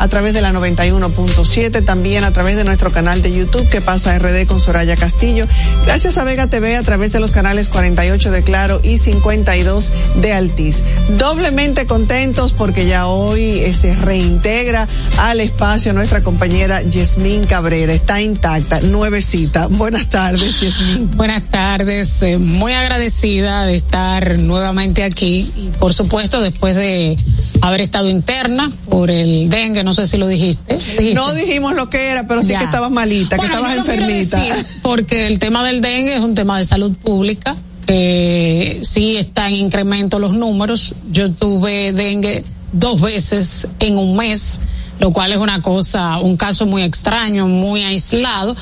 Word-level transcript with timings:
a 0.00 0.08
través 0.08 0.32
de 0.32 0.40
la 0.40 0.50
91.7, 0.50 1.84
también 1.84 2.24
a 2.24 2.32
través 2.32 2.56
de 2.56 2.64
nuestro 2.64 2.90
canal 2.90 3.20
de 3.20 3.32
YouTube 3.32 3.68
que 3.68 3.82
pasa 3.82 4.18
RD 4.18 4.46
con 4.46 4.58
Soraya 4.58 4.96
Castillo. 4.96 5.46
Gracias 5.84 6.16
a 6.16 6.24
Vega 6.24 6.46
TV 6.46 6.76
a 6.76 6.82
través 6.82 7.12
de 7.12 7.20
los 7.20 7.32
canales 7.32 7.68
48 7.68 8.32
de 8.32 8.42
Claro 8.42 8.80
y 8.82 8.96
52 8.96 9.92
de 10.16 10.32
Altiz. 10.32 10.82
Doblemente 11.18 11.86
contentos 11.86 12.52
porque 12.52 12.86
ya 12.86 13.06
hoy 13.06 13.42
eh, 13.42 13.72
se 13.72 13.94
reintegra 13.94 14.88
al 15.18 15.40
espacio 15.40 15.92
nuestra 15.92 16.22
compañera 16.22 16.82
Yasmín 16.82 17.46
Cabrera. 17.46 17.92
Está 17.92 18.20
intacta, 18.20 18.80
nuevecita. 18.80 19.66
Buenas 19.66 20.08
tardes, 20.08 20.60
Yasmín. 20.60 21.10
Buenas 21.16 21.42
tardes, 21.50 22.22
eh, 22.22 22.38
muy 22.38 22.72
agradecida 22.72 23.66
de 23.66 23.74
estar 23.74 24.38
nuevamente 24.38 25.04
aquí 25.04 25.52
y 25.56 25.70
por 25.78 25.94
supuesto 25.94 26.40
después 26.40 26.74
de 26.74 27.18
haber 27.60 27.80
estado 27.80 28.08
interna 28.08 28.70
por 28.88 29.10
el 29.10 29.48
dengue, 29.50 29.84
no 29.84 29.92
sé 29.92 30.06
si 30.06 30.16
lo 30.16 30.26
dijiste. 30.26 30.78
No 31.14 31.34
dijimos 31.34 31.74
lo 31.74 31.90
que 31.90 32.08
era, 32.08 32.26
pero 32.26 32.42
sí 32.42 32.54
que 32.54 32.64
estabas 32.64 32.90
malita, 32.90 33.38
que 33.38 33.46
estabas 33.46 33.76
enfermita. 33.76 34.42
porque 34.82 35.26
el 35.26 35.38
tema 35.38 35.64
del 35.64 35.80
dengue 35.80 36.14
es 36.14 36.20
un 36.20 36.34
tema 36.34 36.58
de 36.58 36.64
salud 36.64 36.92
pública, 36.92 37.56
que 37.90 38.82
sí 38.84 39.16
está 39.16 39.48
en 39.48 39.56
incremento 39.56 40.20
los 40.20 40.32
números. 40.32 40.94
Yo 41.10 41.32
tuve 41.32 41.92
dengue 41.92 42.44
dos 42.72 43.00
veces 43.00 43.66
en 43.80 43.98
un 43.98 44.16
mes 44.16 44.60
lo 45.00 45.12
cual 45.12 45.32
es 45.32 45.38
una 45.38 45.62
cosa, 45.62 46.18
un 46.18 46.36
caso 46.36 46.66
muy 46.66 46.82
extraño, 46.82 47.48
muy 47.48 47.82
aislado, 47.82 48.54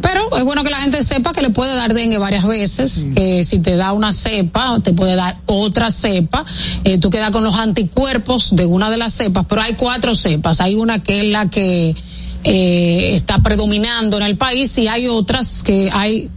pero 0.00 0.36
es 0.36 0.44
bueno 0.44 0.62
que 0.62 0.70
la 0.70 0.76
gente 0.78 1.02
sepa 1.02 1.32
que 1.32 1.42
le 1.42 1.50
puede 1.50 1.74
dar 1.74 1.92
dengue 1.92 2.16
varias 2.16 2.46
veces, 2.46 3.08
que 3.12 3.42
si 3.42 3.58
te 3.58 3.74
da 3.74 3.92
una 3.92 4.12
cepa, 4.12 4.78
te 4.84 4.92
puede 4.92 5.16
dar 5.16 5.36
otra 5.46 5.90
cepa, 5.90 6.44
eh, 6.84 6.98
tú 6.98 7.10
quedas 7.10 7.32
con 7.32 7.42
los 7.42 7.56
anticuerpos 7.56 8.54
de 8.54 8.66
una 8.66 8.88
de 8.88 8.98
las 8.98 9.12
cepas, 9.12 9.46
pero 9.48 9.62
hay 9.62 9.74
cuatro 9.74 10.14
cepas, 10.14 10.60
hay 10.60 10.76
una 10.76 11.00
que 11.00 11.22
es 11.22 11.26
la 11.26 11.50
que 11.50 11.96
eh, 12.44 13.10
está 13.12 13.40
predominando 13.40 14.16
en 14.16 14.22
el 14.22 14.36
país 14.36 14.78
y 14.78 14.86
hay 14.86 15.08
otras 15.08 15.64
que 15.64 15.90
hay 15.92 16.30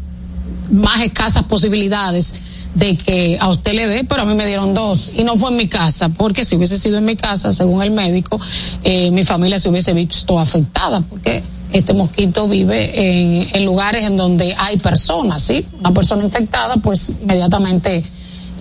más 0.72 1.02
escasas 1.02 1.44
posibilidades 1.44 2.34
de 2.76 2.98
que 2.98 3.38
a 3.40 3.50
usted 3.50 3.74
le 3.74 3.88
dé, 3.88 4.04
pero 4.04 4.24
a 4.24 4.26
mí 4.26 4.34
me 4.34 4.46
dieron 4.46 4.74
dos 4.74 5.12
y 5.16 5.24
no 5.24 5.38
fue 5.38 5.52
en 5.52 5.58
mi 5.58 5.68
casa, 5.68 6.10
porque 6.10 6.44
si 6.44 6.56
hubiese 6.56 6.80
sido 6.80 6.98
en 6.98 7.06
mi 7.06 7.16
casa, 7.16 7.54
según 7.54 7.84
el 7.84 7.92
médico, 7.92 8.40
eh, 8.84 9.12
mi 9.12 9.24
familia 9.24 9.60
se 9.60 9.70
hubiese 9.70 9.94
visto 9.94 10.40
afectada, 10.40 11.02
porque 11.02 11.44
este 11.72 11.94
mosquito 11.94 12.48
vive 12.48 13.48
en, 13.56 13.66
lugares 13.66 14.06
en 14.06 14.16
donde 14.16 14.56
hay 14.58 14.78
personas, 14.78 15.42
¿sí? 15.42 15.66
Una 15.80 15.94
persona 15.94 16.24
infectada, 16.24 16.76
pues 16.78 17.12
inmediatamente 17.22 18.04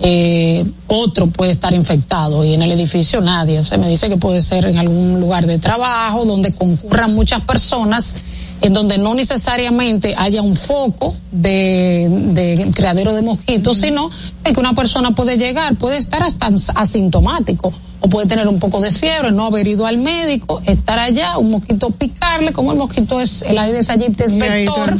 eh, 0.01 0.65
otro 0.87 1.27
puede 1.27 1.51
estar 1.51 1.73
infectado 1.73 2.43
y 2.43 2.55
en 2.55 2.63
el 2.63 2.71
edificio 2.71 3.21
nadie. 3.21 3.59
O 3.59 3.63
sea, 3.63 3.77
me 3.77 3.87
dice 3.87 4.09
que 4.09 4.17
puede 4.17 4.41
ser 4.41 4.65
en 4.65 4.77
algún 4.77 5.19
lugar 5.19 5.45
de 5.45 5.59
trabajo 5.59 6.25
donde 6.25 6.51
concurran 6.51 7.13
muchas 7.13 7.43
personas 7.43 8.15
en 8.63 8.73
donde 8.73 8.97
no 8.97 9.13
necesariamente 9.13 10.15
haya 10.17 10.41
un 10.41 10.55
foco 10.55 11.13
de, 11.33 12.07
de 12.09 12.71
criadero 12.73 13.13
de 13.13 13.21
mosquitos, 13.21 13.77
sino 13.77 14.09
que 14.41 14.57
una 14.57 14.73
persona 14.73 15.11
puede 15.13 15.37
llegar, 15.37 15.75
puede 15.75 15.97
estar 15.97 16.23
hasta 16.23 16.47
asintomático 16.75 17.73
o 17.99 18.07
puede 18.07 18.25
tener 18.27 18.47
un 18.47 18.59
poco 18.59 18.79
de 18.79 18.91
fiebre, 18.91 19.33
no 19.33 19.45
haber 19.45 19.67
ido 19.67 19.85
al 19.85 19.97
médico, 19.97 20.61
estar 20.65 20.97
allá, 20.97 21.37
un 21.37 21.51
mosquito 21.51 21.89
picarle, 21.89 22.53
como 22.53 22.71
el 22.71 22.77
mosquito 22.77 23.19
es 23.19 23.41
el 23.41 23.57
Aedes 23.57 23.89
aegypti 23.89 24.23
es 24.23 24.35
vector, 24.35 24.95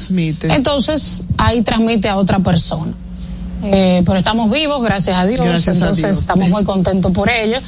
entonces 0.49 1.21
ahí 1.37 1.61
transmite 1.61 2.09
a 2.09 2.17
otra 2.17 2.39
persona. 2.39 2.93
Eh, 3.63 4.03
pero 4.05 4.17
estamos 4.17 4.51
vivos, 4.51 4.83
gracias 4.83 5.15
a 5.15 5.25
Dios, 5.25 5.67
entonces 5.69 6.17
estamos 6.17 6.49
muy 6.49 6.65
contentos 6.65 7.13
por 7.13 7.29
ello. 7.29 7.59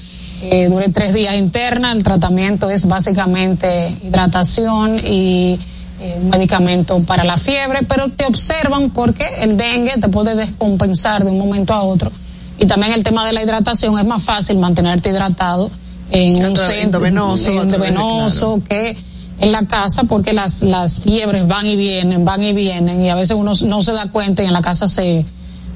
Eh, 0.42 0.68
duré 0.70 0.90
tres 0.90 1.14
días 1.14 1.36
interna, 1.36 1.94
el 1.94 2.04
tratamiento 2.04 2.70
es 2.70 2.86
básicamente 2.86 3.96
hidratación 4.04 5.00
y 5.00 5.58
eh, 6.00 6.20
un 6.22 6.30
medicamento 6.30 7.00
para 7.02 7.24
la 7.24 7.38
fiebre, 7.38 7.80
pero 7.88 8.10
te 8.10 8.26
observan 8.26 8.90
porque 8.90 9.26
el 9.42 9.56
dengue 9.56 9.94
te 10.00 10.10
puede 10.10 10.36
descompensar 10.36 11.24
de 11.24 11.32
un 11.32 11.38
momento 11.38 11.74
a 11.74 11.84
otro. 11.84 12.12
Y 12.60 12.66
también 12.66 12.92
el 12.92 13.04
tema 13.04 13.26
de 13.26 13.32
la 13.32 13.42
hidratación 13.42 13.98
es 13.98 14.06
más 14.06 14.22
fácil 14.22 14.58
mantenerte 14.58 15.10
hidratado 15.10 15.72
en 16.12 16.46
un 16.46 16.56
centro 16.56 17.00
venoso, 17.00 18.62
que 18.68 18.98
en 19.40 19.52
la 19.52 19.66
casa 19.68 20.04
porque 20.04 20.34
las, 20.34 20.64
las 20.64 21.00
fiebres 21.00 21.48
van 21.48 21.66
y 21.66 21.78
vienen, 21.78 22.26
van 22.26 22.42
y 22.42 22.52
vienen 22.52 23.02
y 23.02 23.10
a 23.10 23.16
veces 23.16 23.38
uno 23.38 23.54
no 23.66 23.82
se 23.82 23.94
da 23.94 24.10
cuenta 24.10 24.44
y 24.44 24.48
en 24.48 24.54
la 24.54 24.62
casa 24.62 24.88
se 24.88 25.26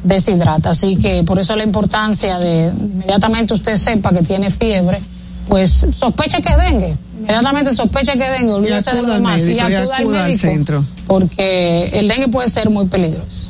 deshidrata. 0.04 0.72
Así 0.72 0.98
que 0.98 1.24
por 1.24 1.40
eso 1.40 1.56
la 1.56 1.64
importancia 1.64 2.40
de 2.40 2.72
inmediatamente 2.78 3.54
usted 3.54 3.78
sepa 3.78 4.12
que 4.12 4.22
tiene 4.22 4.50
fiebre, 4.50 5.02
pues 5.48 5.88
sospecha 5.98 6.42
que 6.42 6.50
es 6.50 6.58
dengue 6.58 6.98
inmediatamente 7.20 7.74
sospecha 7.74 8.14
que 8.14 8.30
dengue, 8.30 8.52
olvídese 8.54 8.96
de 8.96 9.02
lo 9.02 9.14
demás 9.14 9.48
y 9.48 9.60
acuda, 9.60 9.98
al 9.98 10.06
médico, 10.08 10.38
centro. 10.38 10.86
porque 11.06 11.90
el 11.94 12.08
dengue 12.08 12.28
puede 12.30 12.50
ser 12.50 12.70
muy 12.70 12.88
peligroso. 12.88 13.50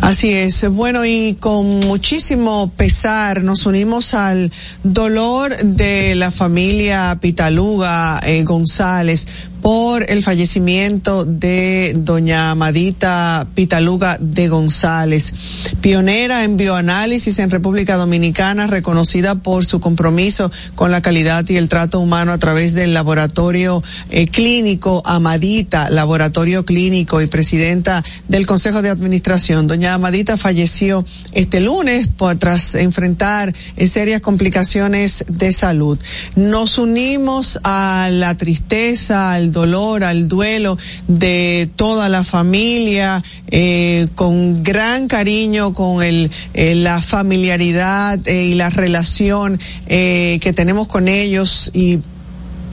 Así 0.00 0.32
es. 0.32 0.68
Bueno, 0.70 1.06
y 1.06 1.34
con 1.40 1.80
muchísimo 1.80 2.70
pesar 2.76 3.42
nos 3.42 3.64
unimos 3.64 4.12
al 4.12 4.52
dolor 4.82 5.56
de 5.56 6.14
la 6.14 6.30
familia 6.30 7.16
Pitaluga 7.20 8.20
eh, 8.26 8.42
González 8.42 9.26
por 9.64 10.10
el 10.10 10.22
fallecimiento 10.22 11.24
de 11.24 11.94
doña 11.96 12.50
Amadita 12.50 13.46
Pitaluga 13.54 14.18
de 14.20 14.48
González, 14.48 15.32
pionera 15.80 16.44
en 16.44 16.58
bioanálisis 16.58 17.38
en 17.38 17.48
República 17.48 17.96
Dominicana, 17.96 18.66
reconocida 18.66 19.36
por 19.36 19.64
su 19.64 19.80
compromiso 19.80 20.52
con 20.74 20.90
la 20.90 21.00
calidad 21.00 21.48
y 21.48 21.56
el 21.56 21.70
trato 21.70 21.98
humano 22.00 22.32
a 22.32 22.38
través 22.38 22.74
del 22.74 22.92
laboratorio 22.92 23.82
eh, 24.10 24.26
clínico 24.26 25.00
Amadita, 25.06 25.88
laboratorio 25.88 26.66
clínico 26.66 27.22
y 27.22 27.26
presidenta 27.26 28.04
del 28.28 28.44
Consejo 28.44 28.82
de 28.82 28.90
Administración. 28.90 29.66
Doña 29.66 29.94
Amadita 29.94 30.36
falleció 30.36 31.06
este 31.32 31.62
lunes 31.62 32.10
tras 32.38 32.74
enfrentar 32.74 33.54
eh, 33.76 33.86
serias 33.86 34.20
complicaciones 34.20 35.24
de 35.26 35.52
salud. 35.52 35.98
Nos 36.36 36.76
unimos 36.76 37.58
a 37.64 38.10
la 38.12 38.36
tristeza, 38.36 39.32
al 39.32 39.53
dolor, 39.54 40.04
al 40.04 40.28
duelo 40.28 40.76
de 41.08 41.70
toda 41.76 42.10
la 42.10 42.22
familia, 42.24 43.24
eh, 43.50 44.06
con 44.14 44.62
gran 44.62 45.08
cariño, 45.08 45.72
con 45.72 46.02
el, 46.02 46.30
eh, 46.52 46.74
la 46.74 47.00
familiaridad 47.00 48.20
eh, 48.28 48.44
y 48.44 48.54
la 48.54 48.68
relación 48.68 49.58
que 49.86 50.52
tenemos 50.54 50.88
con 50.88 51.08
ellos 51.08 51.70
y 51.72 52.00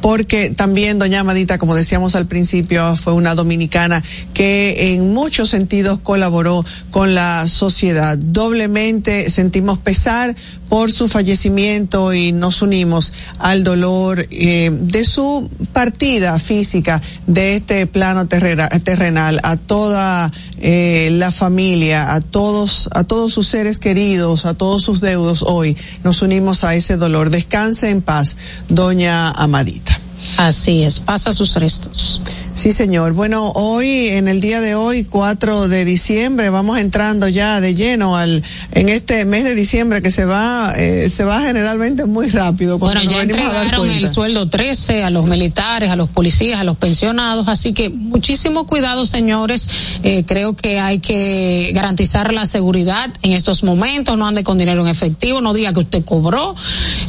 porque 0.02 0.50
también 0.50 1.00
doña 1.00 1.22
Amadita, 1.22 1.58
como 1.58 1.76
decíamos 1.76 2.16
al 2.16 2.26
principio, 2.26 2.96
fue 2.98 3.14
una 3.14 3.36
dominicana 3.36 4.04
que 4.34 4.96
en 4.96 5.14
muchos 5.14 5.50
sentidos 5.50 6.00
colaboró 6.00 6.66
con 6.90 7.14
la 7.16 7.48
sociedad. 7.48 8.18
Doblemente 8.18 9.30
sentimos 9.30 9.80
pesar 9.80 10.36
por 10.68 10.92
su 10.92 11.08
fallecimiento 11.08 12.14
y 12.14 12.32
nos 12.32 12.62
unimos 12.62 13.14
al 13.40 13.64
dolor 13.64 14.28
eh, 14.32 14.72
de 14.72 15.04
su 15.04 15.50
partida 15.74 16.40
física 16.40 17.02
de 17.28 17.58
este 17.58 17.86
plano 17.88 18.28
terrenal 18.28 19.40
a 19.44 19.58
toda 19.58 20.32
eh, 20.60 21.10
la 21.12 21.32
familia, 21.32 22.14
a 22.14 22.22
todos, 22.22 22.90
a 22.94 23.04
todos 23.04 23.34
sus 23.34 23.48
seres 23.48 23.80
queridos, 23.80 24.46
a 24.46 24.54
todos 24.54 24.84
sus 24.84 25.02
deudos 25.02 25.44
hoy. 25.46 25.76
Nos 26.04 26.22
unimos 26.22 26.64
a 26.64 26.74
ese 26.76 26.98
dolor. 26.98 27.32
Descanse 27.32 27.90
en 27.90 28.02
paz, 28.02 28.38
doña 28.70 29.30
Amadita. 29.30 29.91
Así 30.38 30.84
es, 30.84 31.00
pasa 31.00 31.32
sus 31.32 31.56
restos. 31.56 32.22
Sí, 32.54 32.74
señor. 32.74 33.14
Bueno, 33.14 33.52
hoy, 33.56 34.08
en 34.10 34.28
el 34.28 34.42
día 34.42 34.60
de 34.60 34.76
hoy, 34.76 35.06
4 35.06 35.70
de 35.70 35.86
diciembre, 35.86 36.50
vamos 36.50 36.80
entrando 36.80 37.30
ya 37.30 37.62
de 37.62 37.76
lleno 37.76 38.18
al, 38.18 38.44
en 38.74 38.90
este 38.90 39.24
mes 39.24 39.46
de 39.46 39.56
diciembre 39.56 40.02
que 40.02 40.12
se 40.12 40.26
va, 40.26 40.74
eh, 40.78 41.08
se 41.10 41.24
va 41.24 41.42
generalmente 41.42 42.06
muy 42.06 42.30
rápido. 42.30 42.78
Bueno, 42.78 43.02
ya 43.04 43.22
entregaron 43.22 43.90
el 43.90 44.08
sueldo 44.08 44.50
13 44.50 45.04
a 45.04 45.10
los 45.10 45.26
militares, 45.26 45.92
a 45.92 45.96
los 45.96 46.10
policías, 46.10 46.60
a 46.60 46.64
los 46.66 46.78
pensionados, 46.78 47.48
así 47.48 47.72
que 47.72 47.90
muchísimo 47.90 48.68
cuidado, 48.68 49.06
señores. 49.06 50.00
Eh, 50.04 50.26
creo 50.28 50.54
que 50.56 50.80
hay 50.80 51.00
que 51.00 51.72
garantizar 51.74 52.34
la 52.34 52.46
seguridad 52.46 53.10
en 53.22 53.32
estos 53.32 53.64
momentos, 53.64 54.18
no 54.18 54.28
ande 54.28 54.44
con 54.44 54.58
dinero 54.58 54.82
en 54.82 54.88
efectivo, 54.88 55.40
no 55.40 55.54
diga 55.54 55.72
que 55.72 55.80
usted 55.80 56.04
cobró, 56.04 56.54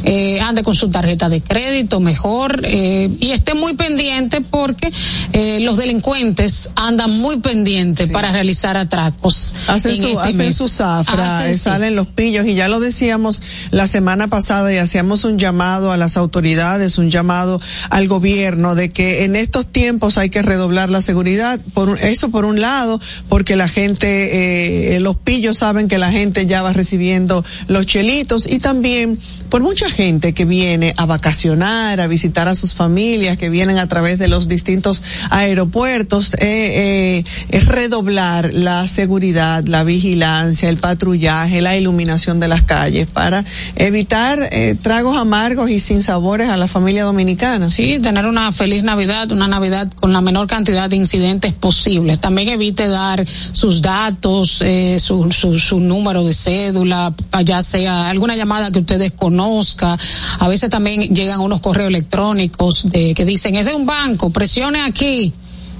eh, 0.04 0.40
ande 0.40 0.62
con 0.62 0.76
su 0.76 0.88
tarjeta 0.88 1.28
de 1.28 1.42
crédito 1.42 1.98
mejor, 1.98 2.60
eh, 2.64 3.10
y 3.18 3.32
esté 3.32 3.54
muy 3.54 3.74
pendiente 3.74 4.40
porque 4.40 4.90
eh, 5.32 5.60
los 5.60 5.76
delincuentes 5.76 6.70
andan 6.76 7.18
muy 7.18 7.38
pendientes 7.38 8.08
para 8.08 8.32
realizar 8.32 8.76
atracos. 8.76 9.54
Hacen 9.68 9.96
su, 9.96 10.08
este 10.08 10.20
hacen 10.20 10.52
su 10.52 10.68
zafra, 10.68 11.52
salen 11.54 11.96
los 11.96 12.06
pillos 12.08 12.46
y 12.46 12.54
ya 12.54 12.68
lo 12.68 12.80
decíamos 12.80 13.42
la 13.70 13.86
semana 13.86 14.28
pasada 14.28 14.72
y 14.72 14.76
hacíamos 14.76 15.24
un 15.24 15.38
llamado 15.38 15.90
a 15.90 15.96
las 15.96 16.16
autoridades, 16.16 16.98
un 16.98 17.10
llamado 17.10 17.60
al 17.88 18.08
gobierno 18.08 18.74
de 18.74 18.90
que 18.90 19.24
en 19.24 19.36
estos 19.36 19.68
tiempos 19.68 20.18
hay 20.18 20.28
que 20.28 20.42
redoblar 20.42 20.90
la 20.90 21.00
seguridad. 21.00 21.58
Por 21.72 21.98
eso 22.00 22.30
por 22.30 22.44
un 22.44 22.60
lado, 22.60 23.00
porque 23.28 23.56
la 23.56 23.68
gente, 23.68 24.96
eh, 24.96 25.00
los 25.00 25.16
pillos 25.16 25.58
saben 25.58 25.88
que 25.88 25.98
la 25.98 26.12
gente 26.12 26.46
ya 26.46 26.62
va 26.62 26.72
recibiendo 26.72 27.44
los 27.68 27.86
chelitos 27.86 28.46
y 28.46 28.58
también 28.58 29.18
por 29.48 29.62
mucha 29.62 29.88
gente 29.88 30.34
que 30.34 30.44
viene 30.44 30.94
a 30.96 31.06
vacacionar, 31.06 32.00
a 32.00 32.06
visitar 32.06 32.48
a 32.48 32.54
sus 32.54 32.74
familias, 32.74 33.38
que 33.38 33.48
vienen 33.48 33.78
a 33.78 33.86
través 33.86 34.18
de 34.18 34.28
los 34.28 34.48
distintos 34.48 35.02
aeropuertos, 35.30 36.34
eh, 36.34 36.38
eh, 36.40 37.24
es 37.50 37.66
redoblar 37.66 38.50
la 38.52 38.86
seguridad, 38.88 39.64
la 39.64 39.84
vigilancia, 39.84 40.68
el 40.68 40.78
patrullaje, 40.78 41.62
la 41.62 41.76
iluminación 41.76 42.40
de 42.40 42.48
las 42.48 42.62
calles 42.62 43.08
para 43.10 43.44
evitar 43.76 44.48
eh, 44.52 44.76
tragos 44.80 45.16
amargos 45.16 45.70
y 45.70 45.78
sin 45.78 46.02
sabores 46.02 46.48
a 46.48 46.56
la 46.56 46.66
familia 46.66 47.04
dominicana. 47.04 47.70
Sí, 47.70 47.98
tener 47.98 48.26
una 48.26 48.52
feliz 48.52 48.82
Navidad, 48.82 49.30
una 49.32 49.48
Navidad 49.48 49.90
con 49.94 50.12
la 50.12 50.20
menor 50.20 50.46
cantidad 50.46 50.88
de 50.88 50.96
incidentes 50.96 51.52
posibles. 51.52 52.20
También 52.20 52.48
evite 52.48 52.88
dar 52.88 53.24
sus 53.26 53.82
datos, 53.82 54.62
eh, 54.62 54.98
su, 54.98 55.30
su, 55.32 55.58
su 55.58 55.80
número 55.80 56.24
de 56.24 56.34
cédula, 56.34 57.12
ya 57.44 57.62
sea 57.62 58.08
alguna 58.08 58.36
llamada 58.36 58.70
que 58.70 58.80
usted 58.80 58.98
desconozca. 58.98 59.96
A 60.38 60.48
veces 60.48 60.70
también 60.70 61.14
llegan 61.14 61.40
unos 61.40 61.60
correos 61.60 61.88
electrónicos 61.88 62.88
de 62.90 63.14
que 63.14 63.24
dicen 63.24 63.56
es 63.56 63.66
de 63.66 63.74
un 63.74 63.86
banco, 63.86 64.30
presione 64.30 64.82
aquí 64.82 65.11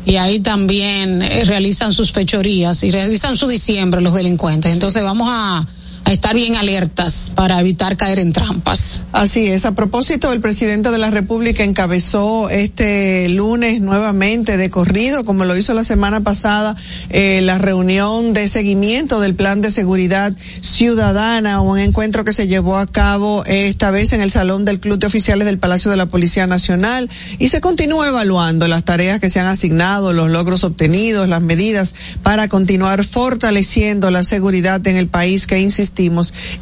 y 0.05 0.17
ahí 0.17 0.41
también 0.41 1.23
eh, 1.23 1.45
realizan 1.45 1.93
sus 1.93 2.13
fechorías 2.13 2.83
y 2.83 2.91
realizan 2.91 3.37
su 3.37 3.47
diciembre 3.47 4.01
los 4.01 4.15
delincuentes. 4.15 4.73
Entonces 4.73 5.03
vamos 5.03 5.29
a 5.31 5.67
a 6.05 6.13
estar 6.13 6.35
bien 6.35 6.57
alertas 6.57 7.33
para 7.35 7.61
evitar 7.61 7.97
caer 7.97 8.19
en 8.19 8.33
trampas. 8.33 9.03
Así 9.13 9.47
es. 9.49 9.65
A 9.65 9.73
propósito, 9.73 10.33
el 10.33 10.41
presidente 10.41 10.91
de 10.91 10.99
la 10.99 11.11
República 11.11 11.65
encabezó 11.65 12.51
este 12.51 13.29
lunes 13.29 13.81
nuevamente 13.81 14.57
de 14.57 14.71
corrido, 14.71 15.25
como 15.25 15.45
lo 15.45 15.57
hizo 15.57 15.75
la 15.75 15.85
semana 15.85 16.21
pasada, 16.23 16.77
eh, 17.11 17.41
la 17.43 17.59
reunión 17.59 18.33
de 18.33 18.49
seguimiento 18.49 19.21
del 19.21 19.35
plan 19.35 19.61
de 19.61 19.71
seguridad 19.71 20.33
ciudadana, 20.61 21.61
un 21.61 21.79
encuentro 21.79 22.25
que 22.25 22.33
se 22.33 22.47
llevó 22.47 22.79
a 22.79 22.87
cabo 22.87 23.45
esta 23.47 23.91
vez 23.91 24.13
en 24.13 24.21
el 24.21 24.31
Salón 24.31 24.65
del 24.65 24.81
Club 24.81 24.99
de 24.99 25.07
Oficiales 25.07 25.47
del 25.47 25.59
Palacio 25.59 25.91
de 25.91 25.97
la 25.97 26.07
Policía 26.07 26.47
Nacional 26.47 27.11
y 27.39 27.49
se 27.49 27.61
continúa 27.61 28.09
evaluando 28.09 28.69
las 28.69 28.85
tareas 28.85 29.21
que 29.21 29.29
se 29.29 29.41
han 29.41 29.47
asignado, 29.47 30.13
los 30.13 30.31
logros 30.31 30.65
obtenidos, 30.65 31.29
las 31.29 31.43
medidas 31.43 31.95
para 32.23 32.49
continuar 32.49 33.05
fortaleciendo 33.05 34.11
la 34.11 34.25
seguridad 34.25 34.87
en 34.87 34.97
el 34.97 35.09
país 35.09 35.47
que 35.47 35.61
insiste 35.61 35.92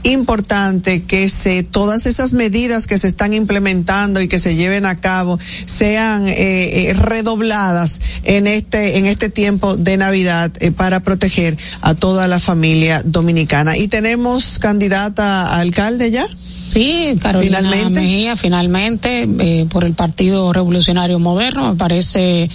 importante 0.03 1.05
que 1.05 1.29
se 1.29 1.62
todas 1.62 2.06
esas 2.06 2.32
medidas 2.32 2.87
que 2.87 2.99
se 2.99 3.06
están 3.06 3.32
implementando 3.32 4.21
y 4.21 4.29
que 4.29 4.38
se 4.38 4.55
lleven 4.55 4.87
a 4.87 5.00
cabo 5.00 5.38
sean 5.67 6.27
eh, 6.27 6.35
eh, 6.37 6.93
redobladas 6.94 8.00
en 8.25 8.47
este 8.47 8.99
en 8.99 9.06
este 9.06 9.31
tiempo 9.31 9.77
de 9.77 9.97
Navidad 9.97 10.53
eh, 10.61 10.71
para 10.71 11.00
proteger 11.00 11.56
a 11.81 11.94
toda 11.94 12.29
la 12.29 12.38
familia 12.38 13.03
dominicana. 13.05 13.77
Y 13.77 13.88
tenemos 13.88 14.59
candidata 14.59 15.49
a 15.49 15.61
alcalde 15.61 16.11
ya. 16.11 16.26
Sí, 16.69 17.17
Carolina 17.21 17.59
finalmente, 17.59 18.00
Mejía, 18.00 18.37
finalmente, 18.37 19.29
por 19.71 19.85
el 19.85 19.94
Partido 19.94 20.53
Revolucionario 20.53 21.19
Moderno, 21.19 21.71
me 21.71 21.76
parece 21.76 22.49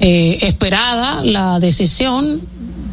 esperada 0.00 1.22
la 1.22 1.60
decisión, 1.60 2.40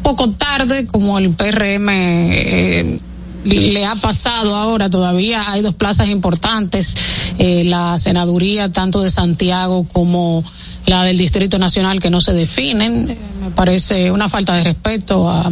poco 0.02 0.30
tarde 0.32 0.84
como 0.86 1.18
el 1.18 1.30
PRM 1.30 3.00
le 3.46 3.84
ha 3.86 3.94
pasado 3.96 4.56
ahora, 4.56 4.90
todavía 4.90 5.50
hay 5.50 5.62
dos 5.62 5.74
plazas 5.74 6.08
importantes, 6.08 6.94
eh, 7.38 7.64
la 7.64 7.96
senaduría 7.98 8.70
tanto 8.72 9.02
de 9.02 9.10
Santiago 9.10 9.86
como 9.92 10.44
la 10.86 11.04
del 11.04 11.18
Distrito 11.18 11.58
Nacional 11.58 12.00
que 12.00 12.10
no 12.10 12.20
se 12.20 12.32
definen. 12.32 13.10
Eh, 13.10 13.18
me 13.42 13.50
parece 13.50 14.10
una 14.10 14.28
falta 14.28 14.54
de 14.56 14.64
respeto 14.64 15.30
a, 15.30 15.50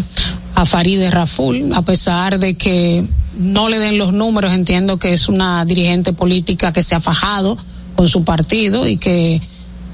a 0.55 0.67
Farideh 0.67 1.11
Raful, 1.11 1.73
a 1.75 1.83
pesar 1.83 2.39
de 2.39 2.55
que 2.55 3.05
no 3.39 3.69
le 3.69 3.79
den 3.79 3.99
los 3.99 4.13
números, 4.13 4.53
entiendo 4.53 4.99
que 4.99 5.13
es 5.13 5.29
una 5.29 5.65
dirigente 5.65 6.13
política 6.13 6.73
que 6.73 6.83
se 6.83 6.95
ha 6.95 7.01
fajado 7.01 7.57
con 7.95 8.09
su 8.09 8.25
partido 8.25 8.87
y 8.87 8.97
que 8.97 9.41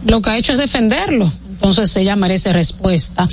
lo 0.04 0.22
que 0.22 0.30
ha 0.30 0.38
hecho 0.38 0.52
es 0.52 0.58
defenderlo 0.58 1.30
entonces 1.60 1.94
ella 1.98 2.16
merece 2.16 2.54
respuesta. 2.54 3.28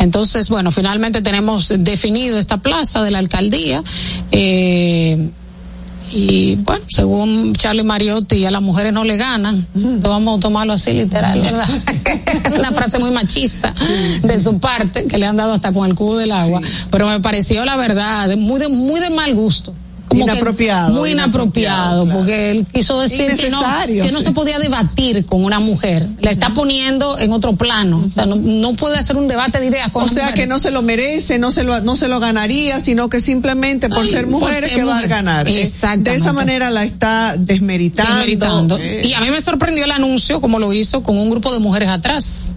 Entonces, 0.00 0.48
bueno, 0.48 0.72
finalmente 0.72 1.22
tenemos 1.22 1.72
definido 1.78 2.40
esta 2.40 2.56
plaza 2.56 3.04
de 3.04 3.12
la 3.12 3.20
alcaldía. 3.20 3.84
Eh, 4.32 5.30
y 6.10 6.56
bueno, 6.56 6.84
según 6.88 7.54
Charlie 7.54 7.84
Mariotti, 7.84 8.44
a 8.46 8.50
las 8.50 8.62
mujeres 8.62 8.92
no 8.92 9.04
le 9.04 9.16
ganan. 9.16 9.64
Lo 9.74 10.08
vamos 10.08 10.38
a 10.38 10.40
tomarlo 10.40 10.72
así 10.72 10.92
literal, 10.92 11.40
¿verdad? 11.40 11.68
Una 12.58 12.72
frase 12.72 12.98
muy 12.98 13.12
machista 13.12 13.72
de 14.24 14.40
su 14.42 14.58
parte, 14.58 15.06
que 15.06 15.16
le 15.16 15.26
han 15.26 15.36
dado 15.36 15.52
hasta 15.52 15.72
con 15.72 15.88
el 15.88 15.94
cubo 15.94 16.16
del 16.16 16.32
agua. 16.32 16.60
Pero 16.90 17.06
me 17.06 17.20
pareció, 17.20 17.64
la 17.64 17.76
verdad, 17.76 18.36
muy 18.36 18.58
de, 18.58 18.68
muy 18.68 18.98
de 18.98 19.10
mal 19.10 19.36
gusto 19.36 19.72
inapropiado. 20.14 20.94
muy 20.94 21.10
inapropiado, 21.10 22.08
porque 22.08 22.50
él 22.50 22.66
quiso 22.72 23.00
decir 23.00 23.34
que 23.34 23.50
no, 23.50 23.62
que 23.86 24.10
no 24.12 24.20
se 24.20 24.32
podía 24.32 24.58
debatir 24.58 25.26
con 25.26 25.44
una 25.44 25.60
mujer. 25.60 26.06
La 26.20 26.30
está 26.30 26.54
poniendo 26.54 27.18
en 27.18 27.32
otro 27.32 27.54
plano. 27.54 28.04
O 28.06 28.10
sea, 28.10 28.26
no, 28.26 28.72
puede 28.74 28.96
hacer 28.96 29.16
un 29.16 29.28
debate 29.28 29.60
de 29.60 29.66
ideas 29.66 29.90
con 29.92 30.04
O 30.04 30.08
sea, 30.08 30.32
que 30.32 30.46
no 30.46 30.58
se 30.58 30.70
lo 30.70 30.82
merece, 30.82 31.38
no 31.38 31.50
se 31.50 31.64
lo, 31.64 31.80
no 31.80 31.96
se 31.96 32.08
lo 32.08 32.20
ganaría, 32.20 32.80
sino 32.80 33.08
que 33.08 33.20
simplemente 33.20 33.88
por 33.88 34.06
ser 34.06 34.26
mujer 34.26 34.70
que 34.70 34.84
va 34.84 34.98
a 34.98 35.06
ganar. 35.06 35.48
Exacto. 35.48 36.10
De 36.10 36.16
esa 36.16 36.32
manera 36.32 36.70
la 36.70 36.84
está 36.84 37.36
desmeritando. 37.38 38.78
Eh. 38.78 39.02
Y 39.04 39.14
a 39.14 39.20
mí 39.20 39.30
me 39.30 39.40
sorprendió 39.40 39.84
el 39.84 39.90
anuncio, 39.90 40.40
como 40.40 40.58
lo 40.58 40.72
hizo, 40.72 41.02
con 41.02 41.18
un 41.18 41.30
grupo 41.30 41.52
de 41.52 41.58
mujeres 41.58 41.88
atrás. 41.88 42.52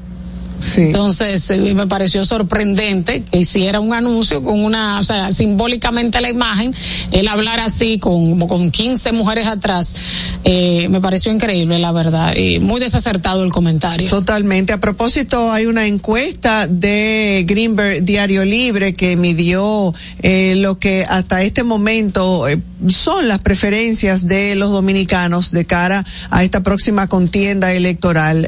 Entonces 0.78 1.50
eh, 1.50 1.74
me 1.74 1.88
pareció 1.88 2.24
sorprendente 2.24 3.24
que 3.24 3.40
hiciera 3.40 3.80
un 3.80 3.94
anuncio 3.94 4.44
con 4.44 4.64
una, 4.64 5.00
o 5.00 5.04
sea, 5.04 5.32
simbólicamente 5.32 6.22
la 6.22 6.30
imagen, 6.30 6.74
él 7.12 7.28
hablar 7.28 7.60
así 7.60 7.98
con 7.98 8.32
como 8.32 8.48
con 8.48 8.72
15 8.72 9.12
mujeres 9.14 9.48
atrás, 9.48 9.96
eh, 10.44 10.88
me 10.90 11.02
pareció 11.02 11.32
increíble 11.32 11.80
la 11.80 11.92
verdad 11.92 12.36
y 12.36 12.60
muy 12.60 12.80
desacertado 12.80 13.44
el 13.44 13.52
comentario. 13.52 14.10
Totalmente. 14.10 14.74
A 14.74 14.80
propósito, 14.80 15.52
hay 15.52 15.66
una 15.66 15.88
encuesta 15.88 16.68
de 16.68 17.44
Greenberg 17.48 18.04
Diario 18.04 18.46
Libre 18.46 18.94
que 18.94 19.16
midió 19.16 19.94
eh, 20.22 20.56
lo 20.58 20.78
que 20.80 21.06
hasta 21.08 21.42
este 21.44 21.64
momento 21.64 22.46
son 22.88 23.28
las 23.28 23.40
preferencias 23.40 24.28
de 24.28 24.56
los 24.56 24.72
dominicanos 24.72 25.52
de 25.52 25.66
cara 25.66 26.06
a 26.30 26.44
esta 26.44 26.62
próxima 26.62 27.08
contienda 27.08 27.74
electoral. 27.74 28.48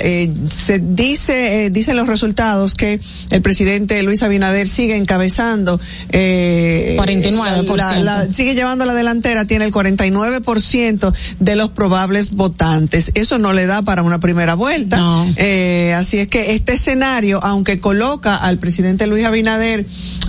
Se 0.49 0.79
dice, 0.79 1.69
dicen 1.71 1.97
los 1.97 2.02
resultados 2.07 2.75
que 2.75 2.99
el 3.29 3.41
presidente 3.41 4.01
Luis 4.03 4.23
Abinader 4.23 4.67
sigue 4.67 4.95
encabezando. 4.95 5.79
Eh, 6.09 6.97
49%. 6.99 8.33
sigue 8.33 8.55
llevando 8.55 8.85
la 8.85 8.93
delantera, 8.93 9.45
tiene 9.45 9.65
el 9.65 9.71
49% 9.71 11.13
de 11.39 11.55
los 11.55 11.69
probables 11.71 12.33
votantes. 12.33 13.11
Eso 13.15 13.39
no 13.39 13.53
le 13.53 13.65
da 13.65 13.81
para 13.81 14.03
una 14.03 14.19
primera 14.19 14.55
vuelta. 14.55 14.99
Eh, 15.37 15.93
así 15.95 16.19
es 16.19 16.27
que 16.27 16.53
este 16.53 16.73
escenario, 16.73 17.43
aunque 17.43 17.79
coloca 17.79 18.35
al 18.35 18.57
presidente 18.57 19.07
Luis 19.07 19.25
Abinader 19.25 19.85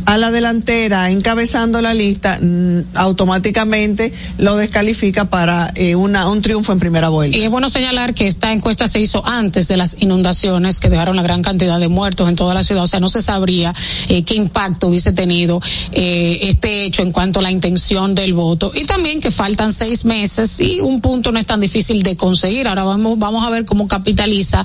a 0.06 0.18
la 0.18 0.30
delantera 0.30 1.10
encabezando 1.10 1.80
la 1.80 1.94
lista, 1.94 2.38
mm, 2.40 2.80
automáticamente 2.94 4.12
lo 4.38 4.56
descalifica 4.56 5.26
para 5.26 5.72
eh, 5.74 5.94
una, 5.94 6.28
un 6.28 6.42
triunfo 6.42 6.72
en 6.72 6.78
primera 6.78 7.08
vuelta. 7.08 7.36
Y 7.36 7.42
es 7.42 7.50
bueno 7.50 7.68
señalar 7.68 8.14
que 8.14 8.26
esta 8.26 8.52
encuesta 8.52 8.88
se 8.88 9.00
hizo 9.00 9.26
antes 9.26 9.68
de 9.68 9.76
las 9.76 9.96
inundaciones 10.00 10.80
que 10.80 10.90
dejaron 10.90 11.16
la 11.16 11.22
gran 11.22 11.42
cantidad 11.42 11.63
de 11.64 11.88
muertos 11.88 12.28
en 12.28 12.36
toda 12.36 12.54
la 12.54 12.62
ciudad, 12.62 12.82
o 12.82 12.86
sea, 12.86 13.00
no 13.00 13.08
se 13.08 13.22
sabría 13.22 13.72
eh, 14.08 14.22
qué 14.22 14.34
impacto 14.34 14.88
hubiese 14.88 15.12
tenido 15.12 15.60
eh, 15.92 16.38
este 16.42 16.84
hecho 16.84 17.02
en 17.02 17.12
cuanto 17.12 17.40
a 17.40 17.42
la 17.42 17.50
intención 17.50 18.14
del 18.14 18.34
voto. 18.34 18.70
Y 18.74 18.84
también 18.84 19.20
que 19.20 19.30
faltan 19.30 19.72
seis 19.72 20.04
meses 20.04 20.60
y 20.60 20.80
un 20.80 21.00
punto 21.00 21.32
no 21.32 21.38
es 21.38 21.46
tan 21.46 21.60
difícil 21.60 22.02
de 22.02 22.16
conseguir. 22.16 22.68
Ahora 22.68 22.84
vamos, 22.84 23.18
vamos 23.18 23.46
a 23.46 23.50
ver 23.50 23.64
cómo 23.64 23.88
capitaliza 23.88 24.64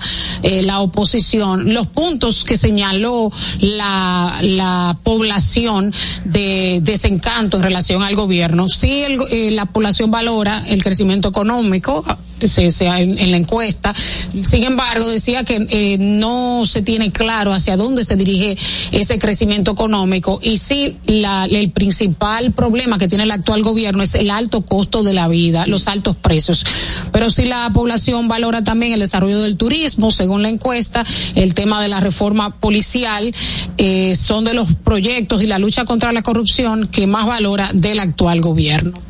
la 0.64 0.80
oposición. 0.80 1.74
Los 1.74 1.88
puntos 1.88 2.44
que 2.44 2.58
señaló 2.58 3.32
la, 3.60 4.34
la 4.42 4.98
población 5.04 5.94
de 6.26 6.80
desencanto 6.82 7.58
en 7.58 7.64
relación 7.64 8.04
al 8.04 8.16
gobierno, 8.16 8.68
sí 8.68 9.04
el 9.04 9.20
eh, 9.30 9.52
la 9.52 9.66
población 9.66 10.12
valora 10.12 10.64
el 10.68 10.84
crecimiento 10.84 11.30
económico, 11.30 12.04
se, 12.48 12.72
se, 12.72 12.86
en, 12.88 13.32
la 13.32 13.38
encuesta. 13.38 13.94
Sin 14.42 14.64
embargo, 14.64 15.08
decía 15.08 15.44
que 15.44 15.66
eh, 15.70 15.98
no 16.00 16.66
se 16.66 16.82
tiene 16.82 17.12
claro 17.12 17.54
hacia 17.54 17.78
dónde 17.78 18.04
se 18.04 18.16
dirige 18.16 18.58
ese 18.92 19.20
crecimiento 19.20 19.72
económico 19.72 20.40
y 20.42 20.58
sí 20.58 20.98
la, 21.06 21.46
el 21.46 21.72
principal 21.72 22.52
problema 22.52 22.98
que 22.98 23.08
tiene 23.08 23.24
el 23.24 23.32
actual 23.32 23.64
gobierno 23.64 24.04
es 24.04 24.16
el 24.16 24.32
alto 24.32 24.62
costo 24.62 25.04
de 25.04 25.14
la 25.14 25.28
vida, 25.28 25.68
los 25.68 25.88
altos 25.88 26.16
precios. 26.16 26.66
Pero 27.12 27.30
si 27.30 27.46
la 27.46 27.70
población 27.74 28.28
valora 28.28 28.64
también 28.64 28.94
el 28.94 29.00
desarrollo 29.00 29.42
del 29.42 29.58
turismo, 29.58 30.12
según 30.12 30.42
la 30.42 30.50
encuesta, 30.50 31.04
el 31.36 31.54
tema 31.54 31.82
de 31.82 31.88
la 31.88 32.00
reforma 32.00 32.56
policial, 32.60 33.34
eh, 33.78 34.16
son 34.16 34.46
de 34.46 34.54
los 34.54 34.74
proyectos 34.76 35.44
y 35.44 35.48
la 35.48 35.60
lucha 35.60 35.86
contra 35.86 36.12
la 36.12 36.22
corrupción 36.22 36.88
que 36.88 37.08
más 37.08 37.26
valora 37.26 37.70
del 37.74 38.00
actual 38.00 38.42
gobierno. 38.42 39.09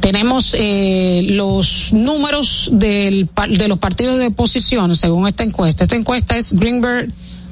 Tenemos 0.00 0.54
eh, 0.58 1.26
los 1.30 1.92
números 1.92 2.68
del, 2.72 3.28
de 3.50 3.68
los 3.68 3.78
partidos 3.78 4.18
de 4.18 4.26
oposición, 4.26 4.94
según 4.94 5.26
esta 5.26 5.42
encuesta. 5.42 5.84
Esta 5.84 5.96
encuesta 5.96 6.36
es 6.36 6.54
Greenberg 6.54 7.10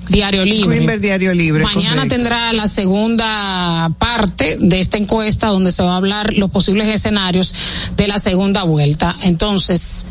Diario 0.09 0.45
Libre. 0.45 0.77
Greenberg 0.77 1.01
Diario 1.01 1.33
Libre. 1.33 1.65
Mañana 1.65 2.07
tendrá 2.09 2.53
la 2.53 2.69
segunda 2.69 3.91
parte 3.99 4.59
de 4.61 4.81
esta 4.81 4.99
encuesta 4.99 5.49
donde 5.49 5.73
se 5.73 5.83
va 5.83 5.95
a 5.95 5.97
hablar 5.97 6.35
los 6.35 6.51
posibles 6.51 6.89
escenarios 6.89 7.55
de 7.97 8.09
la 8.09 8.19
segunda 8.19 8.65
vuelta. 8.65 9.17
Entonces, 9.23 10.07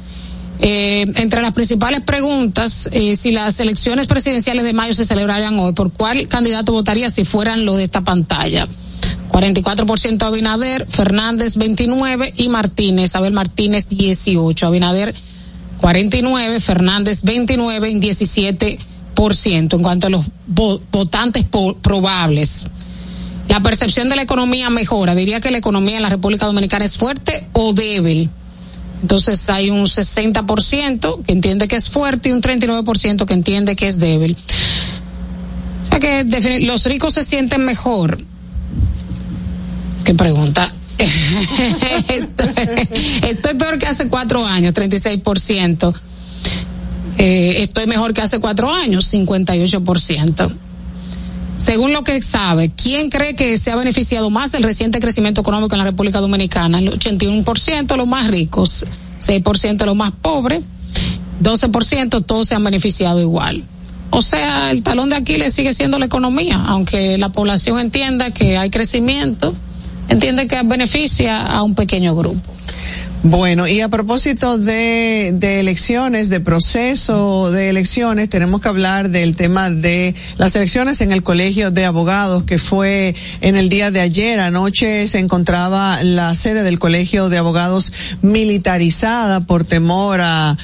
eh, 0.59 1.05
entre 1.15 1.41
las 1.41 1.53
principales 1.53 2.01
preguntas, 2.01 2.89
eh, 2.91 3.15
si 3.15 3.31
las 3.31 3.59
elecciones 3.59 4.07
presidenciales 4.07 4.63
de 4.63 4.73
mayo 4.73 4.93
se 4.93 5.05
celebrarían 5.05 5.57
hoy, 5.59 5.73
¿por 5.73 5.91
cuál 5.91 6.27
candidato 6.27 6.71
votaría 6.71 7.09
si 7.09 7.25
fueran 7.25 7.65
los 7.65 7.77
de 7.77 7.83
esta 7.83 8.01
pantalla? 8.01 8.67
44% 9.31 10.23
Abinader, 10.23 10.85
Fernández 10.89 11.55
29 11.55 12.33
y 12.35 12.49
Martínez, 12.49 13.15
Abel 13.15 13.31
Martínez 13.31 13.87
18. 13.87 14.67
Abinader 14.67 15.15
49, 15.79 16.59
Fernández 16.59 17.23
29 17.23 17.89
y 17.89 17.95
17% 17.95 18.77
en 19.73 19.81
cuanto 19.81 20.07
a 20.07 20.09
los 20.09 20.25
votantes 20.91 21.45
probables. 21.81 22.65
La 23.47 23.61
percepción 23.61 24.09
de 24.09 24.17
la 24.17 24.21
economía 24.21 24.69
mejora. 24.69 25.15
Diría 25.15 25.39
que 25.39 25.51
la 25.51 25.57
economía 25.57 25.97
en 25.97 26.03
la 26.03 26.09
República 26.09 26.45
Dominicana 26.45 26.85
es 26.85 26.97
fuerte 26.97 27.47
o 27.53 27.73
débil. 27.73 28.29
Entonces 29.01 29.49
hay 29.49 29.69
un 29.69 29.85
60% 29.85 31.23
que 31.23 31.31
entiende 31.31 31.67
que 31.67 31.77
es 31.77 31.89
fuerte 31.89 32.29
y 32.29 32.31
un 32.33 32.41
39% 32.41 33.25
que 33.25 33.33
entiende 33.33 33.75
que 33.75 33.87
es 33.87 33.99
débil. 33.99 34.37
O 35.85 35.87
sea 35.87 35.99
que 35.99 36.61
los 36.61 36.85
ricos 36.85 37.13
se 37.13 37.23
sienten 37.23 37.65
mejor. 37.65 38.17
¿Qué 40.03 40.13
pregunta? 40.13 40.71
estoy, 43.23 43.55
peor 43.55 43.79
que 43.79 43.87
hace 43.87 44.07
cuatro 44.07 44.45
años, 44.45 44.73
36%. 44.73 45.93
Eh, 47.17 47.55
estoy 47.61 47.87
mejor 47.87 48.13
que 48.13 48.21
hace 48.21 48.39
cuatro 48.39 48.71
años, 48.73 49.11
58%. 49.13 50.51
Según 51.57 51.93
lo 51.93 52.03
que 52.03 52.21
sabe, 52.21 52.71
¿quién 52.75 53.09
cree 53.09 53.35
que 53.35 53.57
se 53.57 53.71
ha 53.71 53.75
beneficiado 53.75 54.29
más 54.29 54.51
del 54.51 54.63
reciente 54.63 54.99
crecimiento 54.99 55.41
económico 55.41 55.75
en 55.75 55.79
la 55.79 55.85
República 55.85 56.19
Dominicana? 56.19 56.79
El 56.79 56.91
81% 56.91 57.95
los 57.97 58.07
más 58.07 58.27
ricos, 58.27 58.85
6% 59.19 59.85
los 59.85 59.95
más 59.95 60.11
pobres, 60.11 60.61
12% 61.43 62.25
todos 62.25 62.47
se 62.47 62.55
han 62.55 62.63
beneficiado 62.63 63.19
igual. 63.19 63.63
O 64.09 64.21
sea, 64.21 64.71
el 64.71 64.83
talón 64.83 65.09
de 65.09 65.15
Aquiles 65.17 65.53
sigue 65.53 65.73
siendo 65.73 65.99
la 65.99 66.05
economía, 66.05 66.61
aunque 66.67 67.17
la 67.17 67.29
población 67.29 67.79
entienda 67.79 68.31
que 68.31 68.57
hay 68.57 68.69
crecimiento, 68.69 69.53
entiende 70.09 70.47
que 70.47 70.61
beneficia 70.63 71.41
a 71.41 71.63
un 71.63 71.75
pequeño 71.75 72.15
grupo. 72.15 72.41
Bueno, 73.23 73.67
y 73.67 73.81
a 73.81 73.87
propósito 73.87 74.57
de, 74.57 75.29
de 75.35 75.59
elecciones, 75.59 76.29
de 76.29 76.39
proceso 76.39 77.51
de 77.51 77.69
elecciones, 77.69 78.29
tenemos 78.29 78.61
que 78.61 78.67
hablar 78.67 79.11
del 79.11 79.35
tema 79.35 79.69
de 79.69 80.15
las 80.39 80.55
elecciones 80.55 81.01
en 81.01 81.11
el 81.11 81.21
Colegio 81.21 81.69
de 81.69 81.85
Abogados, 81.85 82.45
que 82.45 82.57
fue 82.57 83.13
en 83.41 83.57
el 83.57 83.69
día 83.69 83.91
de 83.91 83.99
ayer. 83.99 84.39
Anoche 84.39 85.07
se 85.07 85.19
encontraba 85.19 86.01
la 86.01 86.33
sede 86.33 86.63
del 86.63 86.79
Colegio 86.79 87.29
de 87.29 87.37
Abogados 87.37 87.93
militarizada 88.23 89.41
por 89.41 89.65
temor 89.65 90.19
a, 90.23 90.57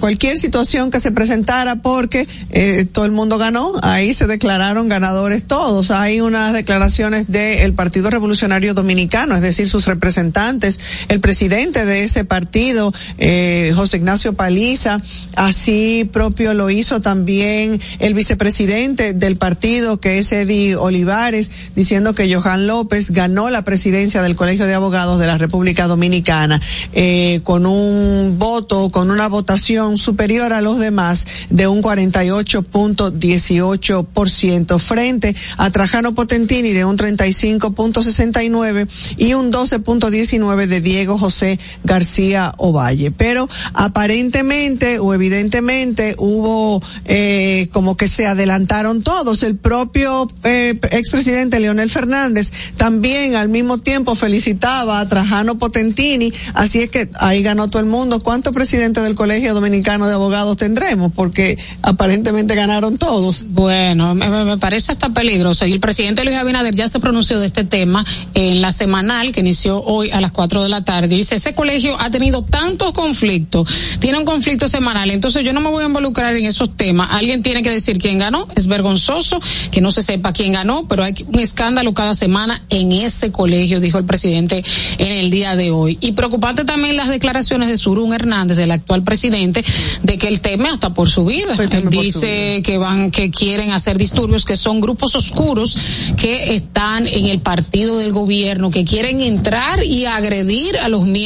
cualquier 0.00 0.38
situación 0.38 0.90
que 0.90 0.98
se 0.98 1.12
presentara, 1.12 1.76
porque 1.76 2.26
eh, 2.50 2.86
todo 2.90 3.04
el 3.04 3.12
mundo 3.12 3.36
ganó. 3.36 3.74
Ahí 3.82 4.14
se 4.14 4.26
declararon 4.26 4.88
ganadores 4.88 5.46
todos. 5.46 5.90
Hay 5.90 6.22
unas 6.22 6.54
declaraciones 6.54 7.28
del 7.28 7.74
Partido 7.74 8.08
Revolucionario 8.08 8.72
Dominicano, 8.72 9.36
es 9.36 9.42
decir, 9.42 9.68
sus 9.68 9.86
representantes, 9.86 10.80
el 11.08 11.20
presidente 11.20 11.49
presidente 11.50 11.84
de 11.84 12.04
ese 12.04 12.24
partido, 12.24 12.92
eh, 13.18 13.72
José 13.74 13.96
Ignacio 13.96 14.34
Paliza, 14.34 15.02
así 15.34 16.08
propio 16.12 16.54
lo 16.54 16.70
hizo 16.70 17.00
también 17.00 17.80
el 17.98 18.14
vicepresidente 18.14 19.14
del 19.14 19.34
partido, 19.34 19.98
que 19.98 20.18
es 20.18 20.30
Eddie 20.30 20.76
Olivares, 20.76 21.50
diciendo 21.74 22.14
que 22.14 22.32
Johan 22.32 22.68
López 22.68 23.10
ganó 23.10 23.50
la 23.50 23.64
presidencia 23.64 24.22
del 24.22 24.36
Colegio 24.36 24.64
de 24.64 24.74
Abogados 24.74 25.18
de 25.18 25.26
la 25.26 25.38
República 25.38 25.88
Dominicana, 25.88 26.62
eh, 26.92 27.40
con 27.42 27.66
un 27.66 28.36
voto, 28.38 28.90
con 28.90 29.10
una 29.10 29.26
votación 29.26 29.98
superior 29.98 30.52
a 30.52 30.60
los 30.60 30.78
demás 30.78 31.26
de 31.50 31.66
un 31.66 31.82
48.18% 31.82 34.78
frente 34.78 35.34
a 35.56 35.68
Trajano 35.70 36.14
Potentini 36.14 36.70
de 36.70 36.84
un 36.84 36.96
35.69 36.96 38.86
y 39.16 39.34
un 39.34 39.52
12.19 39.52 40.66
de 40.66 40.80
Diego 40.80 41.18
José 41.18 41.39
García 41.84 42.54
Ovalle. 42.58 43.10
Pero 43.10 43.48
aparentemente 43.74 44.98
o 44.98 45.14
evidentemente 45.14 46.14
hubo 46.18 46.82
eh, 47.04 47.68
como 47.72 47.96
que 47.96 48.08
se 48.08 48.26
adelantaron 48.26 49.02
todos. 49.02 49.42
El 49.42 49.56
propio 49.56 50.28
eh, 50.44 50.78
expresidente 50.90 51.60
Leonel 51.60 51.90
Fernández 51.90 52.52
también 52.76 53.34
al 53.34 53.48
mismo 53.48 53.78
tiempo 53.78 54.14
felicitaba 54.14 55.00
a 55.00 55.08
Trajano 55.08 55.58
Potentini. 55.58 56.32
Así 56.54 56.82
es 56.82 56.90
que 56.90 57.08
ahí 57.14 57.42
ganó 57.42 57.68
todo 57.68 57.80
el 57.80 57.88
mundo. 57.88 58.20
¿Cuántos 58.20 58.54
presidentes 58.54 59.02
del 59.02 59.14
Colegio 59.14 59.54
Dominicano 59.54 60.06
de 60.06 60.14
Abogados 60.14 60.56
tendremos? 60.56 61.12
Porque 61.12 61.58
aparentemente 61.82 62.54
ganaron 62.54 62.98
todos. 62.98 63.46
Bueno, 63.48 64.14
me, 64.14 64.28
me 64.28 64.58
parece 64.58 64.92
hasta 64.92 65.10
peligroso. 65.10 65.66
Y 65.66 65.72
el 65.72 65.80
presidente 65.80 66.24
Luis 66.24 66.36
Abinader 66.36 66.74
ya 66.74 66.88
se 66.88 67.00
pronunció 67.00 67.38
de 67.40 67.46
este 67.46 67.64
tema 67.64 68.04
en 68.34 68.60
la 68.60 68.72
semanal 68.72 69.32
que 69.32 69.40
inició 69.40 69.82
hoy 69.82 70.10
a 70.10 70.20
las 70.20 70.32
cuatro 70.32 70.62
de 70.62 70.68
la 70.68 70.84
tarde 70.84 71.14
ese 71.32 71.54
colegio 71.54 71.96
ha 72.00 72.10
tenido 72.10 72.42
tantos 72.42 72.92
conflictos, 72.92 73.68
tiene 73.98 74.18
un 74.18 74.24
conflicto 74.24 74.68
semanal, 74.68 75.10
entonces 75.10 75.44
yo 75.44 75.52
no 75.52 75.60
me 75.60 75.68
voy 75.68 75.84
a 75.84 75.86
involucrar 75.86 76.36
en 76.36 76.44
esos 76.44 76.76
temas. 76.76 77.08
Alguien 77.10 77.42
tiene 77.42 77.62
que 77.62 77.70
decir 77.70 77.98
quién 77.98 78.18
ganó, 78.18 78.46
es 78.54 78.66
vergonzoso 78.66 79.40
que 79.70 79.80
no 79.80 79.90
se 79.90 80.02
sepa 80.02 80.32
quién 80.32 80.52
ganó, 80.52 80.86
pero 80.88 81.04
hay 81.04 81.14
un 81.26 81.38
escándalo 81.38 81.94
cada 81.94 82.14
semana 82.14 82.62
en 82.70 82.92
ese 82.92 83.30
colegio, 83.30 83.80
dijo 83.80 83.98
el 83.98 84.04
presidente 84.04 84.62
en 84.98 85.12
el 85.12 85.30
día 85.30 85.56
de 85.56 85.70
hoy. 85.70 85.98
Y 86.00 86.12
preocupante 86.12 86.64
también 86.64 86.96
las 86.96 87.08
declaraciones 87.08 87.68
de 87.68 87.76
Surún 87.76 88.12
Hernández, 88.12 88.56
del 88.56 88.70
actual 88.70 89.02
presidente, 89.02 89.64
de 90.02 90.18
que 90.18 90.28
el 90.28 90.40
tema 90.40 90.70
hasta 90.72 90.90
por 90.90 91.08
su 91.08 91.24
vida. 91.24 91.56
dice 91.90 92.62
que 92.64 92.78
van, 92.78 93.10
que 93.10 93.30
quieren 93.30 93.70
hacer 93.70 93.98
disturbios, 93.98 94.44
que 94.44 94.56
son 94.56 94.80
grupos 94.80 95.14
oscuros 95.14 95.76
que 96.16 96.54
están 96.54 97.06
en 97.06 97.26
el 97.26 97.40
partido 97.40 97.98
del 97.98 98.12
gobierno, 98.12 98.70
que 98.70 98.84
quieren 98.84 99.20
entrar 99.20 99.84
y 99.84 100.06
agredir 100.06 100.78
a 100.78 100.88
los 100.88 101.04
miembros 101.04 101.19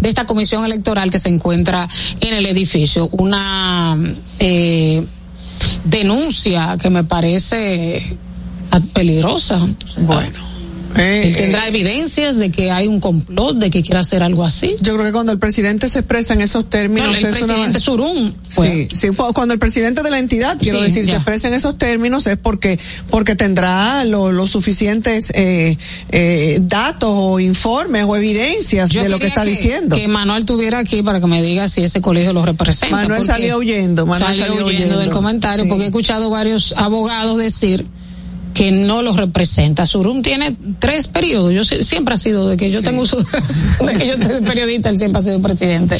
de 0.00 0.08
esta 0.08 0.24
comisión 0.24 0.64
electoral 0.64 1.10
que 1.10 1.18
se 1.18 1.28
encuentra 1.28 1.88
en 2.20 2.34
el 2.34 2.46
edificio. 2.46 3.08
Una 3.12 3.96
eh, 4.38 5.04
denuncia 5.84 6.76
que 6.80 6.90
me 6.90 7.04
parece 7.04 8.18
peligrosa. 8.92 9.58
Bueno. 9.98 10.55
Eh, 10.96 11.28
Él 11.28 11.36
tendrá 11.36 11.66
eh, 11.66 11.68
evidencias 11.68 12.36
de 12.36 12.50
que 12.50 12.70
hay 12.70 12.86
un 12.86 13.00
complot, 13.00 13.56
de 13.56 13.70
que 13.70 13.82
quiere 13.82 13.98
hacer 13.98 14.22
algo 14.22 14.44
así. 14.44 14.76
Yo 14.80 14.94
creo 14.94 15.06
que 15.06 15.12
cuando 15.12 15.32
el 15.32 15.38
presidente 15.38 15.88
se 15.88 16.00
expresa 16.00 16.34
en 16.34 16.40
esos 16.40 16.68
términos. 16.68 17.16
el 17.22 17.30
presidente. 17.30 17.80
Sí, 17.80 18.88
sí, 18.92 19.08
cuando 19.34 19.54
el 19.54 19.60
presidente 19.60 20.02
de 20.02 20.10
la 20.10 20.18
entidad, 20.18 20.56
quiero 20.58 20.80
decir, 20.80 21.06
se 21.06 21.12
expresa 21.12 21.48
en 21.48 21.54
esos 21.54 21.78
términos 21.78 22.26
es 22.26 22.38
porque, 22.38 22.78
porque 23.10 23.34
tendrá 23.34 24.04
los 24.04 24.50
suficientes 24.50 25.30
eh, 25.34 25.76
eh, 26.10 26.58
datos 26.62 27.10
o 27.12 27.40
informes 27.40 28.04
o 28.06 28.16
evidencias 28.16 28.92
de 28.92 29.08
lo 29.08 29.18
que 29.18 29.26
está 29.26 29.44
diciendo. 29.44 29.96
Que 29.96 30.08
Manuel 30.08 30.44
tuviera 30.44 30.78
aquí 30.78 31.02
para 31.02 31.20
que 31.20 31.26
me 31.26 31.42
diga 31.42 31.68
si 31.68 31.82
ese 31.82 32.00
colegio 32.00 32.32
lo 32.32 32.44
representa. 32.44 32.96
Manuel 32.96 33.24
salió 33.24 33.58
huyendo. 33.58 34.06
Manuel 34.06 34.36
salió, 34.36 34.64
huyendo, 34.64 34.98
del 34.98 35.10
comentario 35.10 35.66
porque 35.68 35.84
he 35.84 35.86
escuchado 35.86 36.30
varios 36.30 36.74
abogados 36.76 37.38
decir 37.38 37.86
que 38.56 38.72
no 38.72 39.02
los 39.02 39.16
representa. 39.16 39.84
Surum 39.84 40.22
tiene 40.22 40.56
tres 40.78 41.08
periodos. 41.08 41.52
Yo 41.52 41.62
siempre 41.62 42.14
ha 42.14 42.16
sido 42.16 42.48
de 42.48 42.56
que 42.56 42.70
yo 42.70 42.82
tengo 42.82 43.02
uso 43.02 43.18
de 43.18 43.92
que 43.98 44.08
yo 44.08 44.14
soy 44.14 44.40
periodista, 44.40 44.88
él 44.88 44.96
siempre 44.96 45.20
ha 45.20 45.24
sido 45.24 45.42
presidente 45.42 45.98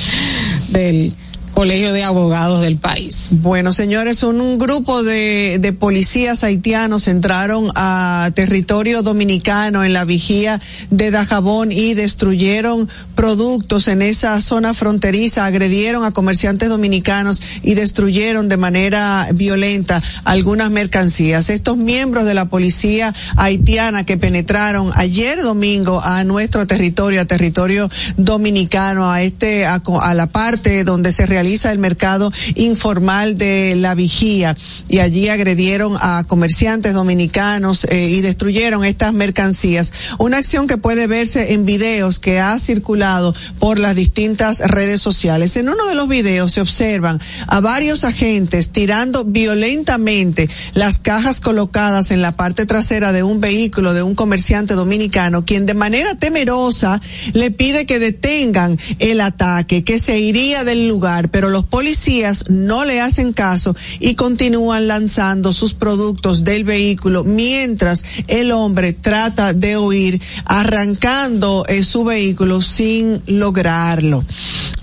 del 0.71 1.13
Colegio 1.57 1.95
de 1.95 2.05
Abogados 2.05 2.61
del 2.61 2.77
país. 2.77 3.29
Bueno, 3.41 3.73
señores, 3.73 4.23
un, 4.23 4.59
grupo 4.59 5.03
de, 5.03 5.75
policías 5.81 6.45
haitianos 6.45 7.09
entraron 7.09 7.71
a 7.75 8.31
territorio 8.35 9.03
dominicano 9.03 9.83
en 9.83 9.95
la 9.95 10.05
vigía 10.05 10.61
de 10.91 11.11
Dajabón 11.11 11.73
y 11.73 11.95
destruyeron 11.95 12.91
productos 13.15 13.89
en 13.89 14.03
esa 14.03 14.39
zona 14.43 14.75
fronteriza, 14.75 15.47
agredieron 15.47 16.05
a 16.05 16.11
comerciantes 16.11 16.69
dominicanos 16.69 17.41
y 17.63 17.73
destruyeron 17.73 18.51
de 18.51 18.59
manera 18.59 19.27
violenta 19.33 20.03
algunas 20.25 20.71
mercancías. 20.71 21.49
Estos 21.49 21.79
miembros 21.79 22.27
de 22.27 22.35
la 22.35 22.51
policía 22.51 23.15
haitiana 23.39 24.05
que 24.05 24.19
penetraron 24.19 24.91
ayer 24.95 25.41
domingo 25.41 26.03
a 26.05 26.23
nuestro 26.23 26.67
territorio, 26.67 27.23
a 27.23 27.25
territorio 27.25 27.89
dominicano, 28.19 29.11
a 29.11 29.23
este, 29.23 29.65
a, 29.65 29.81
la 30.13 30.27
parte 30.27 30.85
donde 30.85 31.13
se 31.13 31.25
el 31.47 31.79
mercado 31.79 32.33
informal 32.57 33.39
de 33.39 33.77
la 33.77 33.95
vigía 33.95 34.57
y 34.89 34.99
allí 34.99 35.29
agredieron 35.29 35.97
a 36.01 36.25
comerciantes 36.27 36.93
dominicanos 36.93 37.87
eh, 37.89 38.09
y 38.11 38.21
destruyeron 38.21 38.85
estas 38.85 39.15
mercancías. 39.15 39.93
Una 40.19 40.39
acción 40.39 40.67
que 40.67 40.77
puede 40.77 41.07
verse 41.07 41.55
en 41.55 41.65
videos 41.65 42.19
que 42.19 42.41
ha 42.41 42.59
circulado 42.59 43.35
por 43.59 43.79
las 43.79 43.95
distintas 43.95 44.59
redes 44.61 45.01
sociales. 45.01 45.57
En 45.57 45.69
uno 45.69 45.87
de 45.87 45.95
los 45.95 46.09
videos 46.09 46.53
se 46.53 46.61
observan 46.61 47.21
a 47.47 47.61
varios 47.61 48.05
agentes 48.05 48.71
tirando 48.71 49.25
violentamente 49.25 50.49
las 50.75 50.99
cajas 50.99 51.41
colocadas 51.41 52.11
en 52.11 52.23
la 52.23 52.33
parte 52.33 52.67
trasera 52.67 53.13
de 53.13 53.23
un 53.23 53.41
vehículo 53.41 53.95
de 53.95 54.03
un 54.03 54.15
comerciante 54.15 54.75
dominicano, 54.75 55.45
quien 55.45 55.65
de 55.65 55.75
manera 55.75 56.17
temerosa 56.17 57.01
le 57.33 57.51
pide 57.51 57.87
que 57.87 57.99
detengan 57.99 58.79
el 58.99 59.21
ataque, 59.21 59.85
que 59.85 59.99
se 59.99 60.19
iría 60.19 60.65
del 60.65 60.89
lugar, 60.89 61.31
pero 61.37 61.51
los 61.51 61.67
policías 61.67 62.49
no 62.49 62.87
le 62.87 63.03
hacen 63.03 63.35
caso 63.35 63.77
y 64.01 64.15
continúan 64.15 64.89
lanzando 64.89 65.53
sus 65.53 65.75
productos 65.75 66.45
del 66.45 66.65
vehículo 66.65 67.25
mientras 67.25 68.03
el 68.29 68.53
hombre 68.53 68.95
trata 68.95 69.53
de 69.53 69.77
huir 69.77 70.19
arrancando 70.47 71.67
eh, 71.69 71.85
su 71.85 72.05
vehículo 72.05 72.63
sin 72.63 73.21
lograrlo. 73.27 74.25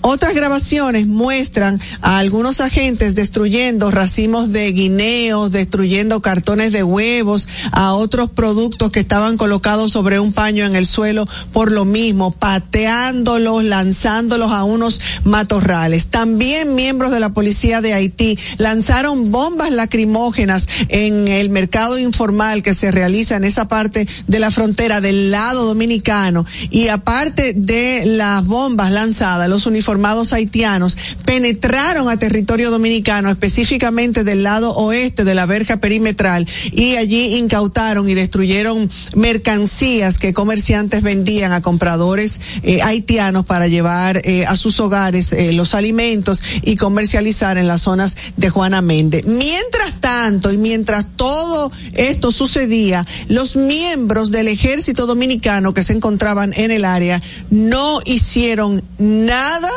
Otras 0.05 0.35
grabaciones 0.35 1.07
muestran 1.07 1.79
a 2.01 2.17
algunos 2.17 2.59
agentes 2.59 3.15
destruyendo 3.15 3.89
racimos 3.89 4.51
de 4.51 4.69
guineos, 4.73 5.53
destruyendo 5.53 6.21
cartones 6.21 6.73
de 6.73 6.83
huevos, 6.83 7.47
a 7.71 7.93
otros 7.93 8.29
productos 8.29 8.91
que 8.91 8.99
estaban 8.99 9.37
colocados 9.37 9.93
sobre 9.93 10.19
un 10.19 10.33
paño 10.33 10.65
en 10.65 10.75
el 10.75 10.85
suelo 10.85 11.25
por 11.53 11.71
lo 11.71 11.85
mismo, 11.85 12.31
pateándolos, 12.31 13.63
lanzándolos 13.63 14.51
a 14.51 14.65
unos 14.65 14.99
matorrales. 15.23 16.07
También 16.07 16.42
miembros 16.65 17.11
de 17.11 17.19
la 17.19 17.29
policía 17.29 17.81
de 17.81 17.93
Haití 17.93 18.37
lanzaron 18.57 19.31
bombas 19.31 19.71
lacrimógenas 19.71 20.67
en 20.89 21.27
el 21.27 21.49
mercado 21.49 21.97
informal 21.97 22.63
que 22.63 22.73
se 22.73 22.91
realiza 22.91 23.35
en 23.35 23.43
esa 23.43 23.67
parte 23.67 24.07
de 24.27 24.39
la 24.39 24.51
frontera 24.51 25.01
del 25.01 25.31
lado 25.31 25.65
dominicano. 25.65 26.45
Y 26.69 26.89
aparte 26.89 27.53
de 27.53 28.03
las 28.05 28.45
bombas 28.45 28.91
lanzadas, 28.91 29.49
los 29.49 29.65
uniformados 29.65 30.33
haitianos 30.33 30.97
penetraron 31.25 32.09
a 32.09 32.17
territorio 32.17 32.71
dominicano, 32.71 33.29
específicamente 33.29 34.23
del 34.23 34.43
lado 34.43 34.73
oeste 34.73 35.23
de 35.23 35.35
la 35.35 35.45
verja 35.45 35.77
perimetral, 35.77 36.47
y 36.71 36.95
allí 36.95 37.35
incautaron 37.37 38.09
y 38.09 38.13
destruyeron 38.13 38.89
mercancías 39.15 40.17
que 40.17 40.33
comerciantes 40.33 41.03
vendían 41.03 41.53
a 41.53 41.61
compradores 41.61 42.41
eh, 42.63 42.81
haitianos 42.81 43.45
para 43.45 43.67
llevar 43.67 44.21
eh, 44.25 44.45
a 44.45 44.55
sus 44.55 44.79
hogares 44.79 45.33
eh, 45.33 45.53
los 45.53 45.75
alimentos 45.75 46.32
y 46.61 46.75
comercializar 46.75 47.57
en 47.57 47.67
las 47.67 47.81
zonas 47.81 48.17
de 48.37 48.49
Juana 48.49 48.81
Méndez. 48.81 49.25
Mientras 49.25 49.99
tanto, 49.99 50.51
y 50.51 50.57
mientras 50.57 51.05
todo 51.15 51.71
esto 51.93 52.31
sucedía, 52.31 53.05
los 53.27 53.55
miembros 53.55 54.31
del 54.31 54.47
ejército 54.47 55.05
dominicano 55.05 55.73
que 55.73 55.83
se 55.83 55.93
encontraban 55.93 56.53
en 56.55 56.71
el 56.71 56.85
área 56.85 57.21
no 57.49 57.99
hicieron 58.05 58.83
nada 58.97 59.69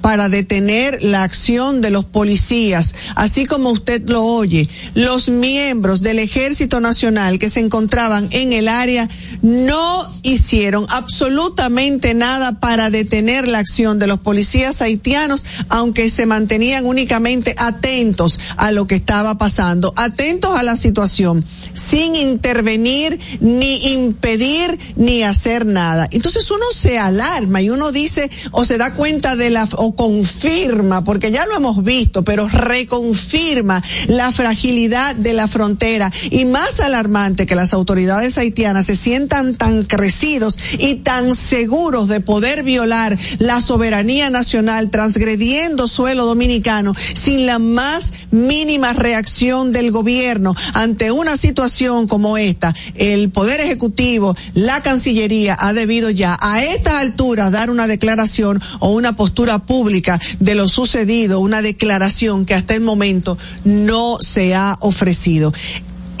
para 0.00 0.28
detener 0.28 1.02
la 1.02 1.22
acción 1.22 1.80
de 1.80 1.90
los 1.90 2.04
policías, 2.04 2.94
así 3.14 3.46
como 3.46 3.70
usted 3.70 4.08
lo 4.08 4.24
oye. 4.24 4.68
Los 4.94 5.28
miembros 5.28 6.02
del 6.02 6.18
Ejército 6.18 6.80
Nacional 6.80 7.38
que 7.38 7.48
se 7.48 7.60
encontraban 7.60 8.28
en 8.30 8.52
el 8.52 8.68
área 8.68 9.08
no 9.42 10.06
hicieron 10.22 10.86
absolutamente 10.90 12.14
nada 12.14 12.60
para 12.60 12.90
detener 12.90 13.48
la 13.48 13.58
acción 13.58 13.98
de 13.98 14.06
los 14.06 14.20
policías 14.20 14.82
haitianos, 14.82 15.44
aunque 15.68 16.08
se 16.10 16.26
mantenían 16.26 16.86
únicamente 16.86 17.54
atentos 17.58 18.40
a 18.56 18.72
lo 18.72 18.86
que 18.86 18.94
estaba 18.94 19.38
pasando, 19.38 19.92
atentos 19.96 20.56
a 20.56 20.62
la 20.62 20.76
situación, 20.76 21.44
sin 21.72 22.14
intervenir, 22.14 23.18
ni 23.40 23.92
impedir, 23.92 24.78
ni 24.96 25.22
hacer 25.22 25.66
nada. 25.66 26.08
Entonces 26.10 26.50
uno 26.50 26.64
se 26.74 26.98
alarma 26.98 27.62
y 27.62 27.70
uno 27.70 27.92
dice 27.92 28.30
o 28.50 28.64
se 28.64 28.78
da 28.78 28.94
cuenta 28.94 29.36
de 29.36 29.50
la 29.50 29.66
confirma, 29.96 31.04
porque 31.04 31.30
ya 31.30 31.46
lo 31.46 31.56
hemos 31.56 31.82
visto, 31.84 32.24
pero 32.24 32.48
reconfirma 32.48 33.82
la 34.08 34.32
fragilidad 34.32 35.14
de 35.14 35.34
la 35.34 35.48
frontera 35.48 36.12
y 36.30 36.44
más 36.44 36.80
alarmante 36.80 37.46
que 37.46 37.54
las 37.54 37.72
autoridades 37.72 38.38
haitianas 38.38 38.86
se 38.86 38.96
sientan 39.30 39.54
tan 39.54 39.84
crecidos 39.84 40.58
y 40.78 40.96
tan 40.96 41.36
seguros 41.36 42.08
de 42.08 42.20
poder 42.20 42.64
violar 42.64 43.16
la 43.38 43.60
soberanía 43.60 44.28
nacional 44.28 44.90
transgrediendo 44.90 45.86
suelo 45.86 46.24
dominicano 46.26 46.94
sin 47.14 47.46
la 47.46 47.60
más 47.60 48.12
mínima 48.32 48.92
reacción 48.92 49.70
del 49.70 49.92
gobierno 49.92 50.56
ante 50.74 51.12
una 51.12 51.36
situación 51.36 52.08
como 52.08 52.38
esta. 52.38 52.74
El 52.96 53.30
Poder 53.30 53.60
Ejecutivo, 53.60 54.36
la 54.54 54.82
Cancillería 54.82 55.56
ha 55.60 55.72
debido 55.72 56.10
ya 56.10 56.36
a 56.40 56.64
estas 56.64 56.94
alturas 56.94 57.52
dar 57.52 57.70
una 57.70 57.86
declaración 57.86 58.60
o 58.80 58.90
una 58.90 59.12
postura 59.12 59.60
pública 59.60 60.20
de 60.40 60.56
lo 60.56 60.66
sucedido, 60.66 61.38
una 61.38 61.62
declaración 61.62 62.44
que 62.44 62.54
hasta 62.54 62.74
el 62.74 62.80
momento 62.80 63.38
no 63.64 64.18
se 64.20 64.56
ha 64.56 64.76
ofrecido. 64.80 65.52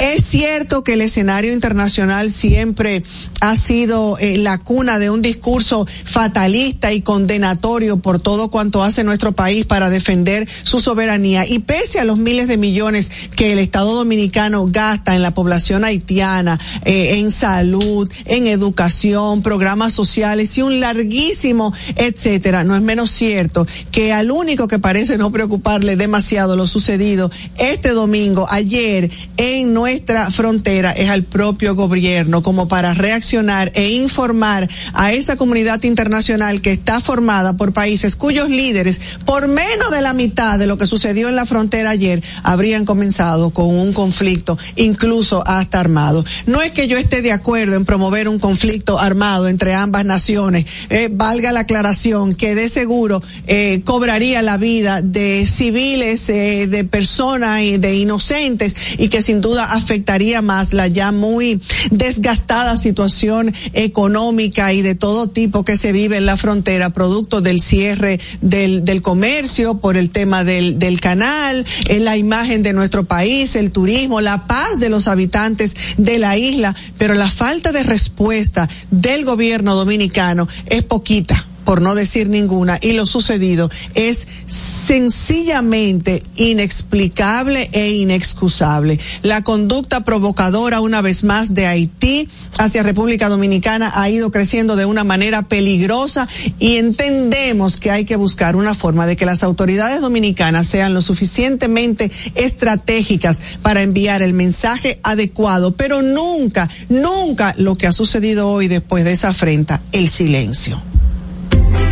Es 0.00 0.24
cierto 0.24 0.82
que 0.82 0.94
el 0.94 1.02
escenario 1.02 1.52
internacional 1.52 2.30
siempre 2.30 3.02
ha 3.42 3.54
sido 3.54 4.16
eh, 4.18 4.38
la 4.38 4.56
cuna 4.56 4.98
de 4.98 5.10
un 5.10 5.20
discurso 5.20 5.86
fatalista 6.04 6.90
y 6.90 7.02
condenatorio 7.02 7.98
por 7.98 8.18
todo 8.18 8.50
cuanto 8.50 8.82
hace 8.82 9.04
nuestro 9.04 9.32
país 9.32 9.66
para 9.66 9.90
defender 9.90 10.48
su 10.62 10.80
soberanía. 10.80 11.46
Y 11.46 11.58
pese 11.58 12.00
a 12.00 12.04
los 12.04 12.18
miles 12.18 12.48
de 12.48 12.56
millones 12.56 13.10
que 13.36 13.52
el 13.52 13.58
Estado 13.58 13.94
dominicano 13.94 14.66
gasta 14.66 15.14
en 15.14 15.20
la 15.20 15.34
población 15.34 15.84
haitiana, 15.84 16.58
eh, 16.86 17.18
en 17.18 17.30
salud, 17.30 18.10
en 18.24 18.46
educación, 18.46 19.42
programas 19.42 19.92
sociales 19.92 20.56
y 20.56 20.62
un 20.62 20.80
larguísimo 20.80 21.74
etcétera, 21.96 22.64
no 22.64 22.74
es 22.74 22.82
menos 22.82 23.10
cierto 23.10 23.66
que 23.90 24.12
al 24.12 24.30
único 24.30 24.66
que 24.66 24.78
parece 24.78 25.18
no 25.18 25.30
preocuparle 25.30 25.96
demasiado 25.96 26.56
lo 26.56 26.66
sucedido 26.66 27.30
este 27.58 27.90
domingo, 27.90 28.46
ayer, 28.48 29.10
en 29.36 29.74
nuestra 29.74 29.89
nuestra 29.90 30.30
frontera 30.30 30.92
es 30.92 31.10
al 31.10 31.24
propio 31.24 31.74
gobierno 31.74 32.44
como 32.44 32.68
para 32.68 32.94
reaccionar 32.94 33.72
e 33.74 33.90
informar 33.90 34.68
a 34.92 35.12
esa 35.12 35.34
comunidad 35.34 35.82
internacional 35.82 36.60
que 36.60 36.70
está 36.70 37.00
formada 37.00 37.56
por 37.56 37.72
países 37.72 38.14
cuyos 38.14 38.48
líderes, 38.48 39.00
por 39.24 39.48
menos 39.48 39.90
de 39.90 40.00
la 40.00 40.12
mitad 40.12 40.60
de 40.60 40.68
lo 40.68 40.78
que 40.78 40.86
sucedió 40.86 41.28
en 41.28 41.34
la 41.34 41.44
frontera 41.44 41.90
ayer, 41.90 42.22
habrían 42.44 42.84
comenzado 42.84 43.50
con 43.50 43.66
un 43.66 43.92
conflicto, 43.92 44.56
incluso 44.76 45.42
hasta 45.44 45.80
armado. 45.80 46.24
No 46.46 46.62
es 46.62 46.70
que 46.70 46.86
yo 46.86 46.96
esté 46.96 47.20
de 47.20 47.32
acuerdo 47.32 47.74
en 47.74 47.84
promover 47.84 48.28
un 48.28 48.38
conflicto 48.38 48.96
armado 48.96 49.48
entre 49.48 49.74
ambas 49.74 50.04
naciones, 50.04 50.66
eh, 50.88 51.08
valga 51.10 51.50
la 51.50 51.60
aclaración, 51.60 52.32
que 52.32 52.54
de 52.54 52.68
seguro 52.68 53.24
eh, 53.48 53.82
cobraría 53.84 54.40
la 54.40 54.56
vida 54.56 55.02
de 55.02 55.46
civiles, 55.46 56.28
eh, 56.28 56.68
de 56.68 56.84
personas 56.84 57.62
y 57.62 57.78
de 57.78 57.96
inocentes 57.96 58.76
y 58.96 59.08
que 59.08 59.20
sin 59.20 59.40
duda 59.40 59.79
afectaría 59.80 60.42
más 60.42 60.72
la 60.72 60.86
ya 60.86 61.10
muy 61.10 61.60
desgastada 61.90 62.76
situación 62.76 63.52
económica 63.72 64.72
y 64.72 64.82
de 64.82 64.94
todo 64.94 65.28
tipo 65.28 65.64
que 65.64 65.76
se 65.76 65.92
vive 65.92 66.18
en 66.18 66.26
la 66.26 66.36
frontera, 66.36 66.90
producto 66.90 67.40
del 67.40 67.60
cierre 67.60 68.20
del, 68.40 68.84
del 68.84 69.02
comercio, 69.02 69.78
por 69.78 69.96
el 69.96 70.10
tema 70.10 70.44
del, 70.44 70.78
del 70.78 71.00
canal, 71.00 71.64
en 71.88 72.04
la 72.04 72.16
imagen 72.16 72.62
de 72.62 72.72
nuestro 72.72 73.04
país, 73.04 73.56
el 73.56 73.72
turismo, 73.72 74.20
la 74.20 74.46
paz 74.46 74.78
de 74.80 74.90
los 74.90 75.08
habitantes 75.08 75.74
de 75.96 76.18
la 76.18 76.36
isla, 76.36 76.76
pero 76.98 77.14
la 77.14 77.30
falta 77.30 77.72
de 77.72 77.82
respuesta 77.82 78.68
del 78.90 79.24
gobierno 79.24 79.74
dominicano 79.74 80.46
es 80.66 80.82
poquita 80.82 81.46
por 81.70 81.82
no 81.82 81.94
decir 81.94 82.28
ninguna, 82.28 82.80
y 82.82 82.94
lo 82.94 83.06
sucedido 83.06 83.70
es 83.94 84.26
sencillamente 84.48 86.20
inexplicable 86.34 87.70
e 87.72 87.90
inexcusable. 87.90 88.98
La 89.22 89.44
conducta 89.44 90.02
provocadora, 90.02 90.80
una 90.80 91.00
vez 91.00 91.22
más, 91.22 91.54
de 91.54 91.66
Haití 91.66 92.28
hacia 92.58 92.82
República 92.82 93.28
Dominicana 93.28 93.92
ha 93.94 94.10
ido 94.10 94.32
creciendo 94.32 94.74
de 94.74 94.84
una 94.84 95.04
manera 95.04 95.42
peligrosa 95.42 96.26
y 96.58 96.78
entendemos 96.78 97.76
que 97.76 97.92
hay 97.92 98.04
que 98.04 98.16
buscar 98.16 98.56
una 98.56 98.74
forma 98.74 99.06
de 99.06 99.14
que 99.14 99.24
las 99.24 99.44
autoridades 99.44 100.00
dominicanas 100.00 100.66
sean 100.66 100.92
lo 100.92 101.02
suficientemente 101.02 102.10
estratégicas 102.34 103.40
para 103.62 103.82
enviar 103.82 104.22
el 104.22 104.32
mensaje 104.32 104.98
adecuado, 105.04 105.76
pero 105.76 106.02
nunca, 106.02 106.68
nunca 106.88 107.54
lo 107.58 107.76
que 107.76 107.86
ha 107.86 107.92
sucedido 107.92 108.48
hoy 108.48 108.66
después 108.66 109.04
de 109.04 109.12
esa 109.12 109.28
afrenta, 109.28 109.82
el 109.92 110.08
silencio. 110.08 110.82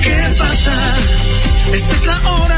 ¿Qué 0.03 0.35
pasa? 0.39 0.95
Esta 1.73 1.95
es 1.95 2.07
la 2.07 2.33
hora 2.33 2.58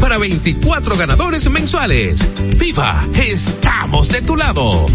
para 0.01 0.17
24 0.17 0.97
ganadores 0.97 1.49
mensuales. 1.49 2.19
¡Viva! 2.57 3.07
¡Estamos 3.13 4.09
de 4.09 4.21
tu 4.21 4.35
lado! 4.35 4.87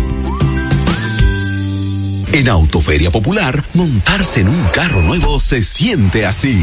En 2.33 2.49
Autoferia 2.49 3.11
Popular, 3.11 3.64
montarse 3.73 4.40
en 4.40 4.49
un 4.49 4.64
carro 4.75 5.01
nuevo 5.01 5.40
se 5.40 5.62
siente 5.62 6.27
así. 6.27 6.62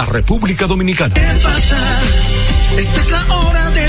República 0.05 0.67
Dominicana. 0.67 1.13
¿Qué 1.13 1.39
pasa? 1.43 1.77
Esta 2.77 2.99
es 2.99 3.11
la 3.11 3.35
hora 3.37 3.69
de 3.71 3.80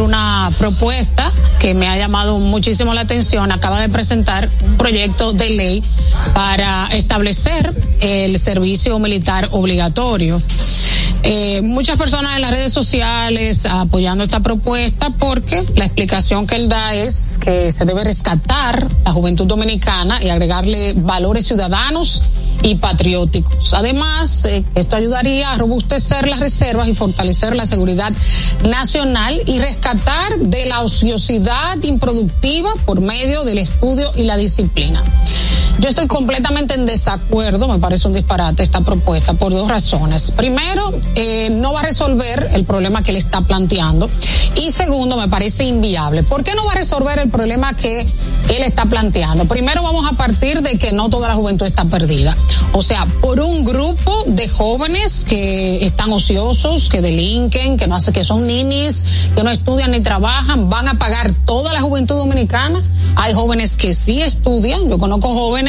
una 0.00 0.50
propuesta 0.58 1.30
que 1.58 1.74
me 1.74 1.88
ha 1.88 1.96
llamado 1.96 2.38
muchísimo 2.38 2.94
la 2.94 3.02
atención. 3.02 3.52
Acaba 3.52 3.80
de 3.80 3.88
presentar 3.88 4.48
un 4.62 4.76
proyecto 4.76 5.32
de 5.32 5.50
ley 5.50 5.82
para 6.34 6.88
establecer 6.92 7.74
el 8.00 8.38
servicio 8.38 8.98
militar 8.98 9.48
obligatorio. 9.52 10.40
Eh, 11.24 11.62
muchas 11.62 11.96
personas 11.96 12.34
en 12.34 12.42
las 12.42 12.50
redes 12.50 12.72
sociales 12.72 13.66
apoyando 13.66 14.24
esta 14.24 14.40
propuesta 14.40 15.10
porque 15.10 15.62
la 15.76 15.84
explicación 15.84 16.48
que 16.48 16.56
él 16.56 16.68
da 16.68 16.94
es 16.94 17.38
que 17.38 17.70
se 17.70 17.84
debe 17.84 18.02
rescatar 18.02 18.88
la 19.04 19.12
juventud 19.12 19.46
dominicana 19.46 20.20
y 20.20 20.30
agregarle 20.30 20.94
valores 20.94 21.46
ciudadanos 21.46 22.24
y 22.62 22.76
patrióticos. 22.76 23.74
Además, 23.74 24.44
eh, 24.44 24.64
esto 24.74 24.96
ayudaría 24.96 25.52
a 25.52 25.58
robustecer 25.58 26.28
las 26.28 26.40
reservas 26.40 26.88
y 26.88 26.94
fortalecer 26.94 27.54
la 27.54 27.66
seguridad 27.66 28.12
nacional 28.64 29.40
y 29.46 29.58
rescatar 29.58 30.38
de 30.38 30.66
la 30.66 30.80
ociosidad 30.80 31.82
improductiva 31.82 32.70
por 32.84 33.00
medio 33.00 33.44
del 33.44 33.58
estudio 33.58 34.10
y 34.16 34.24
la 34.24 34.36
disciplina. 34.36 35.02
Yo 35.78 35.88
estoy 35.88 36.06
completamente 36.06 36.74
en 36.74 36.86
desacuerdo, 36.86 37.66
me 37.66 37.78
parece 37.78 38.06
un 38.06 38.14
disparate 38.14 38.62
esta 38.62 38.82
propuesta 38.82 39.32
por 39.32 39.52
dos 39.52 39.68
razones. 39.68 40.30
Primero, 40.32 40.92
eh, 41.14 41.48
no 41.50 41.72
va 41.72 41.80
a 41.80 41.84
resolver 41.84 42.50
el 42.52 42.64
problema 42.64 43.02
que 43.02 43.12
le 43.12 43.18
está 43.18 43.40
planteando. 43.40 44.08
Y 44.54 44.70
segundo, 44.70 45.16
me 45.16 45.28
parece 45.28 45.64
inviable. 45.64 46.22
¿Por 46.22 46.44
qué 46.44 46.54
no 46.54 46.64
va 46.66 46.72
a 46.72 46.76
resolver 46.76 47.18
el 47.18 47.30
problema 47.30 47.74
que 47.74 48.00
él 48.00 48.62
está 48.62 48.84
planteando? 48.84 49.46
Primero 49.46 49.82
vamos 49.82 50.06
a 50.06 50.12
partir 50.12 50.60
de 50.60 50.78
que 50.78 50.92
no 50.92 51.08
toda 51.08 51.28
la 51.28 51.34
juventud 51.34 51.66
está 51.66 51.86
perdida. 51.86 52.36
O 52.72 52.82
sea, 52.82 53.06
por 53.20 53.40
un 53.40 53.64
grupo 53.64 54.24
de 54.26 54.48
jóvenes 54.48 55.24
que 55.24 55.84
están 55.84 56.12
ociosos, 56.12 56.90
que 56.90 57.00
delinquen, 57.00 57.76
que 57.76 57.86
no 57.86 57.96
hace, 57.96 58.12
que 58.12 58.24
son 58.24 58.46
ninis, 58.46 59.30
que 59.34 59.42
no 59.42 59.50
estudian 59.50 59.90
ni 59.90 60.00
trabajan, 60.00 60.68
van 60.68 60.86
a 60.88 60.98
pagar 60.98 61.32
toda 61.46 61.72
la 61.72 61.80
juventud 61.80 62.16
dominicana. 62.16 62.80
Hay 63.16 63.32
jóvenes 63.34 63.76
que 63.76 63.94
sí 63.94 64.22
estudian. 64.22 64.88
Yo 64.88 64.98
conozco 64.98 65.28
jóvenes 65.28 65.61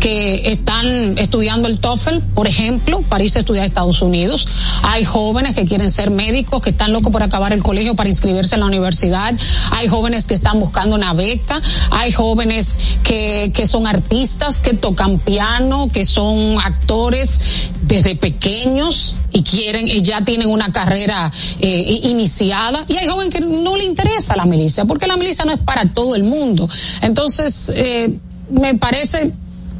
que 0.00 0.52
están 0.52 0.86
estudiando 1.18 1.68
el 1.68 1.78
TOEFL, 1.78 2.18
por 2.34 2.46
ejemplo, 2.46 3.02
para 3.02 3.24
irse 3.24 3.38
a 3.38 3.40
estudiar 3.40 3.64
a 3.64 3.66
Estados 3.66 4.02
Unidos. 4.02 4.46
Hay 4.82 5.04
jóvenes 5.04 5.54
que 5.54 5.64
quieren 5.64 5.90
ser 5.90 6.10
médicos, 6.10 6.62
que 6.62 6.70
están 6.70 6.92
locos 6.92 7.12
por 7.12 7.22
acabar 7.22 7.52
el 7.52 7.62
colegio 7.62 7.94
para 7.94 8.08
inscribirse 8.08 8.54
en 8.54 8.60
la 8.60 8.66
universidad. 8.66 9.34
Hay 9.72 9.88
jóvenes 9.88 10.26
que 10.26 10.34
están 10.34 10.60
buscando 10.60 10.96
una 10.96 11.12
beca. 11.14 11.60
Hay 11.90 12.12
jóvenes 12.12 12.98
que, 13.02 13.52
que 13.54 13.66
son 13.66 13.86
artistas, 13.86 14.62
que 14.62 14.74
tocan 14.74 15.18
piano, 15.18 15.88
que 15.92 16.04
son 16.04 16.58
actores 16.64 17.70
desde 17.82 18.14
pequeños 18.14 19.16
y 19.32 19.42
quieren 19.42 19.88
y 19.88 20.02
ya 20.02 20.24
tienen 20.24 20.50
una 20.50 20.72
carrera 20.72 21.30
eh, 21.60 22.00
iniciada. 22.04 22.84
Y 22.88 22.96
hay 22.96 23.08
jóvenes 23.08 23.34
que 23.34 23.40
no 23.40 23.76
le 23.76 23.84
interesa 23.84 24.36
la 24.36 24.44
milicia, 24.44 24.84
porque 24.84 25.06
la 25.06 25.16
milicia 25.16 25.44
no 25.44 25.52
es 25.52 25.58
para 25.58 25.86
todo 25.86 26.14
el 26.14 26.22
mundo. 26.22 26.68
Entonces, 27.02 27.72
eh, 27.74 28.18
me 28.50 28.74
parece 28.74 29.32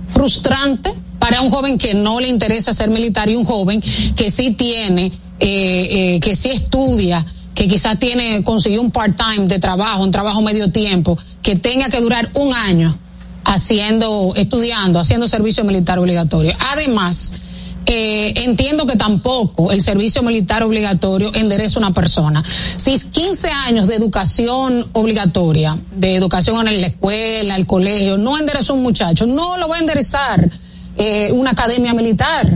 frustrante 0.09 0.92
para 1.18 1.42
un 1.42 1.50
joven 1.50 1.78
que 1.78 1.94
no 1.94 2.20
le 2.20 2.28
interesa 2.28 2.72
ser 2.72 2.90
militar 2.90 3.28
y 3.28 3.37
un 3.37 3.44
joven 3.44 3.83
que 4.16 4.31
sí 4.31 4.52
tiene, 4.52 5.07
eh, 5.40 6.14
eh, 6.16 6.20
que 6.20 6.35
sí 6.35 6.50
estudia, 6.50 7.24
que 7.54 7.66
quizás 7.66 7.98
tiene, 7.98 8.42
consiguió 8.44 8.81
un 8.81 8.90
part-time 8.90 9.46
de 9.46 9.59
trabajo, 9.59 10.02
un 10.02 10.11
trabajo 10.11 10.40
medio 10.42 10.70
tiempo, 10.70 11.18
que 11.42 11.57
tenga 11.57 11.88
que 11.88 12.00
durar 12.00 12.31
un 12.35 12.54
año 12.54 12.96
haciendo, 13.44 14.33
estudiando, 14.37 15.00
haciendo 15.00 15.26
servicio 15.26 15.64
militar 15.64 15.98
obligatorio. 15.98 16.54
Además, 16.72 17.33
eh, 17.90 18.44
entiendo 18.44 18.85
que 18.85 18.96
tampoco 18.96 19.72
el 19.72 19.81
servicio 19.81 20.22
militar 20.22 20.62
obligatorio 20.62 21.35
endereza 21.35 21.79
una 21.79 21.92
persona. 21.92 22.44
Si 22.44 22.98
15 22.98 23.48
años 23.48 23.88
de 23.88 23.94
educación 23.94 24.87
obligatoria, 24.92 25.74
de 25.92 26.14
educación 26.14 26.68
en 26.68 26.83
la 26.83 26.88
escuela, 26.88 27.57
el 27.57 27.66
colegio, 27.66 28.18
no 28.18 28.37
endereza 28.37 28.74
un 28.74 28.83
muchacho, 28.83 29.27
no 29.27 29.57
lo 29.57 29.68
va 29.68 29.77
a 29.77 29.79
enderezar 29.79 30.51
eh, 30.98 31.33
una 31.33 31.53
academia 31.53 31.94
militar. 31.94 32.46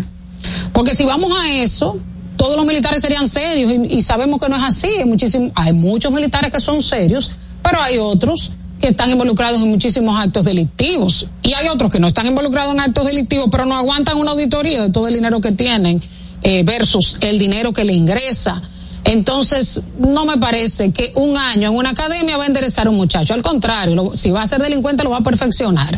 Porque 0.74 0.94
si 0.94 1.06
vamos 1.06 1.32
a 1.40 1.50
eso, 1.50 1.98
todos 2.36 2.54
los 2.54 2.66
militares 2.66 3.00
serían 3.00 3.26
serios 3.26 3.72
y, 3.72 3.96
y 3.96 4.02
sabemos 4.02 4.38
que 4.38 4.50
no 4.50 4.56
es 4.56 4.62
así. 4.62 4.88
Hay, 4.98 5.06
muchísimo, 5.06 5.50
hay 5.54 5.72
muchos 5.72 6.12
militares 6.12 6.52
que 6.52 6.60
son 6.60 6.82
serios, 6.82 7.30
pero 7.62 7.80
hay 7.80 7.96
otros 7.96 8.52
que 8.82 8.88
están 8.88 9.10
involucrados 9.10 9.62
en 9.62 9.70
muchísimos 9.70 10.18
actos 10.18 10.44
delictivos. 10.44 11.28
Y 11.42 11.54
hay 11.54 11.68
otros 11.68 11.90
que 11.90 12.00
no 12.00 12.08
están 12.08 12.26
involucrados 12.26 12.74
en 12.74 12.80
actos 12.80 13.06
delictivos, 13.06 13.48
pero 13.50 13.64
no 13.64 13.76
aguantan 13.76 14.18
una 14.18 14.32
auditoría 14.32 14.82
de 14.82 14.90
todo 14.90 15.06
el 15.06 15.14
dinero 15.14 15.40
que 15.40 15.52
tienen 15.52 16.02
eh, 16.42 16.64
versus 16.64 17.16
el 17.20 17.38
dinero 17.38 17.72
que 17.72 17.84
le 17.84 17.94
ingresa. 17.94 18.60
Entonces, 19.04 19.82
no 19.98 20.24
me 20.24 20.36
parece 20.38 20.90
que 20.90 21.12
un 21.14 21.36
año 21.36 21.70
en 21.70 21.76
una 21.76 21.90
academia 21.90 22.36
va 22.36 22.42
a 22.42 22.46
enderezar 22.48 22.88
a 22.88 22.90
un 22.90 22.96
muchacho. 22.96 23.34
Al 23.34 23.42
contrario, 23.42 23.94
lo, 23.94 24.16
si 24.16 24.32
va 24.32 24.42
a 24.42 24.46
ser 24.48 24.60
delincuente, 24.60 25.04
lo 25.04 25.10
va 25.10 25.18
a 25.18 25.22
perfeccionar. 25.22 25.96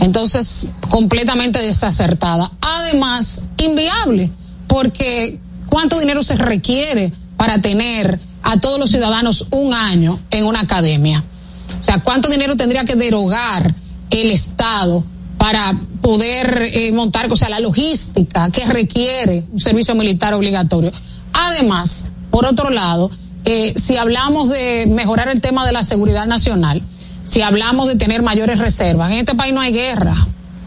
Entonces, 0.00 0.68
completamente 0.88 1.60
desacertada. 1.60 2.52
Además, 2.60 3.42
inviable, 3.58 4.30
porque 4.68 5.40
¿cuánto 5.66 5.98
dinero 5.98 6.22
se 6.22 6.36
requiere 6.36 7.12
para 7.36 7.60
tener 7.60 8.20
a 8.44 8.58
todos 8.58 8.78
los 8.78 8.90
ciudadanos 8.90 9.46
un 9.50 9.74
año 9.74 10.20
en 10.30 10.44
una 10.44 10.60
academia? 10.60 11.24
O 11.80 11.82
sea, 11.82 11.98
¿cuánto 11.98 12.28
dinero 12.28 12.56
tendría 12.56 12.84
que 12.84 12.96
derogar 12.96 13.74
el 14.10 14.30
Estado 14.30 15.04
para 15.38 15.74
poder 16.00 16.70
eh, 16.72 16.92
montar, 16.92 17.30
o 17.30 17.36
sea, 17.36 17.48
la 17.48 17.60
logística 17.60 18.50
que 18.50 18.64
requiere 18.66 19.44
un 19.52 19.60
servicio 19.60 19.94
militar 19.94 20.34
obligatorio? 20.34 20.92
Además, 21.32 22.08
por 22.30 22.46
otro 22.46 22.70
lado, 22.70 23.10
eh, 23.44 23.74
si 23.76 23.96
hablamos 23.96 24.48
de 24.48 24.86
mejorar 24.88 25.28
el 25.28 25.40
tema 25.40 25.66
de 25.66 25.72
la 25.72 25.82
seguridad 25.82 26.26
nacional, 26.26 26.82
si 27.24 27.42
hablamos 27.42 27.88
de 27.88 27.96
tener 27.96 28.22
mayores 28.22 28.58
reservas, 28.58 29.10
en 29.12 29.18
este 29.18 29.34
país 29.34 29.52
no 29.52 29.60
hay 29.60 29.72
guerra. 29.72 30.14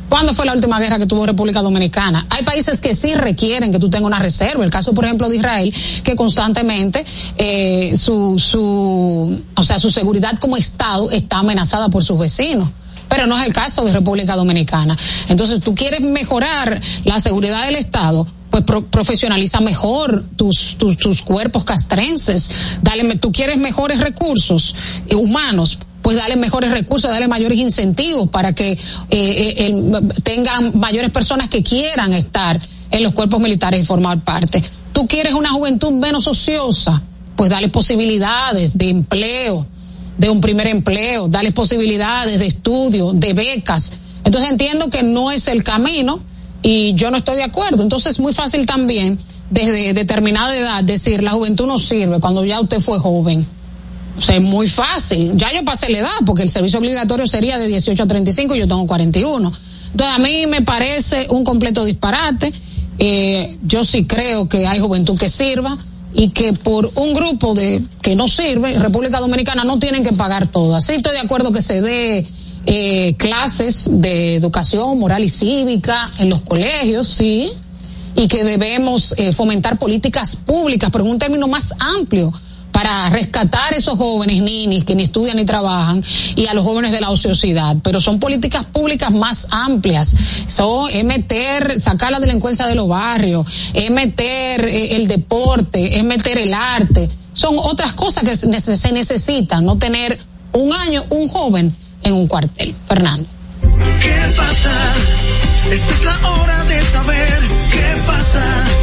¿Cuándo 0.09 0.33
fue 0.33 0.45
la 0.45 0.53
última 0.53 0.79
guerra 0.79 0.99
que 0.99 1.05
tuvo 1.05 1.25
República 1.25 1.61
Dominicana? 1.61 2.25
Hay 2.29 2.43
países 2.43 2.79
que 2.79 2.95
sí 2.95 3.15
requieren 3.15 3.71
que 3.71 3.79
tú 3.79 3.89
tengas 3.89 4.07
una 4.07 4.19
reserva. 4.19 4.63
El 4.63 4.69
caso, 4.69 4.93
por 4.93 5.05
ejemplo, 5.05 5.29
de 5.29 5.37
Israel, 5.37 5.73
que 6.03 6.15
constantemente 6.15 7.03
eh, 7.37 7.93
su, 7.97 8.37
su, 8.37 9.41
o 9.55 9.63
sea, 9.63 9.79
su 9.79 9.89
seguridad 9.89 10.37
como 10.39 10.57
Estado 10.57 11.09
está 11.11 11.39
amenazada 11.39 11.89
por 11.89 12.03
sus 12.03 12.17
vecinos 12.19 12.69
pero 13.07 13.27
no 13.27 13.37
es 13.39 13.45
el 13.45 13.53
caso 13.53 13.85
de 13.85 13.93
República 13.93 14.35
Dominicana. 14.35 14.97
Entonces, 15.29 15.61
tú 15.61 15.75
quieres 15.75 16.01
mejorar 16.01 16.81
la 17.03 17.19
seguridad 17.19 17.63
del 17.65 17.75
Estado, 17.75 18.27
pues 18.49 18.63
pro, 18.63 18.83
profesionaliza 18.85 19.61
mejor 19.61 20.25
tus, 20.35 20.75
tus, 20.77 20.97
tus 20.97 21.21
cuerpos 21.21 21.63
castrenses. 21.63 22.79
Dale, 22.81 23.15
tú 23.17 23.31
quieres 23.31 23.57
mejores 23.57 23.99
recursos 23.99 24.75
humanos, 25.15 25.79
pues 26.05 26.17
darle 26.17 26.35
mejores 26.35 26.69
recursos, 26.69 27.09
darle 27.09 27.27
mayores 27.27 27.57
incentivos 27.57 28.29
para 28.29 28.53
que 28.53 28.77
eh, 29.09 29.55
el, 29.57 30.13
tengan 30.21 30.77
mayores 30.77 31.09
personas 31.09 31.49
que 31.49 31.63
quieran 31.63 32.13
estar 32.13 32.61
en 32.91 33.01
los 33.01 33.11
cuerpos 33.15 33.41
militares 33.41 33.81
y 33.81 33.85
formar 33.87 34.23
parte. 34.23 34.61
Tú 34.93 35.07
quieres 35.07 35.33
una 35.33 35.49
juventud 35.49 35.89
menos 35.93 36.27
ociosa, 36.27 37.01
pues 37.35 37.49
dale 37.49 37.69
posibilidades 37.69 38.77
de 38.77 38.91
empleo, 38.91 39.65
de 40.19 40.29
un 40.29 40.41
primer 40.41 40.67
empleo, 40.67 41.27
dale 41.27 41.51
posibilidades 41.51 42.37
de 42.37 42.45
estudio, 42.45 43.11
de 43.11 43.33
becas. 43.33 43.93
Entonces 44.23 44.51
entiendo 44.51 44.91
que 44.91 45.01
no 45.01 45.31
es 45.31 45.47
el 45.47 45.63
camino 45.63 46.19
y 46.61 46.93
yo 46.93 47.09
no 47.09 47.17
estoy 47.17 47.37
de 47.37 47.45
acuerdo. 47.45 47.81
Entonces 47.81 48.11
es 48.11 48.19
muy 48.19 48.31
fácil 48.31 48.67
también 48.67 49.17
desde 49.49 49.95
determinada 49.95 50.55
edad 50.55 50.83
decir 50.83 51.23
la 51.23 51.31
juventud 51.31 51.65
no 51.65 51.79
sirve 51.79 52.19
cuando 52.19 52.45
ya 52.45 52.61
usted 52.61 52.79
fue 52.79 52.99
joven. 52.99 53.43
O 54.17 54.21
sea, 54.21 54.35
es 54.35 54.41
muy 54.41 54.67
fácil. 54.67 55.33
Ya 55.35 55.51
yo 55.53 55.65
pasé 55.65 55.89
la 55.89 55.99
edad, 55.99 56.17
porque 56.25 56.43
el 56.43 56.49
servicio 56.49 56.79
obligatorio 56.79 57.27
sería 57.27 57.59
de 57.59 57.67
18 57.67 58.03
a 58.03 58.07
35 58.07 58.55
y 58.55 58.59
yo 58.59 58.67
tengo 58.67 58.85
41. 58.87 59.51
Entonces, 59.91 60.15
a 60.15 60.19
mí 60.19 60.45
me 60.47 60.61
parece 60.61 61.27
un 61.29 61.43
completo 61.43 61.83
disparate. 61.83 62.53
Eh, 62.97 63.57
yo 63.63 63.83
sí 63.83 64.05
creo 64.05 64.47
que 64.47 64.67
hay 64.67 64.79
juventud 64.79 65.17
que 65.17 65.29
sirva 65.29 65.77
y 66.13 66.29
que 66.29 66.53
por 66.53 66.89
un 66.95 67.13
grupo 67.13 67.53
de 67.53 67.81
que 68.01 68.15
no 68.15 68.29
sirve, 68.29 68.79
República 68.79 69.19
Dominicana 69.19 69.65
no 69.65 69.79
tienen 69.79 70.03
que 70.03 70.13
pagar 70.13 70.47
todo. 70.47 70.75
Así 70.75 70.93
estoy 70.93 71.13
de 71.13 71.19
acuerdo 71.19 71.51
que 71.51 71.61
se 71.61 71.81
dé 71.81 72.25
eh, 72.65 73.15
clases 73.17 73.89
de 73.91 74.35
educación 74.35 74.97
moral 74.97 75.23
y 75.23 75.29
cívica 75.29 76.09
en 76.19 76.29
los 76.29 76.41
colegios, 76.41 77.07
sí, 77.07 77.51
y 78.15 78.27
que 78.29 78.45
debemos 78.45 79.13
eh, 79.17 79.33
fomentar 79.33 79.77
políticas 79.77 80.37
públicas, 80.37 80.89
pero 80.89 81.03
en 81.03 81.11
un 81.11 81.19
término 81.19 81.47
más 81.47 81.73
amplio 81.99 82.31
para 82.75 83.09
rescatar 83.09 83.73
a 83.73 83.77
esos 83.77 83.97
jóvenes 83.97 84.41
ninis 84.41 84.83
que 84.83 84.95
ni 84.95 85.03
estudian 85.03 85.37
ni 85.37 85.45
trabajan 85.45 86.03
y 86.35 86.47
a 86.47 86.53
los 86.53 86.65
jóvenes 86.65 86.91
de 86.91 86.99
la 86.99 87.09
ociosidad. 87.09 87.77
Pero 87.81 88.01
son 88.01 88.19
políticas 88.19 88.65
públicas 88.65 89.11
más 89.11 89.47
amplias. 89.49 90.13
Son, 90.47 90.89
es 90.91 91.05
meter, 91.05 91.79
sacar 91.79 92.11
la 92.11 92.19
delincuencia 92.19 92.67
de 92.67 92.75
los 92.75 92.89
barrios, 92.89 93.71
es 93.73 93.89
meter 93.91 94.65
eh, 94.65 94.97
el 94.97 95.07
deporte, 95.07 95.97
es 95.97 96.03
meter 96.03 96.37
el 96.37 96.53
arte. 96.53 97.09
Son 97.31 97.55
otras 97.57 97.93
cosas 97.93 98.25
que 98.25 98.35
se, 98.35 98.91
necesitan, 98.91 99.63
no 99.63 99.77
tener 99.77 100.19
un 100.51 100.73
año 100.73 101.01
un 101.11 101.29
joven 101.29 101.73
en 102.03 102.13
un 102.13 102.27
cuartel. 102.27 102.75
Fernando. 102.89 103.25
¿Qué 104.01 104.33
pasa? 104.35 104.71
Esta 105.71 105.93
es 105.93 106.03
la 106.03 106.29
hora 106.29 106.63
de 106.65 106.85
saber 106.87 107.41
qué 107.71 108.03
pasa. 108.05 108.74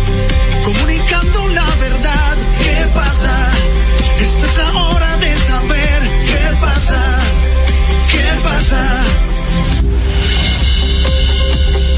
Pasa. 8.73 9.12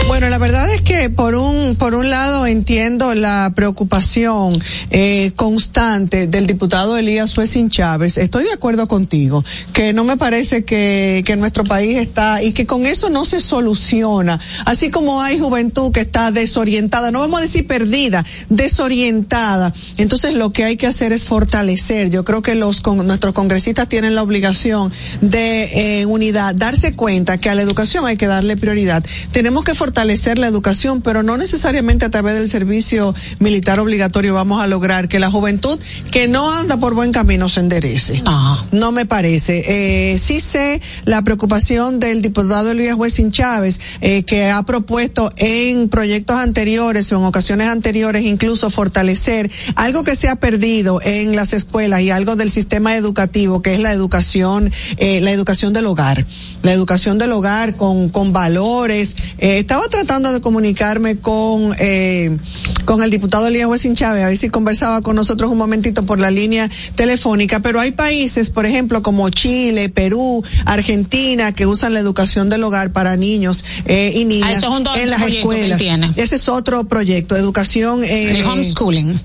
Bueno, 0.07 0.29
la 0.29 0.37
verdad 0.37 0.73
es 0.73 0.83
que 0.83 1.09
por 1.09 1.35
un 1.35 1.77
por 1.77 1.95
un 1.95 2.11
lado 2.11 2.47
entiendo 2.47 3.15
la 3.15 3.53
preocupación 3.57 4.63
eh, 4.91 5.33
constante 5.35 6.27
del 6.27 6.47
diputado 6.47 6.99
Elías 6.99 7.31
Suezin 7.31 7.71
Chávez. 7.71 8.19
Estoy 8.19 8.45
de 8.45 8.53
acuerdo 8.53 8.87
contigo 8.87 9.43
que 9.73 9.95
no 9.95 10.05
me 10.05 10.19
parece 10.19 10.65
que, 10.65 11.23
que 11.25 11.37
nuestro 11.37 11.65
país 11.65 11.97
está 11.97 12.43
y 12.43 12.53
que 12.53 12.67
con 12.67 12.85
eso 12.85 13.09
no 13.09 13.25
se 13.25 13.41
soluciona. 13.41 14.39
Así 14.67 14.91
como 14.91 15.23
hay 15.23 15.39
juventud 15.39 15.91
que 15.91 16.01
está 16.01 16.31
desorientada, 16.31 17.11
no 17.11 17.21
vamos 17.21 17.41
a 17.41 17.43
decir 17.43 17.67
perdida, 17.67 18.27
desorientada. 18.51 19.73
Entonces 19.97 20.35
lo 20.35 20.51
que 20.51 20.65
hay 20.65 20.77
que 20.77 20.87
hacer 20.87 21.15
es 21.15 21.25
fortalecer. 21.25 22.11
Yo 22.11 22.25
creo 22.25 22.43
que 22.43 22.55
los 22.55 22.83
con, 22.83 23.07
nuestros 23.07 23.33
congresistas 23.33 23.89
tienen 23.89 24.15
la 24.15 24.23
obligación 24.23 24.93
de 25.23 26.01
eh, 26.03 26.07
unidad, 26.07 26.55
darse 26.55 26.95
cuenta 26.95 27.39
que 27.39 27.49
a 27.49 27.55
la 27.55 27.63
educación 27.63 28.05
hay 28.05 28.19
que 28.19 28.27
darle 28.27 28.59
prioridad. 28.59 29.03
Tenemos 29.33 29.65
que 29.65 29.75
fortalecer 29.75 29.94
la 29.95 30.47
educación, 30.47 31.03
pero 31.03 31.23
no 31.23 31.37
necesariamente 31.37 32.05
a 32.05 32.11
través 32.11 32.35
del 32.35 32.49
servicio 32.49 33.15
militar 33.39 33.79
obligatorio 33.79 34.35
vamos 34.35 34.63
a 34.63 34.67
lograr 34.67 35.09
que 35.09 35.19
la 35.19 35.31
juventud 35.31 35.79
que 36.11 36.29
no 36.29 36.51
anda 36.51 36.77
por 36.79 36.95
buen 36.95 37.13
camino 37.13 37.49
se 37.49 37.61
enderece. 37.61 38.23
No. 38.25 38.59
No 38.73 38.93
me 38.93 39.07
parece. 39.07 39.63
Eh, 39.67 40.19
sí 40.19 40.41
sé 40.41 40.81
la 41.05 41.23
preocupación 41.23 42.01
del 42.01 42.23
diputado 42.23 42.75
Luis 42.75 42.93
Huesin 42.95 43.31
Chávez, 43.31 43.81
eh, 44.01 44.25
que 44.25 44.51
ha 44.51 44.63
propuesto 44.65 45.31
en 45.37 45.89
proyectos 45.89 46.37
anteriores 46.37 47.13
o 47.13 47.17
en 47.17 47.25
ocasiones 47.25 47.69
anteriores 47.69 48.25
incluso 48.25 48.71
fortalecer 48.71 49.51
algo 49.77 50.05
que 50.05 50.17
se 50.17 50.29
ha 50.29 50.37
perdido 50.37 51.01
en 51.03 51.37
las 51.37 51.53
escuelas 51.53 52.01
y 52.01 52.11
algo 52.11 52.37
del 52.37 52.51
sistema 52.51 52.97
educativo, 52.97 53.63
que 53.63 53.75
es 53.75 53.81
la 53.81 53.93
educación, 53.93 54.73
eh, 54.99 55.21
la 55.21 55.31
educación 55.31 55.73
del 55.73 55.87
hogar. 55.87 56.27
La 56.63 56.73
educación 56.73 57.19
del 57.19 57.33
hogar 57.33 57.77
con, 57.77 58.09
con 58.09 58.33
valores. 58.33 59.17
Eh, 59.39 59.59
estaba 59.59 59.84
tratando 59.91 60.33
de 60.33 60.41
comunicarme 60.41 61.19
con, 61.19 61.75
eh, 61.79 62.37
con 62.85 63.03
el 63.03 63.11
diputado 63.11 63.47
Elías 63.47 63.67
Huesin 63.69 63.95
Chávez, 63.95 64.25
a 64.25 64.29
ver 64.29 64.37
si 64.37 64.49
conversaba 64.51 65.03
con 65.03 65.17
nosotros 65.17 65.51
un 65.51 65.59
momentito 65.59 66.05
por 66.07 66.19
la 66.21 66.31
línea 66.31 66.71
telefónica, 66.95 67.61
pero 67.61 67.81
hay 67.81 67.93
países, 67.93 68.51
por 68.51 68.67
ejemplo, 68.67 69.03
como 69.03 69.29
Chile, 69.31 69.89
Perú, 69.89 70.43
Argentina, 70.67 71.53
que 71.53 71.67
usan 71.67 71.95
la 71.95 72.01
educación 72.01 72.49
del 72.49 72.63
hogar 72.65 72.93
para 72.93 73.17
niños 73.17 73.65
eh, 73.87 74.13
y 74.15 74.25
niñas 74.25 74.63
Ah, 74.65 74.67
do- 74.69 74.95
en 74.97 75.11
las 75.11 75.21
escuelas. 75.39 75.79
Ese 76.17 76.37
es 76.37 76.49
otro 76.49 76.85
proyecto, 76.89 77.37
educación. 77.37 78.05
eh, 78.05 78.31
El 78.31 78.45
homeschooling. 78.47 79.19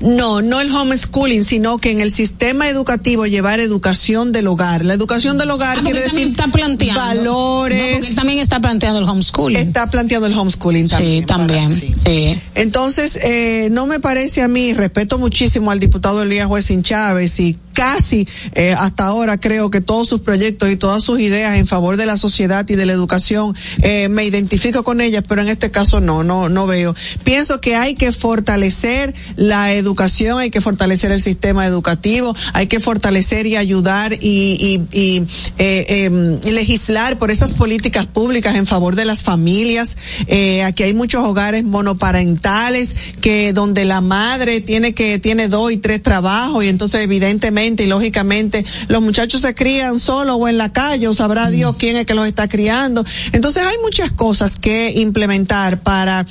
No, 0.00 0.42
no 0.42 0.60
el 0.60 0.70
homeschooling, 0.70 1.44
sino 1.44 1.78
que 1.78 1.90
en 1.90 2.00
el 2.00 2.10
sistema 2.10 2.68
educativo 2.68 3.26
llevar 3.26 3.60
educación 3.60 4.32
del 4.32 4.46
hogar. 4.46 4.84
La 4.84 4.94
educación 4.94 5.38
del 5.38 5.50
hogar 5.50 5.78
Ah, 5.78 5.82
quiere 5.82 6.00
decir 6.00 6.28
está 6.28 6.48
planteando. 6.48 7.00
valores. 7.00 7.78
No, 7.78 7.92
porque 7.92 8.06
él 8.08 8.14
también 8.14 8.38
está 8.40 8.60
planteando 8.60 8.98
el 9.00 9.04
homeschooling. 9.08 9.56
Está 9.68 9.90
planteando 9.90 10.26
el 10.26 10.34
homeschooling 10.36 10.88
también. 10.88 11.20
sí, 11.20 11.26
también. 11.26 11.64
para- 11.64 11.74
sí. 11.80 11.94
sí. 12.04 12.40
Entonces, 12.54 13.16
eh, 13.22 13.68
no 13.70 13.86
me 13.86 14.00
parece 14.00 14.42
a 14.42 14.48
mí, 14.48 14.72
respeto 14.74 15.18
muchísimo 15.18 15.70
al 15.70 15.78
diputado 15.80 16.22
Elías 16.22 16.46
Juezín 16.46 16.82
Chávez 16.82 17.38
y 17.40 17.56
casi 17.80 18.28
eh, 18.56 18.74
hasta 18.76 19.06
ahora 19.06 19.38
creo 19.38 19.70
que 19.70 19.80
todos 19.80 20.06
sus 20.06 20.20
proyectos 20.20 20.68
y 20.68 20.76
todas 20.76 21.02
sus 21.02 21.18
ideas 21.18 21.56
en 21.56 21.66
favor 21.66 21.96
de 21.96 22.04
la 22.04 22.18
sociedad 22.18 22.68
y 22.68 22.74
de 22.74 22.84
la 22.84 22.92
educación 22.92 23.56
eh, 23.82 24.10
me 24.10 24.26
identifico 24.26 24.84
con 24.84 25.00
ellas, 25.00 25.24
pero 25.26 25.40
en 25.40 25.48
este 25.48 25.70
caso 25.70 25.98
no, 25.98 26.22
no, 26.22 26.50
no 26.50 26.66
veo. 26.66 26.94
Pienso 27.24 27.62
que 27.62 27.76
hay 27.76 27.94
que 27.94 28.12
fortalecer 28.12 29.14
la 29.36 29.72
educación, 29.72 30.40
hay 30.40 30.50
que 30.50 30.60
fortalecer 30.60 31.10
el 31.10 31.22
sistema 31.22 31.64
educativo, 31.64 32.36
hay 32.52 32.66
que 32.66 32.80
fortalecer 32.80 33.46
y 33.46 33.56
ayudar 33.56 34.12
y, 34.12 34.18
y, 34.20 34.82
y 34.92 35.24
eh, 35.56 36.38
y 36.44 36.50
legislar 36.50 37.18
por 37.18 37.30
esas 37.30 37.54
políticas 37.54 38.04
públicas 38.04 38.56
en 38.56 38.66
favor 38.66 38.94
de 38.94 39.06
las 39.06 39.22
familias. 39.22 39.96
Eh, 40.26 40.64
aquí 40.64 40.82
hay 40.82 40.92
muchos 40.92 41.24
hogares 41.24 41.64
monoparentales 41.64 42.94
que 43.22 43.54
donde 43.54 43.86
la 43.86 44.02
madre 44.02 44.60
tiene 44.60 44.92
que 44.92 45.18
tiene 45.18 45.48
dos 45.48 45.72
y 45.72 45.78
tres 45.78 46.02
trabajos 46.02 46.62
y 46.62 46.68
entonces 46.68 47.00
evidentemente 47.00 47.69
y 47.78 47.86
lógicamente 47.86 48.64
los 48.88 49.02
muchachos 49.02 49.40
se 49.42 49.54
crían 49.54 49.98
solo 49.98 50.34
o 50.36 50.48
en 50.48 50.58
la 50.58 50.72
calle 50.72 51.08
o 51.08 51.14
sabrá 51.14 51.50
Dios 51.50 51.76
quién 51.78 51.96
es 51.96 52.06
que 52.06 52.14
los 52.14 52.26
está 52.26 52.48
criando. 52.48 53.04
Entonces 53.32 53.62
hay 53.64 53.76
muchas 53.82 54.10
cosas 54.10 54.56
que 54.56 54.92
implementar 54.96 55.80
para 55.80 56.26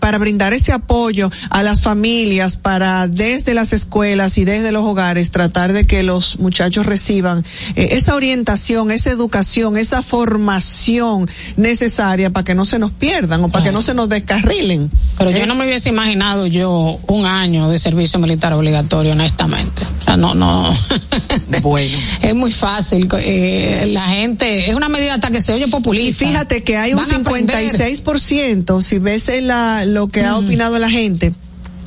para 0.00 0.18
brindar 0.18 0.52
ese 0.52 0.72
apoyo 0.72 1.30
a 1.50 1.62
las 1.62 1.82
familias 1.82 2.56
para 2.56 3.06
desde 3.08 3.54
las 3.54 3.72
escuelas 3.72 4.38
y 4.38 4.44
desde 4.44 4.72
los 4.72 4.84
hogares 4.84 5.30
tratar 5.30 5.72
de 5.72 5.86
que 5.86 6.02
los 6.02 6.38
muchachos 6.38 6.86
reciban 6.86 7.44
eh, 7.76 7.88
esa 7.92 8.14
orientación, 8.14 8.90
esa 8.90 9.10
educación, 9.10 9.76
esa 9.76 10.02
formación 10.02 11.28
necesaria 11.56 12.30
para 12.30 12.44
que 12.44 12.54
no 12.54 12.64
se 12.64 12.78
nos 12.78 12.92
pierdan 12.92 13.44
o 13.44 13.48
para 13.48 13.64
que 13.64 13.72
no 13.72 13.82
se 13.82 13.94
nos 13.94 14.08
descarrilen. 14.08 14.90
Pero 15.18 15.30
yo 15.30 15.38
Eh, 15.38 15.46
no 15.46 15.54
me 15.54 15.66
hubiese 15.66 15.88
imaginado 15.88 16.46
yo 16.46 16.98
un 17.06 17.26
año 17.26 17.68
de 17.68 17.78
servicio 17.78 18.18
militar 18.18 18.52
obligatorio, 18.52 19.12
honestamente. 19.12 19.82
O 20.00 20.02
sea, 20.02 20.16
no, 20.16 20.34
no. 20.34 20.43
Bueno. 21.62 21.98
es 22.22 22.34
muy 22.34 22.50
fácil. 22.50 23.08
eh, 23.18 23.86
la 23.92 24.08
gente, 24.08 24.68
es 24.68 24.74
una 24.74 24.88
medida 24.88 25.14
hasta 25.14 25.30
que 25.30 25.40
se 25.40 25.52
oye 25.52 25.64
Y 25.66 25.70
populista. 25.70 26.26
fíjate 26.26 26.62
que 26.62 26.76
hay 26.76 26.92
un 26.92 27.00
Van 27.00 27.10
a 27.12 27.16
aprender. 27.16 27.70
56%, 27.70 28.82
si 28.82 28.98
ves 28.98 29.28
en 29.28 29.46
la, 29.48 29.84
lo 29.86 30.08
que 30.08 30.24
ha 30.24 30.36
opinado 30.36 30.78
la 30.78 30.90
gente, 30.90 31.32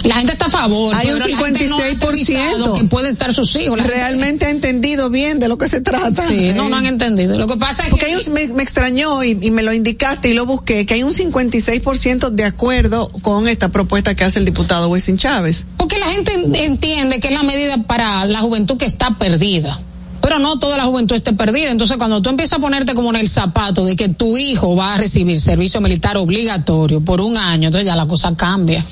La 0.07 0.15
gente 0.15 0.33
está 0.33 0.45
a 0.45 0.49
favor. 0.49 0.95
Hay 0.95 1.09
un 1.11 1.17
pero 1.19 1.29
la 1.29 1.37
gente 1.45 1.67
no 1.67 1.77
ha 1.77 1.81
56% 1.81 1.95
aterrizado 1.95 2.73
que 2.73 2.83
puede 2.85 3.09
estar 3.09 3.33
sus 3.33 3.55
hijos. 3.57 3.77
La 3.77 3.83
gente- 3.83 3.97
realmente 3.97 4.45
ha 4.45 4.49
entendido 4.49 5.09
bien 5.09 5.39
de 5.39 5.47
lo 5.47 5.57
que 5.57 5.67
se 5.67 5.81
trata. 5.81 6.25
Sí, 6.27 6.51
no, 6.55 6.65
Eh, 6.65 6.69
no 6.69 6.75
han 6.77 6.85
entendido. 6.85 7.37
Lo 7.37 7.47
que 7.47 7.57
pasa 7.57 7.83
es 7.83 7.89
Porque 7.89 8.05
que 8.07 8.13
hay 8.13 8.21
un- 8.27 8.33
me, 8.33 8.47
me 8.47 8.63
extrañó 8.63 9.23
y, 9.23 9.31
y 9.41 9.51
me 9.51 9.63
lo 9.63 9.73
indicaste 9.73 10.29
y 10.29 10.33
lo 10.33 10.45
busqué, 10.45 10.85
que 10.85 10.93
hay 10.95 11.03
un 11.03 11.11
56% 11.11 12.29
de 12.29 12.43
acuerdo 12.45 13.09
con 13.21 13.47
esta 13.47 13.69
propuesta 13.69 14.15
que 14.15 14.23
hace 14.23 14.39
el 14.39 14.45
diputado 14.45 14.87
Wisin 14.89 15.17
Chávez. 15.17 15.65
Porque 15.77 15.97
la 15.99 16.07
gente 16.07 16.33
en- 16.33 16.55
entiende 16.55 17.19
que 17.19 17.27
es 17.27 17.33
la 17.33 17.43
medida 17.43 17.83
para 17.83 18.25
la 18.25 18.39
juventud 18.39 18.77
que 18.77 18.85
está 18.85 19.11
perdida. 19.17 19.79
Pero 20.21 20.39
no 20.39 20.57
toda 20.59 20.77
la 20.77 20.85
juventud 20.85 21.15
esté 21.15 21.31
perdida. 21.33 21.69
Entonces, 21.71 21.95
cuando 21.97 22.21
tú 22.21 22.29
empiezas 22.29 22.57
a 22.57 22.61
ponerte 22.61 22.93
como 22.95 23.09
en 23.11 23.17
el 23.17 23.29
zapato 23.29 23.85
de 23.85 23.95
que 23.95 24.09
tu 24.09 24.37
hijo 24.37 24.75
va 24.75 24.95
a 24.95 24.97
recibir 24.97 25.39
servicio 25.39 25.79
militar 25.79 26.17
obligatorio 26.17 27.01
por 27.01 27.21
un 27.21 27.37
año, 27.37 27.67
entonces 27.67 27.85
ya 27.85 27.95
la 27.95 28.07
cosa 28.07 28.35
cambia. 28.35 28.83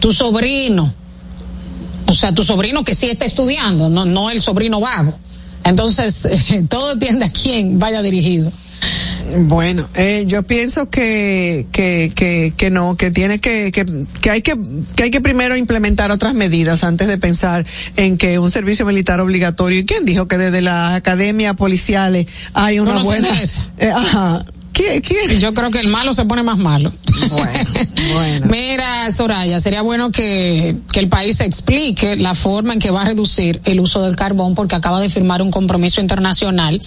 Tu 0.00 0.12
sobrino, 0.12 0.92
o 2.06 2.12
sea, 2.12 2.34
tu 2.34 2.44
sobrino 2.44 2.84
que 2.84 2.94
sí 2.94 3.10
está 3.10 3.24
estudiando, 3.24 3.88
no, 3.88 4.04
no 4.04 4.30
el 4.30 4.40
sobrino 4.40 4.80
vago. 4.80 5.18
Entonces, 5.64 6.26
todo 6.68 6.94
depende 6.94 7.26
a 7.26 7.30
quién 7.30 7.78
vaya 7.78 8.00
dirigido. 8.02 8.50
Bueno, 9.36 9.88
eh, 9.94 10.24
yo 10.26 10.42
pienso 10.44 10.88
que, 10.88 11.66
que, 11.70 12.12
que, 12.14 12.54
que 12.56 12.70
no, 12.70 12.96
que 12.96 13.10
tiene 13.10 13.40
que, 13.40 13.70
que, 13.72 13.84
que 14.20 14.30
hay 14.30 14.42
que, 14.42 14.56
que 14.96 15.02
hay 15.02 15.10
que 15.10 15.20
primero 15.20 15.56
implementar 15.56 16.10
otras 16.10 16.34
medidas 16.34 16.82
antes 16.84 17.08
de 17.08 17.18
pensar 17.18 17.66
en 17.96 18.16
que 18.16 18.38
un 18.38 18.50
servicio 18.50 18.86
militar 18.86 19.20
obligatorio. 19.20 19.80
¿Y 19.80 19.84
quién 19.84 20.04
dijo 20.04 20.28
que 20.28 20.38
desde 20.38 20.62
las 20.62 20.92
academias 20.92 21.56
policiales 21.56 22.26
hay 22.54 22.78
una 22.78 22.94
No 22.94 23.04
buena? 23.04 23.28
Eh, 23.78 23.90
ajá. 23.90 24.44
Yo 25.38 25.54
creo 25.54 25.70
que 25.70 25.80
el 25.80 25.88
malo 25.88 26.12
se 26.12 26.24
pone 26.24 26.42
más 26.42 26.58
malo. 26.58 26.92
Bueno, 27.30 27.70
bueno. 28.14 28.46
Mira, 28.50 29.10
Soraya, 29.12 29.60
sería 29.60 29.82
bueno 29.82 30.10
que, 30.12 30.76
que 30.92 31.00
el 31.00 31.08
país 31.08 31.40
explique 31.40 32.16
la 32.16 32.34
forma 32.34 32.72
en 32.74 32.78
que 32.78 32.90
va 32.90 33.02
a 33.02 33.04
reducir 33.04 33.60
el 33.64 33.80
uso 33.80 34.02
del 34.02 34.14
carbón 34.16 34.54
porque 34.54 34.74
acaba 34.76 35.00
de 35.00 35.10
firmar 35.10 35.42
un 35.42 35.50
compromiso 35.50 36.00
internacional 36.00 36.80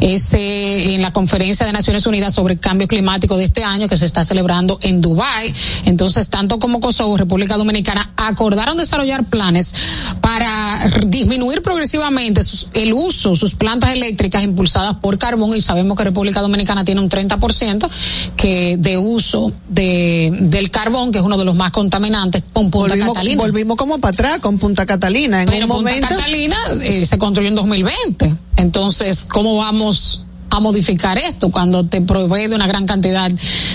este, 0.00 0.94
en 0.94 1.02
la 1.02 1.12
conferencia 1.12 1.66
de 1.66 1.72
Naciones 1.72 2.06
Unidas 2.06 2.34
sobre 2.34 2.54
el 2.54 2.60
cambio 2.60 2.86
climático 2.88 3.36
de 3.36 3.44
este 3.44 3.64
año 3.64 3.88
que 3.88 3.96
se 3.96 4.06
está 4.06 4.24
celebrando 4.24 4.78
en 4.82 5.00
Dubái. 5.00 5.52
Entonces, 5.84 6.28
tanto 6.28 6.58
como 6.58 6.80
Kosovo, 6.80 7.16
República 7.16 7.56
Dominicana, 7.56 8.12
acordaron 8.16 8.76
desarrollar 8.76 9.24
planes 9.24 9.74
para 10.20 10.90
disminuir 11.06 11.62
progresivamente 11.62 12.42
sus- 12.42 12.68
el 12.74 12.92
uso, 12.92 13.36
sus 13.36 13.54
plantas 13.54 13.92
eléctricas 13.94 14.42
impulsadas 14.42 14.94
por 14.96 15.18
carbón 15.18 15.56
y 15.56 15.60
sabemos 15.60 15.96
que 15.96 16.04
República 16.04 16.40
Dominicana 16.40 16.84
tiene 16.84 17.00
un 17.00 17.08
30% 17.08 17.31
que 18.36 18.76
de 18.78 18.98
uso 18.98 19.52
de, 19.68 20.30
del 20.40 20.70
carbón, 20.70 21.12
que 21.12 21.18
es 21.18 21.24
uno 21.24 21.38
de 21.38 21.44
los 21.44 21.54
más 21.56 21.70
contaminantes, 21.70 22.42
con 22.52 22.70
Punta 22.70 22.94
Volvimos, 22.94 23.14
Catalina. 23.14 23.42
volvimos 23.42 23.76
como 23.76 23.98
para 23.98 24.12
atrás 24.12 24.38
con 24.40 24.58
Punta 24.58 24.86
Catalina. 24.86 25.42
En 25.42 25.48
Pero 25.48 25.66
un 25.66 25.72
Punta 25.72 25.90
momento. 25.90 26.08
Catalina 26.08 26.56
eh, 26.82 27.06
se 27.06 27.18
construyó 27.18 27.48
en 27.48 27.54
2020. 27.54 28.34
Entonces, 28.56 29.26
¿cómo 29.26 29.56
vamos 29.56 30.24
a 30.50 30.60
modificar 30.60 31.18
esto 31.18 31.50
cuando 31.50 31.84
te 31.86 32.00
provee 32.00 32.48
de 32.48 32.54
una 32.54 32.66
gran 32.66 32.86
cantidad 32.86 33.30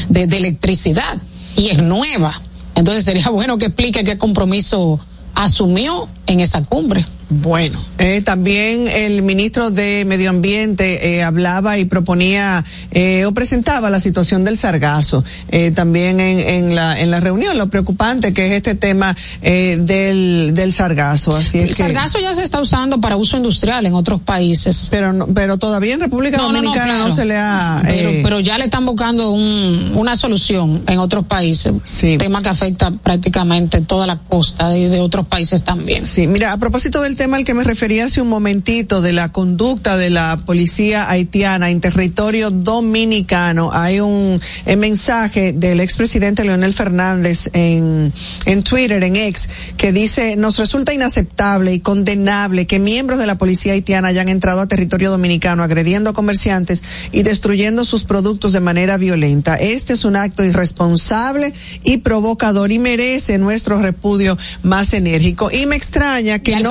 de, 0.09 0.27
de 0.27 0.37
electricidad 0.37 1.17
y 1.55 1.69
es 1.69 1.81
nueva? 1.81 2.39
Entonces 2.75 3.03
sería 3.03 3.29
bueno 3.31 3.57
que 3.57 3.65
explique 3.65 4.03
qué 4.03 4.17
compromiso 4.17 4.99
asumió 5.35 6.07
en 6.25 6.39
esa 6.39 6.61
cumbre. 6.63 7.05
Bueno, 7.29 7.77
eh, 7.97 8.21
también 8.21 8.87
el 8.87 9.21
ministro 9.21 9.69
de 9.69 10.05
Medio 10.05 10.29
Ambiente 10.29 11.15
eh, 11.17 11.23
hablaba 11.23 11.77
y 11.77 11.83
proponía 11.83 12.63
eh, 12.91 13.25
o 13.25 13.33
presentaba 13.33 13.89
la 13.89 13.99
situación 13.99 14.45
del 14.45 14.57
sargazo 14.57 15.25
eh, 15.49 15.71
también 15.71 16.21
en, 16.21 16.39
en, 16.39 16.75
la, 16.75 16.97
en 16.97 17.11
la 17.11 17.19
reunión, 17.19 17.57
lo 17.57 17.67
preocupante 17.67 18.33
que 18.33 18.45
es 18.45 18.51
este 18.53 18.75
tema 18.75 19.13
eh, 19.41 19.75
del, 19.77 20.51
del 20.53 20.71
sargazo. 20.71 21.31
Así 21.35 21.57
es 21.59 21.63
El 21.63 21.75
que, 21.75 21.83
sargazo 21.83 22.19
ya 22.19 22.33
se 22.33 22.43
está 22.43 22.61
usando 22.61 23.01
para 23.01 23.17
uso 23.17 23.35
industrial 23.35 23.85
en 23.85 23.93
otros 23.93 24.21
países. 24.21 24.87
pero, 24.89 25.11
no- 25.11 25.27
pero 25.27 25.57
todavía 25.57 25.95
en 25.95 25.99
República 25.99 26.37
No, 26.37 26.53
no, 26.53 26.61
no, 26.61 26.69
Dominicana 26.69 26.99
no, 27.09 27.13
se 27.13 27.25
le 27.25 27.35
ha... 27.35 27.81
Pero, 27.83 28.09
eh, 28.09 28.21
pero 28.23 28.39
ya 28.39 28.57
le 28.57 28.63
están 28.63 28.85
buscando 28.85 29.31
un, 29.31 29.91
una 29.95 30.15
solución 30.15 30.81
en 30.87 30.99
otros 30.99 31.25
países. 31.25 31.73
Sí. 31.83 32.17
Tema 32.17 32.41
que 32.41 32.47
afecta 32.49 32.89
prácticamente 32.91 33.81
toda 33.81 34.07
la 34.07 34.15
costa 34.17 34.69
de, 34.69 34.87
de 34.87 35.01
otros 35.01 35.27
países 35.27 35.61
también. 35.63 36.07
Sí, 36.07 36.25
mira, 36.27 36.53
a 36.53 36.57
propósito 36.57 37.01
del 37.01 37.16
tema 37.17 37.37
al 37.37 37.43
que 37.43 37.53
me 37.53 37.63
refería 37.63 38.05
hace 38.05 38.21
un 38.21 38.29
momentito, 38.29 39.01
de 39.01 39.11
la 39.11 39.31
conducta 39.31 39.97
de 39.97 40.09
la 40.09 40.37
policía 40.45 41.09
haitiana 41.09 41.69
en 41.71 41.81
territorio 41.81 42.51
dominicano, 42.51 43.71
hay 43.73 43.99
un 43.99 44.39
eh, 44.65 44.75
mensaje 44.77 45.51
del 45.51 45.79
expresidente 45.79 46.43
Leonel 46.43 46.73
Fernández 46.73 47.49
en, 47.53 48.13
en 48.45 48.63
Twitter, 48.63 49.03
en 49.03 49.15
ex, 49.15 49.49
que 49.75 49.91
dice, 49.91 50.35
nos 50.35 50.57
resulta 50.59 50.93
inaceptable 50.93 51.73
y 51.73 51.79
condenable 51.79 52.67
que 52.67 52.79
miembros 52.79 53.19
de 53.19 53.25
la 53.25 53.37
policía 53.37 53.73
haitiana 53.73 54.09
hayan 54.09 54.29
entrado 54.29 54.61
a 54.61 54.67
territorio 54.67 55.09
dominicano 55.09 55.63
agrediendo 55.63 56.11
a 56.11 56.13
comerciantes 56.13 56.83
y 57.11 57.23
destruyendo 57.23 57.83
sus 57.83 58.03
productos 58.03 58.53
de 58.53 58.59
manera 58.59 58.97
violenta. 58.97 59.55
Este 59.55 59.93
es 59.93 60.05
un 60.05 60.15
acto 60.15 60.43
irresponsable 60.43 61.53
y 61.83 61.97
provocador 61.97 62.71
y 62.71 62.79
merece 62.79 63.39
nuestro 63.39 63.81
repudio 63.81 64.37
más 64.61 64.93
enérgico. 64.93 65.49
Y 65.51 65.65
me 65.65 65.75
extraña 65.75 66.39
que 66.39 66.51
Ya 66.51 66.57
el 66.57 66.63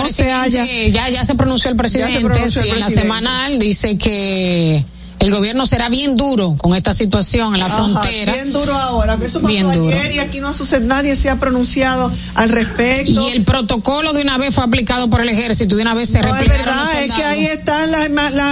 haya... 0.42 0.62
presidente- 0.64 0.92
Ya, 0.92 1.08
ya 1.08 1.24
se 1.24 1.34
pronunció 1.34 1.70
el 1.70 1.76
presidente, 1.76 2.20
pronunció 2.20 2.62
el 2.62 2.68
sí, 2.68 2.74
en 2.74 2.80
la 2.80 2.90
semanal 2.90 3.58
dice 3.58 3.96
que 3.98 4.84
el 5.18 5.30
gobierno 5.30 5.64
será 5.66 5.88
bien 5.88 6.14
duro 6.14 6.54
con 6.58 6.76
esta 6.76 6.92
situación 6.92 7.54
en 7.54 7.60
la 7.60 7.66
Ajá, 7.66 7.76
frontera. 7.76 8.34
bien 8.34 8.52
duro 8.52 8.74
ahora. 8.74 9.14
Eso 9.14 9.40
pasó 9.40 9.46
Bien 9.48 9.72
duro. 9.72 9.96
ayer 9.98 10.12
y 10.12 10.18
aquí 10.18 10.40
no 10.40 10.52
sucede, 10.52 10.86
nadie 10.86 11.16
se 11.16 11.30
ha 11.30 11.36
pronunciado 11.40 12.12
al 12.34 12.50
respecto. 12.50 13.10
Y 13.28 13.32
el 13.32 13.42
protocolo 13.44 14.12
de 14.12 14.22
una 14.22 14.36
vez 14.38 14.54
fue 14.54 14.62
aplicado 14.64 15.08
por 15.08 15.20
el 15.22 15.28
ejército, 15.30 15.74
de 15.76 15.82
una 15.82 15.94
vez 15.94 16.10
se 16.10 16.20
no 16.22 16.36
es 16.36 16.48
verdad, 16.48 17.02
es 17.02 17.12
que 17.12 17.24
ahí 17.24 17.46
están 17.46 17.90
las 17.90 18.10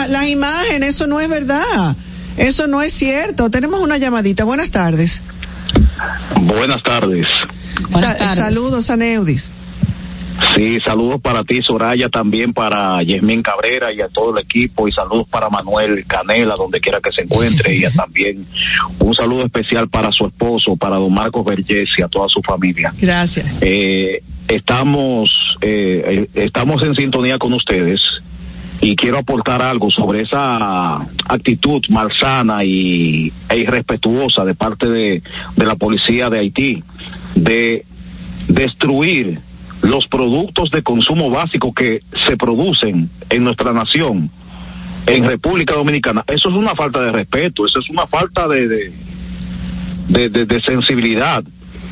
las 0.08 0.26
imágenes, 0.28 0.88
eso 0.96 1.06
no 1.06 1.20
es 1.20 1.28
verdad. 1.28 1.96
Eso 2.36 2.66
no 2.66 2.82
es 2.82 2.92
cierto. 2.92 3.48
Tenemos 3.50 3.78
una 3.80 3.96
llamadita. 3.98 4.42
Buenas 4.44 4.70
tardes. 4.72 5.22
Buenas 6.40 6.82
tardes. 6.82 7.26
Buenas 7.90 8.12
Sa- 8.12 8.16
tardes. 8.16 8.38
Saludos, 8.38 8.90
Aneudis. 8.90 9.50
Sí, 10.56 10.78
saludos 10.84 11.20
para 11.20 11.44
ti, 11.44 11.60
Soraya, 11.62 12.08
también 12.08 12.52
para 12.52 13.02
Yasmín 13.02 13.42
Cabrera 13.42 13.92
y 13.92 14.00
a 14.00 14.08
todo 14.08 14.36
el 14.36 14.42
equipo, 14.42 14.88
y 14.88 14.92
saludos 14.92 15.28
para 15.28 15.48
Manuel 15.48 16.04
Canela, 16.06 16.54
donde 16.56 16.80
quiera 16.80 17.00
que 17.00 17.12
se 17.12 17.22
encuentre, 17.22 17.76
y 17.76 17.84
a 17.84 17.90
también 17.94 18.46
un 18.98 19.14
saludo 19.14 19.44
especial 19.44 19.88
para 19.88 20.10
su 20.10 20.26
esposo, 20.26 20.76
para 20.76 20.96
don 20.96 21.12
Marcos 21.14 21.44
Vergés 21.44 21.88
y 21.98 22.02
a 22.02 22.08
toda 22.08 22.28
su 22.28 22.40
familia. 22.42 22.92
Gracias. 23.00 23.60
Eh, 23.62 24.22
estamos, 24.48 25.30
eh, 25.60 26.28
eh, 26.34 26.44
estamos 26.46 26.82
en 26.82 26.94
sintonía 26.94 27.38
con 27.38 27.52
ustedes 27.52 28.00
y 28.80 28.96
quiero 28.96 29.18
aportar 29.18 29.62
algo 29.62 29.90
sobre 29.90 30.22
esa 30.22 30.96
actitud 31.28 31.80
malsana 31.88 32.64
y, 32.64 33.32
e 33.48 33.58
irrespetuosa 33.58 34.44
de 34.44 34.54
parte 34.54 34.88
de, 34.88 35.22
de 35.56 35.64
la 35.64 35.76
policía 35.76 36.28
de 36.28 36.40
Haití 36.40 36.82
de 37.34 37.84
destruir 38.48 39.40
los 39.84 40.08
productos 40.08 40.70
de 40.70 40.82
consumo 40.82 41.28
básico 41.28 41.74
que 41.74 42.02
se 42.26 42.38
producen 42.38 43.10
en 43.28 43.44
nuestra 43.44 43.72
nación, 43.72 44.30
en 45.06 45.28
República 45.28 45.74
Dominicana. 45.74 46.24
Eso 46.26 46.48
es 46.48 46.56
una 46.56 46.74
falta 46.74 47.02
de 47.02 47.12
respeto, 47.12 47.66
eso 47.66 47.80
es 47.80 47.90
una 47.90 48.06
falta 48.06 48.48
de, 48.48 48.92
de, 50.08 50.28
de, 50.30 50.62
sensibilidad. 50.62 51.44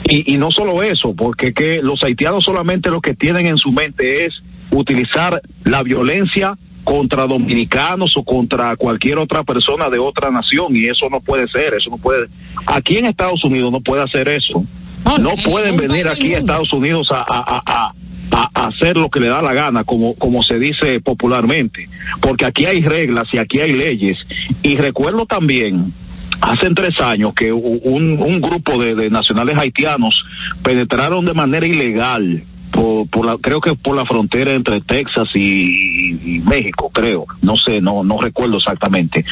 Y, 0.08 0.32
y 0.32 0.38
no 0.38 0.50
solo 0.50 0.82
eso, 0.82 1.14
porque 1.14 1.52
que 1.52 1.82
los 1.82 2.02
haitianos 2.02 2.44
solamente 2.44 2.90
lo 2.90 3.02
que 3.02 3.14
tienen 3.14 3.44
en 3.44 3.58
su 3.58 3.70
mente 3.72 4.24
es 4.24 4.42
utilizar 4.70 5.42
la 5.64 5.82
violencia 5.82 6.56
contra 6.84 7.26
dominicanos 7.26 8.16
o 8.16 8.24
contra 8.24 8.74
cualquier 8.76 9.18
otra 9.18 9.42
persona 9.44 9.90
de 9.90 9.98
otra 9.98 10.30
nación 10.30 10.74
y 10.74 10.86
eso 10.86 11.10
no 11.10 11.20
puede 11.20 11.46
ser, 11.48 11.74
eso 11.74 11.90
no 11.90 11.98
puede. 11.98 12.28
Aquí 12.64 12.96
en 12.96 13.04
Estados 13.04 13.44
Unidos 13.44 13.70
no 13.70 13.82
puede 13.82 14.02
hacer 14.02 14.28
eso. 14.28 14.64
No, 15.04 15.18
No 15.18 15.30
en 15.32 15.42
pueden 15.42 15.76
venir 15.76 16.08
aquí 16.08 16.34
a. 16.34 16.38
Estados 16.38 16.72
Unidos 16.72 17.08
a, 17.10 17.20
a, 17.20 17.62
a, 17.66 17.92
a- 18.30 18.66
hacer 18.66 18.96
lo 18.96 19.10
que 19.10 19.20
le 19.20 19.28
da 19.28 19.42
la 19.42 19.52
gana, 19.52 19.84
como, 19.84 20.14
como 20.14 20.42
se 20.42 20.58
dice 20.58 21.00
popularmente, 21.00 21.88
porque 22.20 22.46
aquí 22.46 22.64
hay 22.66 22.80
reglas 22.80 23.26
y 23.32 23.38
aquí 23.38 23.60
hay 23.60 23.72
leyes. 23.72 24.18
Y 24.62 24.76
recuerdo 24.76 25.26
también, 25.26 25.92
hace 26.40 26.70
tres 26.70 26.98
años, 27.00 27.34
que 27.34 27.52
un, 27.52 28.18
un 28.22 28.40
grupo 28.40 28.82
de, 28.82 28.94
de 28.94 29.10
nacionales 29.10 29.56
haitianos 29.58 30.14
penetraron 30.62 31.24
de 31.26 31.34
manera 31.34 31.66
ilegal. 31.66 32.44
Por, 32.70 33.06
por 33.08 33.26
la, 33.26 33.36
creo 33.36 33.60
que 33.60 33.74
por 33.74 33.94
la 33.94 34.06
frontera 34.06 34.54
entre 34.54 34.80
Texas 34.80 35.28
y, 35.34 36.36
y 36.36 36.40
México, 36.40 36.88
creo, 36.90 37.26
no 37.42 37.56
sé, 37.58 37.82
no, 37.82 38.02
no 38.02 38.18
recuerdo 38.18 38.56
exactamente 38.56 39.26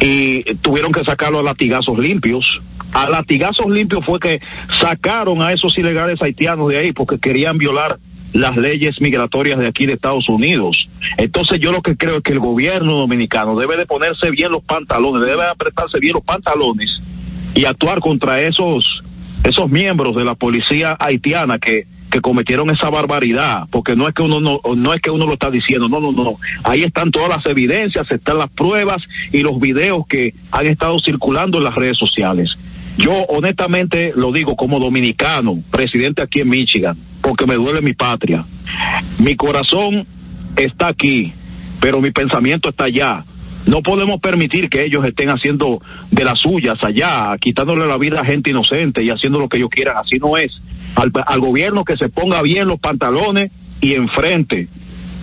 y 0.00 0.42
tuvieron 0.56 0.92
que 0.92 1.04
sacarlo 1.04 1.40
a 1.40 1.42
latigazos 1.42 1.98
limpios. 1.98 2.44
A 2.92 3.08
latigazos 3.08 3.68
limpios 3.68 4.04
fue 4.04 4.18
que 4.20 4.40
sacaron 4.80 5.42
a 5.42 5.52
esos 5.52 5.76
ilegales 5.76 6.20
haitianos 6.20 6.68
de 6.68 6.78
ahí 6.78 6.92
porque 6.92 7.18
querían 7.18 7.58
violar 7.58 7.98
las 8.32 8.56
leyes 8.56 9.00
migratorias 9.00 9.58
de 9.58 9.66
aquí 9.66 9.86
de 9.86 9.94
Estados 9.94 10.28
Unidos. 10.28 10.88
Entonces 11.16 11.58
yo 11.60 11.72
lo 11.72 11.82
que 11.82 11.96
creo 11.96 12.16
es 12.16 12.22
que 12.22 12.32
el 12.32 12.40
gobierno 12.40 12.96
dominicano 12.96 13.56
debe 13.56 13.76
de 13.76 13.86
ponerse 13.86 14.30
bien 14.30 14.52
los 14.52 14.62
pantalones, 14.62 15.26
debe 15.26 15.42
de 15.42 15.48
apretarse 15.50 15.98
bien 16.00 16.14
los 16.14 16.22
pantalones 16.22 17.00
y 17.54 17.64
actuar 17.64 18.00
contra 18.00 18.40
esos 18.40 19.02
esos 19.44 19.70
miembros 19.70 20.16
de 20.16 20.24
la 20.24 20.34
policía 20.34 20.96
haitiana 20.98 21.58
que 21.58 21.86
que 22.16 22.22
cometieron 22.22 22.70
esa 22.70 22.88
barbaridad, 22.88 23.64
porque 23.70 23.94
no 23.94 24.08
es 24.08 24.14
que 24.14 24.22
uno 24.22 24.40
no, 24.40 24.58
no 24.74 24.94
es 24.94 25.02
que 25.02 25.10
uno 25.10 25.26
lo 25.26 25.34
está 25.34 25.50
diciendo, 25.50 25.86
no, 25.86 26.00
no, 26.00 26.12
no. 26.12 26.38
Ahí 26.64 26.82
están 26.82 27.10
todas 27.10 27.28
las 27.28 27.44
evidencias, 27.44 28.10
están 28.10 28.38
las 28.38 28.48
pruebas 28.48 29.02
y 29.32 29.42
los 29.42 29.60
videos 29.60 30.06
que 30.08 30.34
han 30.50 30.64
estado 30.66 30.98
circulando 31.04 31.58
en 31.58 31.64
las 31.64 31.74
redes 31.74 31.98
sociales. 31.98 32.56
Yo 32.96 33.12
honestamente 33.28 34.14
lo 34.16 34.32
digo 34.32 34.56
como 34.56 34.80
dominicano, 34.80 35.62
presidente 35.70 36.22
aquí 36.22 36.40
en 36.40 36.48
Michigan, 36.48 36.96
porque 37.20 37.46
me 37.46 37.56
duele 37.56 37.82
mi 37.82 37.92
patria. 37.92 38.46
Mi 39.18 39.36
corazón 39.36 40.06
está 40.56 40.86
aquí, 40.86 41.34
pero 41.82 42.00
mi 42.00 42.12
pensamiento 42.12 42.70
está 42.70 42.84
allá. 42.84 43.26
No 43.66 43.82
podemos 43.82 44.20
permitir 44.20 44.70
que 44.70 44.84
ellos 44.84 45.04
estén 45.04 45.28
haciendo 45.28 45.82
de 46.10 46.24
las 46.24 46.38
suyas 46.38 46.78
allá, 46.80 47.36
quitándole 47.38 47.84
la 47.84 47.98
vida 47.98 48.22
a 48.22 48.24
gente 48.24 48.52
inocente 48.52 49.02
y 49.02 49.10
haciendo 49.10 49.38
lo 49.38 49.50
que 49.50 49.58
ellos 49.58 49.68
quieran. 49.68 49.98
Así 49.98 50.18
no 50.18 50.38
es. 50.38 50.52
Al, 50.96 51.12
al 51.26 51.40
gobierno 51.40 51.84
que 51.84 51.96
se 51.96 52.08
ponga 52.08 52.42
bien 52.42 52.66
los 52.66 52.80
pantalones 52.80 53.52
y 53.80 53.94
enfrente 53.94 54.68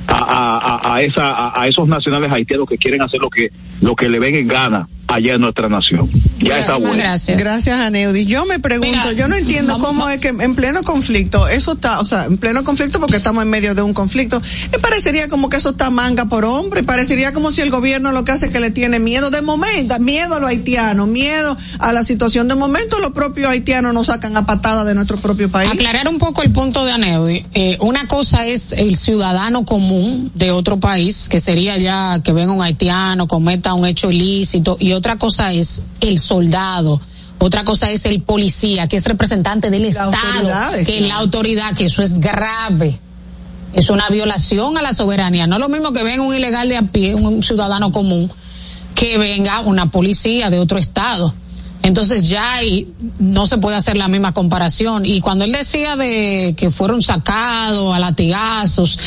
a, 0.08 0.18
a, 0.18 0.96
a, 0.96 1.02
esa, 1.02 1.32
a, 1.32 1.62
a 1.62 1.68
esos 1.68 1.88
nacionales 1.88 2.32
haitianos 2.32 2.68
que 2.68 2.78
quieren 2.78 3.02
hacer 3.02 3.20
lo 3.20 3.30
que, 3.30 3.52
lo 3.82 3.96
que 3.96 4.08
le 4.08 4.20
ven 4.20 4.36
en 4.36 4.48
gana 4.48 4.88
allá 5.08 5.34
en 5.34 5.42
nuestra 5.42 5.70
nación. 5.70 6.10
Ya 6.40 6.60
está 6.60 6.76
bueno. 6.78 6.96
gracias. 6.98 7.38
Gracias, 7.40 7.80
Aneudis. 7.80 8.28
Yo 8.28 8.46
me 8.46 8.60
pregunto, 8.60 8.92
Mira, 8.92 9.12
yo 9.14 9.28
no 9.28 9.36
entiendo 9.36 9.74
vamos- 9.74 9.88
cómo 9.88 10.10
es 10.10 10.20
que 10.20 10.30
en 10.30 10.56
pleno 10.56 10.84
conflicto, 10.84 11.48
eso 11.48 11.74
está, 11.74 12.00
o 12.00 12.04
sea, 12.04 12.26
en 12.26 12.38
pleno 12.38 12.64
conflicto 12.64 13.00
porque 13.00 13.18
estamos 13.18 13.44
en 13.44 13.50
medio 13.50 13.76
de 13.76 13.82
un 13.82 13.94
conflicto, 13.94 14.42
me 14.72 14.80
parecería 14.80 15.28
como 15.30 15.50
que 15.50 15.58
eso 15.58 15.72
está 15.72 15.90
manga 15.90 16.26
por 16.26 16.46
hombre, 16.46 16.84
parecería 16.84 17.34
como 17.34 17.52
si 17.52 17.62
el 17.62 17.70
gobierno 17.70 18.12
lo 18.12 18.24
que 18.26 18.32
hace 18.32 18.48
es 18.48 18.52
que 18.52 18.60
le 18.60 18.72
tiene 18.72 19.00
miedo 19.00 19.30
de 19.30 19.42
momento, 19.42 19.98
miedo 20.00 20.36
a 20.36 20.40
los 20.40 20.50
haitianos, 20.50 21.08
miedo 21.08 21.56
a 21.80 21.92
la 21.94 22.04
situación 22.04 22.48
de 22.48 22.56
momento, 22.56 23.00
los 23.00 23.12
propios 23.12 23.50
haitianos 23.50 23.94
nos 23.94 24.08
sacan 24.08 24.36
a 24.38 24.46
patada 24.46 24.84
de 24.86 24.96
nuestro 24.96 25.18
propio 25.18 25.50
país. 25.50 25.70
Aclarar 25.72 26.08
un 26.08 26.18
poco 26.18 26.42
el 26.42 26.52
punto 26.52 26.84
de 26.86 26.92
Aneudi. 26.92 27.46
Eh, 27.54 27.78
una 27.82 28.08
cosa 28.08 28.46
es 28.48 28.72
el 28.74 28.96
ciudadano 28.96 29.66
común 29.66 30.32
de 30.34 30.52
otro 30.52 30.80
país, 30.80 31.28
que 31.30 31.40
sería 31.40 31.78
ya 31.78 32.20
que 32.24 32.34
venga 32.34 32.52
un 32.54 32.62
haitiano, 32.62 33.28
cometa 33.28 33.74
un 33.74 33.86
hecho 33.86 34.10
ilícito, 34.12 34.78
y 34.80 34.93
otra 34.96 35.18
cosa 35.18 35.54
es 35.54 35.84
el 36.02 36.20
soldado. 36.20 37.00
Otra 37.40 37.66
cosa 37.66 37.92
es 37.92 38.06
el 38.06 38.22
policía, 38.22 38.88
que 38.88 38.96
es 38.96 39.06
representante 39.06 39.70
del 39.70 39.84
Estado, 39.86 40.12
que 40.12 40.82
es 40.82 40.86
claro. 40.86 41.08
la 41.08 41.16
autoridad, 41.18 41.74
que 41.74 41.86
eso 41.86 42.02
es 42.02 42.20
grave. 42.20 43.00
Es 43.74 43.90
una 43.90 44.08
violación 44.08 44.78
a 44.78 44.82
la 44.82 44.94
soberanía. 44.94 45.46
No 45.46 45.56
es 45.56 45.60
lo 45.60 45.68
mismo 45.68 45.92
que 45.92 46.04
venga 46.04 46.24
un 46.24 46.34
ilegal 46.34 46.70
de 46.70 46.78
a 46.78 46.84
pie, 46.84 47.16
un 47.16 47.44
ciudadano 47.44 47.92
común, 47.92 48.32
que 48.96 49.18
venga 49.18 49.60
una 49.62 49.88
policía 49.88 50.50
de 50.50 50.60
otro 50.60 50.78
estado. 50.78 51.34
Entonces 51.82 52.30
ya 52.30 52.54
ahí 52.54 52.88
no 53.20 53.46
se 53.46 53.58
puede 53.58 53.76
hacer 53.76 53.98
la 53.98 54.08
misma 54.08 54.32
comparación. 54.32 55.06
Y 55.06 55.20
cuando 55.20 55.44
él 55.44 55.52
decía 55.52 55.98
de 55.98 56.54
que 56.56 56.72
fueron 56.72 57.02
sacados 57.02 57.94
a 57.94 58.00
latigazos, 58.00 58.98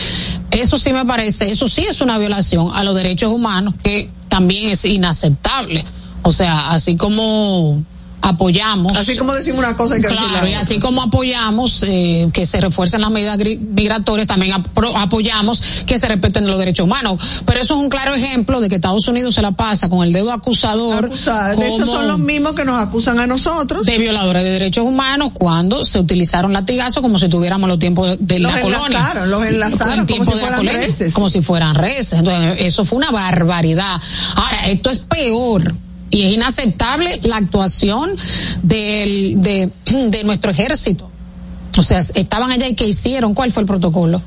eso 0.51 0.77
sí 0.77 0.93
me 0.93 1.07
parece, 1.07 1.51
eso 1.51 1.69
sí 1.69 1.87
es 1.89 2.03
una 2.03 2.19
violación 2.19 2.71
a 2.75 2.85
los 2.85 2.95
derechos 2.95 3.33
humanos 3.33 3.75
que 3.83 4.11
también 4.37 4.71
es 4.71 4.85
inaceptable. 4.85 5.83
O 6.21 6.31
sea, 6.31 6.73
así 6.73 6.97
como 6.97 7.83
apoyamos. 8.27 8.97
Así 8.97 9.17
como 9.17 9.35
decimos 9.35 9.61
una 9.61 9.77
cosa 9.77 9.95
hay 9.95 10.03
que 10.03 10.09
Claro, 10.09 10.47
y 10.47 10.55
así 10.55 10.79
como 10.79 11.03
apoyamos 11.03 11.85
eh, 11.87 12.29
que 12.33 12.47
se 12.47 12.61
refuercen 12.61 13.01
las 13.01 13.11
medidas 13.11 13.39
migratorias, 13.39 14.27
también 14.27 14.55
apoyamos 14.97 15.85
que 15.87 15.99
se 15.99 16.09
respeten 16.09 16.47
los 16.47 16.59
derechos 16.59 16.85
humanos. 16.85 17.43
Pero 17.47 17.61
eso 17.61 17.75
es 17.75 17.81
un 17.81 17.89
claro 17.89 18.15
ejemplo 18.15 18.61
de 18.61 18.69
que 18.69 18.77
Estados 18.77 19.07
Unidos 19.09 19.35
se 19.35 19.43
la 19.43 19.53
pasa 19.53 19.89
con 19.89 20.05
el 20.07 20.13
dedo 20.13 20.33
acusador. 20.33 21.11
Esos 21.13 21.91
son 21.91 22.09
los 22.09 22.19
mismos 22.19 22.55
que 22.55 22.65
nos 22.65 22.81
acusan 22.81 23.19
a 23.21 23.27
nosotros. 23.27 23.87
De 23.87 23.99
violadores 23.99 24.43
de 24.43 24.51
derechos 24.51 24.85
humanos 24.85 25.31
cuando 25.33 25.85
se 25.85 25.99
utilizaron 25.99 26.53
latigazos 26.53 27.03
como 27.03 27.19
si 27.19 27.29
tuviéramos 27.29 27.69
los 27.69 27.79
tiempos 27.79 28.17
de 28.19 28.39
los 28.41 28.53
la 28.53 28.61
colonia. 28.61 29.15
Los 29.27 29.45
enlazaron 29.45 30.07
como 30.07 30.25
si 30.25 30.33
fueran 30.33 30.67
reces. 30.67 31.15
Como 31.15 31.29
si 31.29 31.43
fueran 31.43 31.75
reces. 31.75 32.19
Entonces, 32.19 32.57
eso 32.61 32.85
fue 32.85 32.99
una 32.99 33.11
barbaridad. 33.11 34.01
Ahora, 34.35 34.67
esto 34.67 34.91
es 34.91 34.99
peor 34.99 35.75
y 36.11 36.25
es 36.25 36.33
inaceptable 36.33 37.21
la 37.25 37.37
actuación 37.37 38.11
del, 38.63 39.43
de, 39.43 39.71
de 40.11 40.25
nuestro 40.25 40.51
ejército. 40.51 41.11
O 41.77 41.83
sea, 41.83 41.99
estaban 41.99 42.51
allá 42.51 42.69
y 42.69 42.75
¿qué 42.75 42.87
hicieron? 42.87 43.35
¿Cuál 43.35 43.53
fue 43.53 43.63
el 43.63 43.67
protocolo? 43.67 44.23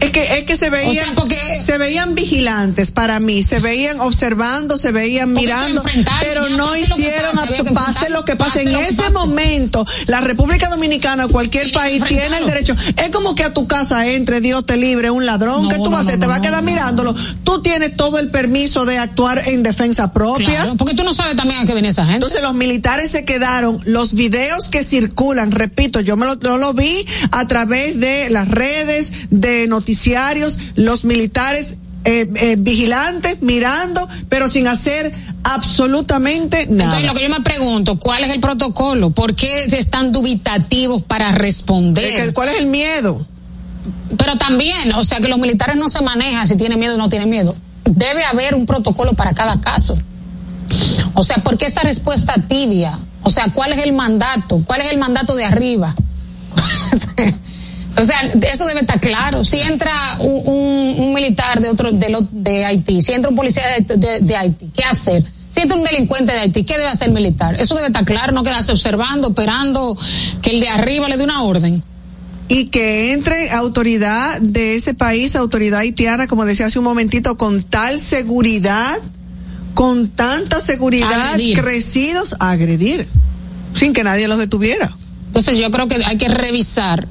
Es 0.00 0.10
que, 0.10 0.38
es 0.38 0.44
que 0.44 0.56
se 0.56 0.70
veían, 0.70 1.14
se 1.60 1.78
veían 1.78 2.14
vigilantes 2.14 2.90
para 2.90 3.18
mí, 3.18 3.42
se 3.42 3.58
veían 3.60 4.00
observando, 4.00 4.76
se 4.76 4.92
veían 4.92 5.32
mirando, 5.32 5.82
pero 6.20 6.48
no 6.50 6.76
hicieron 6.76 7.36
pase, 7.74 8.10
lo 8.10 8.24
que 8.24 8.36
pase. 8.36 8.62
en 8.62 8.74
ese 8.74 9.10
momento, 9.10 9.86
la 10.06 10.20
República 10.20 10.68
Dominicana, 10.68 11.28
cualquier 11.28 11.72
país 11.72 12.02
tiene 12.04 12.38
el 12.38 12.46
derecho. 12.46 12.76
Es 12.96 13.10
como 13.10 13.34
que 13.34 13.44
a 13.44 13.54
tu 13.54 13.66
casa 13.66 14.06
entre, 14.06 14.40
Dios 14.40 14.66
te 14.66 14.76
libre, 14.76 15.10
un 15.10 15.24
ladrón, 15.24 15.68
que 15.68 15.76
tú 15.76 15.90
vas 15.90 16.00
a 16.00 16.08
hacer? 16.08 16.20
te 16.20 16.26
va 16.26 16.36
a 16.36 16.40
quedar 16.40 16.62
mirándolo. 16.62 17.14
Tú 17.44 17.62
tienes 17.62 17.96
todo 17.96 18.18
el 18.18 18.30
permiso 18.30 18.84
de 18.84 18.98
actuar 18.98 19.42
en 19.48 19.62
defensa 19.62 20.12
propia. 20.12 20.74
porque 20.76 20.94
tú 20.94 21.04
no 21.04 21.14
sabes 21.14 21.36
también 21.36 21.60
a 21.60 21.66
qué 21.66 21.72
viene 21.72 21.88
esa 21.88 22.02
gente. 22.02 22.16
Entonces 22.16 22.42
los 22.42 22.54
militares 22.54 23.10
se 23.10 23.24
quedaron, 23.24 23.80
los 23.84 24.14
videos 24.14 24.68
que 24.68 24.84
circulan, 24.84 25.50
repito, 25.52 26.00
yo 26.00 26.16
me 26.16 26.26
lo, 26.26 26.38
yo 26.38 26.58
lo 26.58 26.74
vi 26.74 27.06
a 27.30 27.46
través 27.48 27.98
de 27.98 28.30
las 28.30 28.48
redes, 28.48 29.12
de 29.30 29.66
noticias 29.66 29.85
noticiarios, 29.86 30.58
los 30.74 31.04
militares 31.04 31.76
eh, 32.04 32.28
eh, 32.34 32.56
vigilantes, 32.58 33.40
mirando, 33.40 34.08
pero 34.28 34.48
sin 34.48 34.66
hacer 34.66 35.14
absolutamente 35.44 36.66
nada. 36.66 36.98
Entonces, 36.98 37.06
lo 37.06 37.14
que 37.14 37.22
yo 37.22 37.28
me 37.28 37.40
pregunto, 37.44 38.00
¿cuál 38.00 38.24
es 38.24 38.30
el 38.30 38.40
protocolo? 38.40 39.10
¿Por 39.10 39.36
qué 39.36 39.66
están 39.66 40.10
dubitativos 40.10 41.02
para 41.02 41.30
responder? 41.30 42.34
¿Cuál 42.34 42.48
es 42.48 42.58
el 42.58 42.66
miedo? 42.66 43.24
Pero 44.18 44.36
también, 44.36 44.92
o 44.94 45.04
sea, 45.04 45.20
que 45.20 45.28
los 45.28 45.38
militares 45.38 45.76
no 45.76 45.88
se 45.88 46.02
manejan 46.02 46.48
si 46.48 46.56
tienen 46.56 46.80
miedo 46.80 46.96
o 46.96 46.98
no 46.98 47.08
tienen 47.08 47.30
miedo. 47.30 47.54
Debe 47.84 48.24
haber 48.24 48.56
un 48.56 48.66
protocolo 48.66 49.12
para 49.12 49.34
cada 49.34 49.60
caso. 49.60 49.96
O 51.14 51.22
sea, 51.22 51.36
¿por 51.44 51.58
qué 51.58 51.66
esa 51.66 51.82
respuesta 51.82 52.34
tibia? 52.48 52.98
O 53.22 53.30
sea, 53.30 53.52
¿cuál 53.52 53.72
es 53.72 53.78
el 53.78 53.92
mandato? 53.92 54.60
¿Cuál 54.66 54.80
es 54.80 54.90
el 54.90 54.98
mandato 54.98 55.36
de 55.36 55.44
arriba? 55.44 55.94
O 57.98 58.04
sea, 58.04 58.20
eso 58.52 58.66
debe 58.66 58.80
estar 58.80 59.00
claro. 59.00 59.44
Si 59.44 59.58
entra 59.58 60.18
un, 60.20 61.14
militar 61.14 61.60
de 61.60 61.70
otro 61.70 61.92
de, 61.92 62.26
de 62.30 62.64
Haití, 62.64 63.00
si 63.00 63.12
entra 63.12 63.30
un 63.30 63.36
policía 63.36 63.62
de, 63.88 64.36
Haití, 64.36 64.70
¿qué 64.74 64.84
hacer? 64.84 65.24
Si 65.48 65.60
entra 65.60 65.78
un 65.78 65.84
delincuente 65.84 66.32
de 66.32 66.40
Haití, 66.40 66.64
¿qué 66.64 66.76
debe 66.76 66.88
hacer 66.88 67.08
el 67.08 67.14
militar? 67.14 67.58
Eso 67.58 67.74
debe 67.74 67.86
estar 67.86 68.04
claro, 68.04 68.32
no 68.32 68.42
quedarse 68.42 68.72
observando, 68.72 69.28
esperando 69.28 69.96
que 70.42 70.50
el 70.50 70.60
de 70.60 70.68
arriba 70.68 71.08
le 71.08 71.16
dé 71.16 71.24
una 71.24 71.42
orden 71.42 71.82
y 72.48 72.66
que 72.66 73.12
entre 73.12 73.50
autoridad 73.50 74.40
de 74.40 74.76
ese 74.76 74.94
país, 74.94 75.34
autoridad 75.34 75.80
haitiana, 75.80 76.28
como 76.28 76.44
decía 76.44 76.66
hace 76.66 76.78
un 76.78 76.84
momentito, 76.84 77.36
con 77.36 77.62
tal 77.62 77.98
seguridad, 77.98 78.98
con 79.74 80.08
tanta 80.10 80.60
seguridad, 80.60 81.36
crecidos 81.54 82.36
a 82.38 82.50
agredir, 82.50 83.08
sin 83.74 83.92
que 83.92 84.04
nadie 84.04 84.28
los 84.28 84.38
detuviera. 84.38 84.94
Entonces 85.28 85.58
yo 85.58 85.70
creo 85.70 85.88
que 85.88 85.96
hay 86.04 86.18
que 86.18 86.28
revisar 86.28 87.08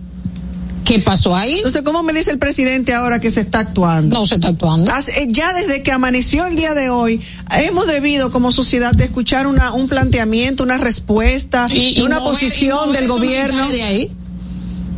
¿Qué 0.85 0.99
pasó 0.99 1.35
ahí? 1.35 1.57
Entonces, 1.57 1.81
¿cómo 1.81 2.03
me 2.03 2.13
dice 2.13 2.29
el 2.29 2.37
presidente 2.37 2.93
ahora 2.93 3.19
que 3.19 3.31
se 3.31 3.41
está 3.41 3.59
actuando? 3.59 4.19
No 4.19 4.25
se 4.27 4.35
está 4.35 4.49
actuando. 4.49 4.91
Eh, 4.91 5.27
ya 5.29 5.51
desde 5.53 5.81
que 5.81 5.91
amaneció 5.91 6.45
el 6.45 6.55
día 6.55 6.75
de 6.75 6.91
hoy, 6.91 7.19
hemos 7.57 7.87
debido 7.87 8.31
como 8.31 8.51
sociedad 8.51 8.93
de 8.93 9.05
escuchar 9.05 9.47
una, 9.47 9.73
un 9.73 9.87
planteamiento, 9.87 10.63
una 10.63 10.77
respuesta, 10.77 11.65
y, 11.71 12.01
una 12.01 12.19
posición 12.19 12.93
del 12.93 13.07
gobierno. 13.07 13.67
De 13.69 13.81
ahí. 13.81 14.11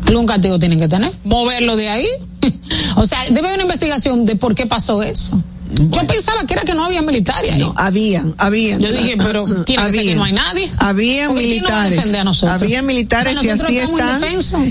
Algún 0.07 0.25
castigo 0.25 0.59
tienen 0.59 0.77
que 0.77 0.89
tener. 0.89 1.11
Moverlo 1.23 1.77
de 1.77 1.87
ahí. 1.87 2.07
o 2.97 3.05
sea, 3.05 3.23
debe 3.29 3.47
haber 3.47 3.53
una 3.53 3.63
investigación 3.63 4.25
de 4.25 4.35
por 4.35 4.55
qué 4.55 4.65
pasó 4.65 5.01
eso. 5.01 5.41
Yo 5.71 6.07
pensaba 6.07 6.45
que 6.45 6.53
era 6.53 6.63
que 6.63 6.73
no 6.73 6.85
había 6.85 7.01
militares 7.01 7.53
ahí. 7.53 7.59
No, 7.59 7.73
habían, 7.75 8.33
habían. 8.37 8.79
Yo 8.79 8.91
dije, 8.91 9.15
pero 9.17 9.45
tiene 9.65 9.85
que 9.85 9.91
ser 9.91 10.03
que 10.03 10.15
no 10.15 10.23
hay 10.23 10.33
nadie. 10.33 10.69
Había 10.77 11.29
militares. 11.29 11.99
Había 12.43 12.81
militares 12.81 13.43
y 13.43 13.49
así 13.49 13.77
están. 13.77 14.21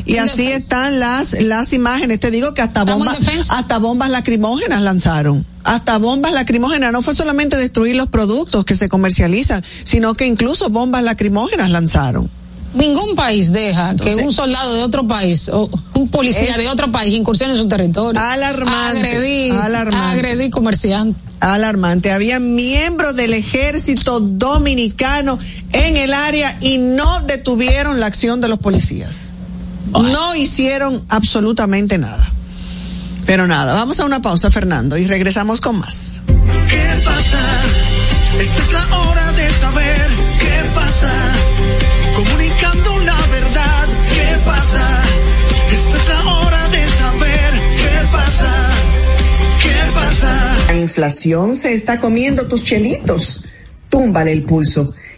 y 0.05 0.17
así 0.17 0.47
están 0.49 0.99
las 0.99 1.33
las 1.41 1.73
imágenes. 1.73 2.21
Te 2.21 2.31
digo 2.31 2.55
que 2.55 2.63
hasta 2.63 2.85
bombas 2.85 3.19
hasta 3.51 3.79
bombas 3.79 4.11
lacrimógenas 4.11 4.83
lanzaron. 4.83 5.47
Hasta 5.65 5.99
bombas 5.99 6.33
lacrimógenas, 6.33 6.93
no 6.93 7.03
fue 7.03 7.13
solamente 7.13 7.57
destruir 7.57 7.97
los 7.97 8.09
productos 8.09 8.65
que 8.65 8.77
se 8.77 8.89
comercializan, 8.89 9.65
sino 9.83 10.15
que 10.15 10.25
incluso 10.25 10.69
bombas 10.69 11.03
lacrimógenas 11.03 11.71
lanzaron 11.71 12.31
ningún 12.77 13.15
país 13.15 13.53
deja 13.53 13.97
que 13.97 14.15
un 14.17 14.33
soldado 14.33 14.75
de 14.75 14.83
otro 14.83 15.07
país 15.07 15.49
o 15.49 15.69
un 15.95 16.09
policía 16.09 16.57
de 16.57 16.69
otro 16.69 16.93
país 16.93 17.15
incursione 17.15 17.55
en 17.55 17.59
su 17.59 17.69
territorio. 17.69 18.21
Alarmante. 18.21 18.99
Agredir, 18.99 19.55
alarmante. 19.55 20.19
agredir 20.19 20.51
comerciantes. 20.51 21.23
Alarmante. 21.41 22.13
Había 22.13 22.39
miembros 22.39 23.15
del 23.15 23.35
ejército 23.35 24.21
dominicano 24.21 25.39
en 25.73 25.97
el 25.97 26.15
área 26.15 26.57
y 26.61 26.79
no 26.79 27.21
detuvieron 27.23 28.01
la 28.01 28.07
acción 28.07 28.41
de 28.41 28.49
los 28.49 28.59
policías. 28.59 29.33
No 29.93 30.35
hicieron 30.35 31.05
absolutamente 31.09 31.99
nada. 31.99 32.31
Pero 33.27 33.47
nada, 33.47 33.75
vamos 33.75 33.99
a 34.01 34.05
una 34.05 34.23
pausa, 34.23 34.51
Fernando, 34.51 34.97
y 34.97 35.07
regresamos 35.07 35.61
con 35.61 35.79
más. 35.79 36.21
¿Qué 36.27 37.03
pasa? 37.05 37.63
Esta 38.39 38.63
es 38.63 38.73
la 38.73 38.99
hora 39.01 39.33
de 39.33 39.53
saber 39.53 40.11
qué 40.39 40.71
pasa 40.75 41.11
pasa? 44.67 45.03
Esta 45.73 45.97
es 45.97 46.09
la 46.09 46.37
hora 46.39 46.69
de 46.69 46.89
saber 46.89 47.53
qué 47.77 48.09
pasa. 48.11 48.71
¿Qué 49.63 49.93
pasa? 49.95 50.57
La 50.69 50.77
inflación 50.77 51.57
se 51.57 51.75
está 51.75 51.99
comiendo 51.99 52.47
tus 52.47 52.65
chelitos. 52.65 53.45
Túmbale 53.89 54.33
el 54.33 54.45
pulso. 54.45 54.95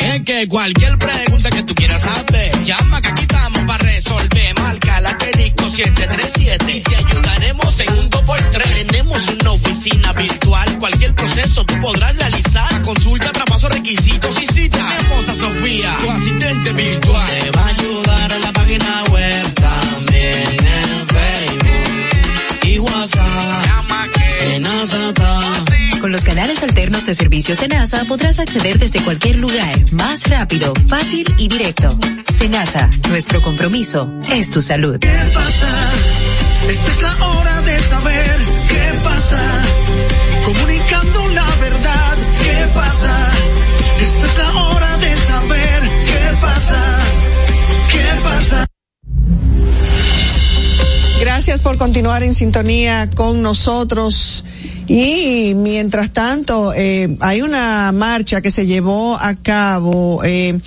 Es 0.00 0.22
que 0.22 0.48
cualquier 0.48 0.98
pregunta 0.98 1.50
que 1.50 1.62
tú 1.62 1.74
quieras 1.74 2.02
saber, 2.02 2.62
llama 2.64 3.00
que 3.00 3.08
aquí 3.08 3.22
estamos 3.22 3.60
para 3.62 3.84
resolver. 3.84 4.58
Marca 4.60 5.00
la 5.00 5.16
técnico 5.16 5.70
737 5.70 6.76
y 6.76 6.80
te 6.80 6.96
ayudaremos 6.96 7.80
en 7.80 7.92
un 7.92 8.10
2x3. 8.10 8.86
Tenemos 8.86 9.28
una 9.40 9.52
oficina 9.52 10.12
virtual, 10.14 10.78
cualquier 10.78 11.14
proceso 11.14 11.64
tú 11.64 11.80
podrás 11.80 12.16
realizar. 12.16 12.82
Consulta, 12.82 13.30
traspaso, 13.30 13.68
requisitos 13.68 14.42
y 14.42 14.46
si 14.46 14.68
Tenemos 14.68 15.28
a 15.28 15.34
Sofía, 15.34 15.96
tu 16.00 16.10
asistente 16.10 16.72
virtual. 16.72 17.38
Te 17.40 17.50
va 17.52 17.62
a 17.62 17.68
ayudar 17.68 18.32
en 18.32 18.40
la 18.40 18.52
página 18.52 19.04
web, 19.10 19.54
también 19.54 20.56
en 20.82 21.06
Facebook 21.06 22.64
y 22.64 22.78
WhatsApp. 22.80 23.64
Llama 23.64 24.06
que 24.12 24.28
con 26.08 26.14
los 26.14 26.24
canales 26.24 26.62
alternos 26.62 27.04
de 27.04 27.12
servicios 27.12 27.58
NASA 27.68 28.06
podrás 28.06 28.38
acceder 28.38 28.78
desde 28.78 29.04
cualquier 29.04 29.36
lugar, 29.36 29.92
más 29.92 30.22
rápido, 30.26 30.72
fácil 30.88 31.26
y 31.36 31.48
directo. 31.48 31.98
Senasa, 32.32 32.88
nuestro 33.10 33.42
compromiso 33.42 34.10
es 34.30 34.50
tu 34.50 34.62
salud. 34.62 34.98
¿Qué 35.00 35.30
pasa? 35.34 35.92
Esta 36.66 36.90
es 36.92 37.02
la 37.02 37.28
hora 37.28 37.60
de 37.60 37.82
saber 37.82 38.40
qué 38.68 39.00
pasa. 39.04 39.62
Comunicando 40.46 41.28
la 41.28 41.56
verdad, 41.56 42.16
¿qué 42.42 42.70
pasa? 42.72 43.28
Esta 44.00 44.26
es 44.26 44.38
la 44.38 44.64
hora 44.64 44.96
de 44.96 45.14
saber 45.14 45.82
qué 46.06 46.36
pasa. 46.40 46.98
¿Qué 47.92 48.22
pasa? 48.22 48.66
Gracias 51.20 51.60
por 51.60 51.76
continuar 51.76 52.22
en 52.22 52.32
sintonía 52.32 53.10
con 53.10 53.42
nosotros. 53.42 54.46
Y 54.88 55.54
mientras 55.54 56.12
tanto, 56.12 56.72
eh, 56.74 57.16
hay 57.20 57.42
una 57.42 57.92
marcha 57.92 58.40
que 58.40 58.50
se 58.50 58.66
llevó 58.66 59.16
a 59.18 59.34
cabo 59.34 60.24
eh, 60.24 60.58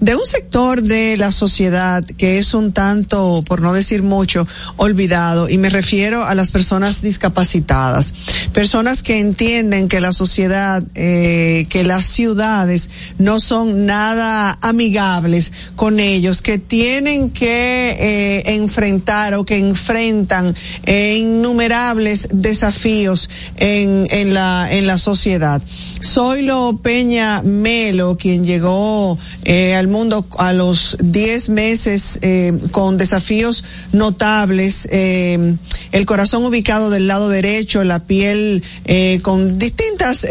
de 0.00 0.14
un 0.16 0.26
sector 0.26 0.82
de 0.82 1.16
la 1.16 1.32
sociedad 1.32 2.04
que 2.04 2.38
es 2.38 2.54
un 2.54 2.72
tanto, 2.72 3.42
por 3.46 3.62
no 3.62 3.72
decir 3.72 4.02
mucho, 4.02 4.46
olvidado. 4.76 5.48
Y 5.48 5.58
me 5.58 5.70
refiero 5.70 6.24
a 6.24 6.34
las 6.34 6.50
personas 6.50 7.02
discapacitadas. 7.02 8.14
Personas 8.52 9.02
que 9.02 9.20
entienden 9.20 9.88
que 9.88 10.00
la 10.00 10.12
sociedad, 10.12 10.82
eh, 10.94 11.66
que 11.68 11.84
las 11.84 12.04
ciudades 12.04 12.90
no 13.18 13.40
son 13.40 13.86
nada 13.86 14.58
amigables 14.60 15.52
con 15.76 16.00
ellos, 16.00 16.42
que 16.42 16.58
tienen 16.58 17.30
que 17.30 17.96
eh, 17.98 18.54
enfrentar 18.54 19.34
o 19.34 19.44
que 19.44 19.58
enfrentan 19.58 20.54
eh, 20.84 21.18
innumerables 21.18 22.28
desafíos 22.32 23.30
en, 23.68 24.06
en 24.10 24.34
la 24.34 24.68
en 24.70 24.86
la 24.86 24.98
sociedad. 24.98 25.62
Zoilo 26.02 26.78
Peña 26.82 27.42
Melo, 27.42 28.16
quien 28.16 28.44
llegó 28.44 29.18
eh, 29.44 29.74
al 29.74 29.88
mundo 29.88 30.26
a 30.38 30.52
los 30.52 30.96
10 31.00 31.48
meses 31.50 32.18
eh, 32.22 32.52
con 32.70 32.98
desafíos 32.98 33.64
notables, 33.92 34.88
eh, 34.90 35.54
el 35.92 36.06
corazón 36.06 36.44
ubicado 36.44 36.90
del 36.90 37.06
lado 37.06 37.28
derecho, 37.28 37.84
la 37.84 38.00
piel 38.00 38.62
eh, 38.84 39.20
con 39.22 39.58
distintas 39.58 40.26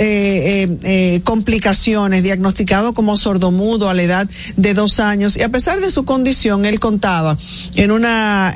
complicaciones, 1.24 2.24
diagnosticado 2.24 2.94
como 2.94 3.18
sordomudo 3.18 3.90
a 3.90 3.94
la 3.94 4.04
edad 4.04 4.30
de 4.56 4.74
dos 4.74 5.00
años 5.00 5.38
y 5.38 5.44
a 5.44 5.50
pesar 5.50 5.80
de 5.82 5.92
su 5.92 6.06
condición, 6.06 6.66
él 6.66 6.80
contaba 6.80 7.38
en 7.76 7.92
una 7.92 8.54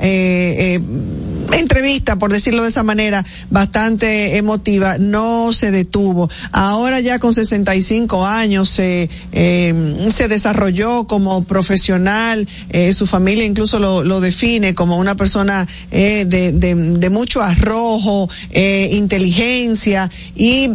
entrevista, 1.52 2.16
por 2.16 2.32
decirlo 2.32 2.62
de 2.62 2.68
esa 2.68 2.82
manera, 2.82 3.24
bastante 3.50 4.36
emotiva, 4.36 4.71
no 4.98 5.52
se 5.52 5.70
detuvo. 5.70 6.30
Ahora 6.52 7.00
ya 7.00 7.18
con 7.18 7.32
65 7.32 8.26
años 8.26 8.68
se, 8.68 9.08
eh, 9.32 10.08
se 10.10 10.28
desarrolló 10.28 11.04
como 11.06 11.44
profesional, 11.44 12.48
eh, 12.70 12.92
su 12.92 13.06
familia 13.06 13.44
incluso 13.44 13.78
lo, 13.78 14.04
lo 14.04 14.20
define 14.20 14.74
como 14.74 14.98
una 14.98 15.14
persona 15.16 15.66
eh, 15.90 16.24
de, 16.26 16.52
de, 16.52 16.74
de 16.74 17.10
mucho 17.10 17.42
arrojo, 17.42 18.28
eh, 18.50 18.90
inteligencia 18.92 20.10
y 20.34 20.70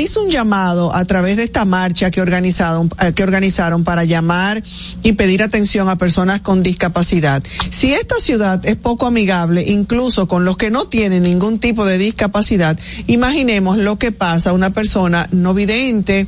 hizo 0.00 0.22
un 0.22 0.30
llamado 0.30 0.94
a 0.94 1.04
través 1.04 1.36
de 1.36 1.44
esta 1.44 1.64
marcha 1.64 2.10
que 2.10 2.20
organizaron, 2.20 2.90
eh, 3.00 3.12
que 3.12 3.22
organizaron 3.22 3.84
para 3.84 4.04
llamar 4.04 4.62
y 5.02 5.12
pedir 5.12 5.42
atención 5.42 5.88
a 5.88 5.96
personas 5.96 6.40
con 6.40 6.62
discapacidad. 6.62 7.42
Si 7.70 7.92
esta 7.92 8.16
ciudad 8.18 8.64
es 8.66 8.76
poco 8.76 9.06
amigable, 9.06 9.64
incluso 9.66 10.26
con 10.26 10.44
los 10.44 10.56
que 10.56 10.70
no 10.70 10.86
tienen 10.86 11.22
ningún 11.22 11.58
tipo 11.58 11.84
de 11.84 11.98
discapacidad, 11.98 12.78
imaginemos 13.06 13.78
lo 13.78 13.98
que 13.98 14.12
pasa 14.12 14.50
a 14.50 14.52
una 14.52 14.70
persona 14.70 15.28
no 15.32 15.54
vidente, 15.54 16.26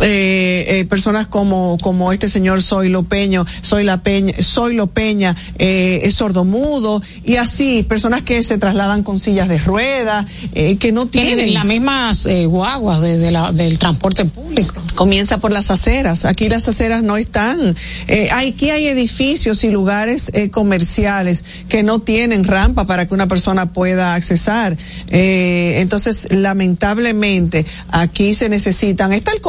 eh, 0.00 0.64
eh, 0.68 0.84
personas 0.84 1.26
como 1.28 1.78
como 1.80 2.12
este 2.12 2.28
señor 2.28 2.62
Soy 2.62 2.94
Peño, 3.08 3.46
Soy 3.60 3.84
la 3.84 4.02
Peña, 4.02 4.34
Soy 4.40 4.74
Lo 4.74 4.86
Peña, 4.88 5.36
eh, 5.58 6.00
es 6.04 6.14
sordomudo 6.14 7.02
y 7.24 7.36
así 7.36 7.82
personas 7.82 8.22
que 8.22 8.42
se 8.42 8.58
trasladan 8.58 9.02
con 9.02 9.18
sillas 9.18 9.48
de 9.48 9.58
ruedas, 9.58 10.26
eh, 10.54 10.76
que 10.76 10.92
no 10.92 11.06
tienen 11.06 11.36
Tienen 11.36 11.54
las 11.54 11.64
mismas 11.64 12.26
eh, 12.26 12.46
guaguas 12.46 13.00
de, 13.00 13.18
de 13.18 13.30
la, 13.30 13.52
del 13.52 13.78
transporte 13.78 14.24
público. 14.24 14.74
comienza 14.94 15.38
por 15.38 15.52
las 15.52 15.70
aceras. 15.70 16.24
Aquí 16.24 16.48
las 16.48 16.68
aceras 16.68 17.02
no 17.02 17.16
están. 17.16 17.76
Eh, 18.08 18.28
aquí 18.32 18.70
hay 18.70 18.86
edificios 18.86 19.62
y 19.64 19.70
lugares 19.70 20.30
eh, 20.34 20.50
comerciales 20.50 21.44
que 21.68 21.82
no 21.82 22.00
tienen 22.00 22.44
rampa 22.44 22.86
para 22.86 23.06
que 23.06 23.14
una 23.14 23.28
persona 23.28 23.72
pueda 23.72 24.14
accesar. 24.14 24.76
Eh, 25.10 25.76
entonces, 25.78 26.28
lamentablemente, 26.30 27.64
aquí 27.90 28.34
se 28.34 28.48
necesitan. 28.48 29.12
Está 29.12 29.32
el 29.32 29.40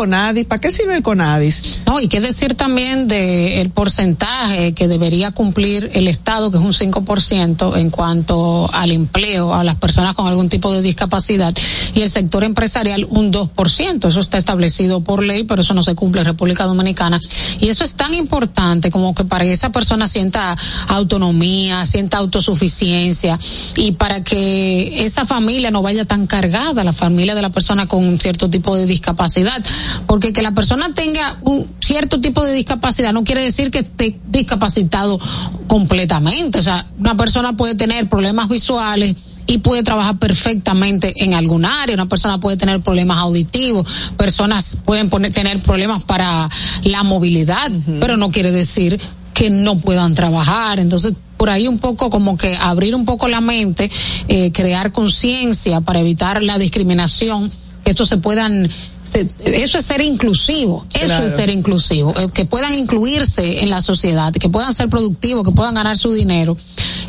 ¿Para 0.45 0.61
qué 0.61 0.71
sirve 0.71 0.95
el 0.95 1.03
CONADIS? 1.03 1.81
No, 1.85 1.99
y 1.99 2.07
qué 2.07 2.19
decir 2.19 2.55
también 2.55 3.07
de 3.07 3.61
el 3.61 3.69
porcentaje 3.69 4.73
que 4.73 4.87
debería 4.87 5.31
cumplir 5.31 5.89
el 5.93 6.07
Estado, 6.07 6.51
que 6.51 6.57
es 6.57 6.63
un 6.63 6.73
5% 6.73 7.77
en 7.77 7.89
cuanto 7.89 8.69
al 8.73 8.91
empleo 8.91 9.53
a 9.53 9.63
las 9.63 9.75
personas 9.75 10.15
con 10.15 10.27
algún 10.27 10.49
tipo 10.49 10.73
de 10.73 10.81
discapacidad, 10.81 11.53
y 11.93 12.01
el 12.01 12.09
sector 12.09 12.43
empresarial 12.43 13.05
un 13.09 13.31
2%. 13.31 14.07
Eso 14.07 14.19
está 14.19 14.37
establecido 14.37 15.01
por 15.01 15.23
ley, 15.23 15.43
pero 15.43 15.61
eso 15.61 15.73
no 15.73 15.83
se 15.83 15.95
cumple 15.95 16.21
en 16.21 16.27
República 16.27 16.65
Dominicana. 16.65 17.19
Y 17.59 17.69
eso 17.69 17.83
es 17.83 17.93
tan 17.93 18.13
importante 18.13 18.91
como 18.91 19.15
que 19.15 19.25
para 19.25 19.45
que 19.45 19.53
esa 19.53 19.71
persona 19.71 20.07
sienta 20.07 20.55
autonomía, 20.89 21.85
sienta 21.85 22.17
autosuficiencia, 22.17 23.39
y 23.75 23.93
para 23.93 24.23
que 24.23 25.05
esa 25.05 25.25
familia 25.25 25.71
no 25.71 25.81
vaya 25.81 26.05
tan 26.05 26.27
cargada, 26.27 26.83
la 26.83 26.93
familia 26.93 27.35
de 27.35 27.41
la 27.41 27.49
persona 27.49 27.87
con 27.87 28.05
un 28.05 28.19
cierto 28.19 28.49
tipo 28.49 28.75
de 28.75 28.85
discapacidad. 28.85 29.63
Porque 30.05 30.26
que 30.33 30.41
la 30.41 30.53
persona 30.53 30.93
tenga 30.93 31.37
un 31.41 31.67
cierto 31.79 32.19
tipo 32.19 32.43
de 32.43 32.53
discapacidad 32.53 33.13
no 33.13 33.23
quiere 33.23 33.41
decir 33.41 33.71
que 33.71 33.79
esté 33.79 34.19
discapacitado 34.29 35.19
completamente. 35.67 36.59
O 36.59 36.63
sea, 36.63 36.85
una 36.99 37.15
persona 37.15 37.53
puede 37.53 37.75
tener 37.75 38.07
problemas 38.09 38.49
visuales 38.49 39.15
y 39.47 39.59
puede 39.59 39.81
trabajar 39.81 40.17
perfectamente 40.17 41.13
en 41.23 41.33
algún 41.33 41.65
área. 41.65 41.95
Una 41.95 42.07
persona 42.07 42.39
puede 42.39 42.57
tener 42.57 42.81
problemas 42.81 43.17
auditivos, 43.17 44.11
personas 44.17 44.77
pueden 44.83 45.09
poner, 45.09 45.31
tener 45.31 45.61
problemas 45.61 46.03
para 46.03 46.49
la 46.83 47.03
movilidad, 47.03 47.71
pero 47.99 48.17
no 48.17 48.29
quiere 48.29 48.51
decir 48.51 48.99
que 49.33 49.49
no 49.49 49.77
puedan 49.77 50.15
trabajar. 50.15 50.79
Entonces, 50.79 51.13
por 51.37 51.49
ahí 51.49 51.67
un 51.67 51.79
poco 51.79 52.09
como 52.09 52.37
que 52.37 52.57
abrir 52.57 52.95
un 52.95 53.05
poco 53.05 53.27
la 53.27 53.39
mente, 53.39 53.89
eh, 54.27 54.51
crear 54.51 54.91
conciencia 54.91 55.79
para 55.81 55.99
evitar 55.99 56.43
la 56.43 56.57
discriminación, 56.57 57.49
estos 57.89 58.09
se 58.09 58.17
puedan 58.17 58.69
eso 59.13 59.77
es 59.77 59.85
ser 59.85 60.01
inclusivo, 60.01 60.85
eso 60.93 61.05
Claro. 61.05 61.25
es 61.25 61.33
ser 61.35 61.49
inclusivo, 61.49 62.13
eh, 62.19 62.27
que 62.33 62.43
puedan 62.45 62.73
incluirse 62.73 63.61
en 63.61 63.69
la 63.69 63.79
sociedad, 63.81 64.33
que 64.33 64.49
puedan 64.49 64.73
ser 64.73 64.89
productivos, 64.89 65.45
que 65.45 65.51
puedan 65.53 65.75
ganar 65.75 65.97
su 65.97 66.11
dinero 66.11 66.57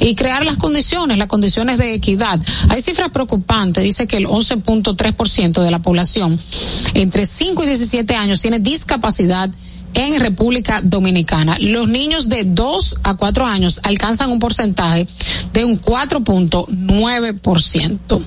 y 0.00 0.14
crear 0.14 0.44
las 0.46 0.58
condiciones, 0.58 1.18
las 1.18 1.26
condiciones 1.26 1.76
de 1.78 1.94
equidad. 1.94 2.38
Hay 2.68 2.82
cifras 2.82 3.10
preocupantes, 3.10 3.82
dice 3.82 4.06
que 4.06 4.18
el 4.18 4.26
11.3% 4.26 5.60
de 5.62 5.70
la 5.70 5.80
población 5.80 6.38
entre 6.94 7.26
5 7.26 7.64
y 7.64 7.66
17 7.66 8.14
años 8.14 8.40
tiene 8.40 8.60
discapacidad 8.60 9.50
en 9.94 10.20
República 10.20 10.80
Dominicana. 10.82 11.56
Los 11.60 11.88
niños 11.88 12.28
de 12.28 12.44
2 12.44 12.96
a 13.02 13.14
4 13.14 13.46
años 13.46 13.80
alcanzan 13.82 14.30
un 14.30 14.38
porcentaje 14.38 15.08
de 15.52 15.64
un 15.64 15.80
4.9%. 15.80 18.20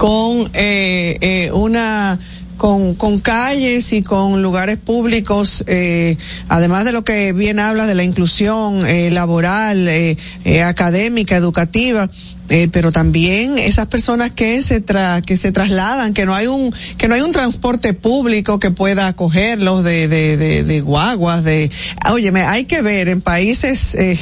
con 0.00 0.48
eh, 0.54 1.18
eh, 1.20 1.50
una 1.52 2.18
con, 2.60 2.94
con 2.94 3.20
calles 3.20 3.90
y 3.94 4.02
con 4.02 4.42
lugares 4.42 4.76
públicos, 4.76 5.64
eh, 5.66 6.18
además 6.46 6.84
de 6.84 6.92
lo 6.92 7.04
que 7.04 7.32
bien 7.32 7.58
habla 7.58 7.86
de 7.86 7.94
la 7.94 8.04
inclusión 8.04 8.84
eh, 8.86 9.10
laboral, 9.10 9.88
eh, 9.88 10.18
eh, 10.44 10.62
académica, 10.62 11.34
educativa, 11.36 12.10
eh, 12.50 12.68
pero 12.70 12.92
también 12.92 13.56
esas 13.56 13.86
personas 13.86 14.32
que 14.32 14.60
se 14.60 14.82
tra 14.82 15.22
que 15.22 15.38
se 15.38 15.52
trasladan, 15.52 16.12
que 16.12 16.26
no 16.26 16.34
hay 16.34 16.48
un 16.48 16.74
que 16.98 17.08
no 17.08 17.14
hay 17.14 17.22
un 17.22 17.32
transporte 17.32 17.94
público 17.94 18.58
que 18.58 18.70
pueda 18.70 19.06
acogerlos 19.06 19.82
de 19.82 20.08
de, 20.08 20.36
de, 20.36 20.64
de 20.64 20.80
guaguas, 20.82 21.42
de, 21.44 21.70
óyeme, 22.10 22.42
hay 22.42 22.64
que 22.64 22.82
ver 22.82 23.08
en 23.08 23.22
países 23.22 23.94
eh, 23.94 24.18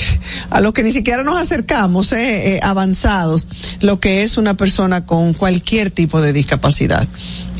a 0.50 0.60
los 0.60 0.74
que 0.74 0.84
ni 0.84 0.92
siquiera 0.92 1.24
nos 1.24 1.40
acercamos, 1.40 2.12
eh, 2.12 2.60
avanzados, 2.62 3.48
lo 3.80 3.98
que 3.98 4.22
es 4.22 4.36
una 4.36 4.54
persona 4.54 5.06
con 5.06 5.32
cualquier 5.32 5.90
tipo 5.90 6.20
de 6.20 6.32
discapacidad. 6.32 7.08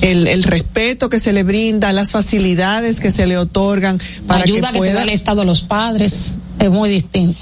El, 0.03 0.29
el 0.29 0.45
respeto 0.45 0.68
que 1.11 1.19
se 1.19 1.33
le 1.33 1.43
brinda, 1.43 1.93
las 1.93 2.13
facilidades 2.13 3.01
que 3.01 3.11
se 3.11 3.27
le 3.27 3.37
otorgan 3.37 4.01
para 4.27 4.45
ayuda 4.45 4.69
que 4.73 4.81
que, 4.81 4.81
te 4.81 4.87
da 4.87 4.93
pueda 4.93 5.03
el 5.03 5.09
Estado 5.09 5.43
a 5.43 5.45
los 5.45 5.63
padres 5.63 6.33
es 6.59 6.71
muy 6.71 6.89
distinto. 6.91 7.39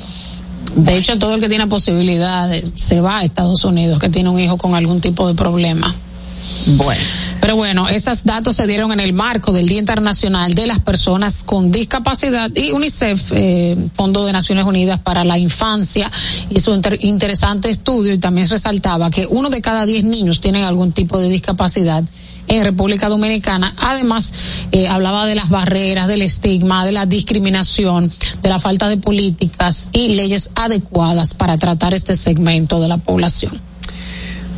De 0.75 0.97
hecho, 0.97 1.19
todo 1.19 1.35
el 1.35 1.41
que 1.41 1.49
tiene 1.49 1.67
posibilidades 1.67 2.65
se 2.75 3.01
va 3.01 3.19
a 3.19 3.25
Estados 3.25 3.65
Unidos, 3.65 3.99
que 3.99 4.09
tiene 4.09 4.29
un 4.29 4.39
hijo 4.39 4.57
con 4.57 4.75
algún 4.75 5.01
tipo 5.01 5.27
de 5.27 5.35
problema. 5.35 5.95
Bueno. 6.77 7.01
Pero 7.41 7.57
bueno, 7.57 7.89
esos 7.89 8.25
datos 8.25 8.57
se 8.57 8.67
dieron 8.67 8.93
en 8.93 9.01
el 9.01 9.13
marco 9.13 9.53
del 9.53 9.69
Día 9.69 9.79
Internacional 9.79 10.55
de 10.55 10.67
las 10.67 10.81
Personas 10.81 11.43
con 11.45 11.71
Discapacidad 11.71 12.51
y 12.55 12.73
UNICEF, 12.73 13.33
eh, 13.35 13.77
Fondo 13.95 14.27
de 14.27 14.33
Naciones 14.33 14.65
Unidas 14.65 15.01
para 15.01 15.25
la 15.25 15.39
Infancia, 15.39 16.11
hizo 16.51 16.73
un 16.73 16.79
inter- 16.79 16.99
interesante 17.03 17.71
estudio 17.71 18.13
y 18.13 18.19
también 18.19 18.49
resaltaba 18.49 19.11
que 19.11 19.27
uno 19.27 19.49
de 19.49 19.63
cada 19.63 19.87
diez 19.87 20.05
niños 20.05 20.41
tienen 20.41 20.65
algún 20.65 20.93
tipo 20.93 21.19
de 21.19 21.29
discapacidad 21.29 22.03
en 22.49 22.65
República 22.65 23.09
Dominicana. 23.09 23.75
Además, 23.79 24.67
eh, 24.73 24.89
hablaba 24.89 25.27
de 25.27 25.35
las 25.35 25.49
barreras, 25.49 26.09
del 26.09 26.23
estigma, 26.23 26.85
de 26.87 26.93
la 26.93 27.07
discriminación, 27.07 28.11
de 28.43 28.49
la 28.49 28.59
falta 28.59 28.89
de 28.89 28.97
políticas 28.97 29.89
y 29.93 30.15
leyes 30.15 30.51
adecuadas 30.55 31.35
para 31.35 31.57
tratar 31.57 31.95
este 31.95 32.17
segmento 32.17 32.81
de 32.81 32.89
la 32.89 32.99
población. 32.99 33.53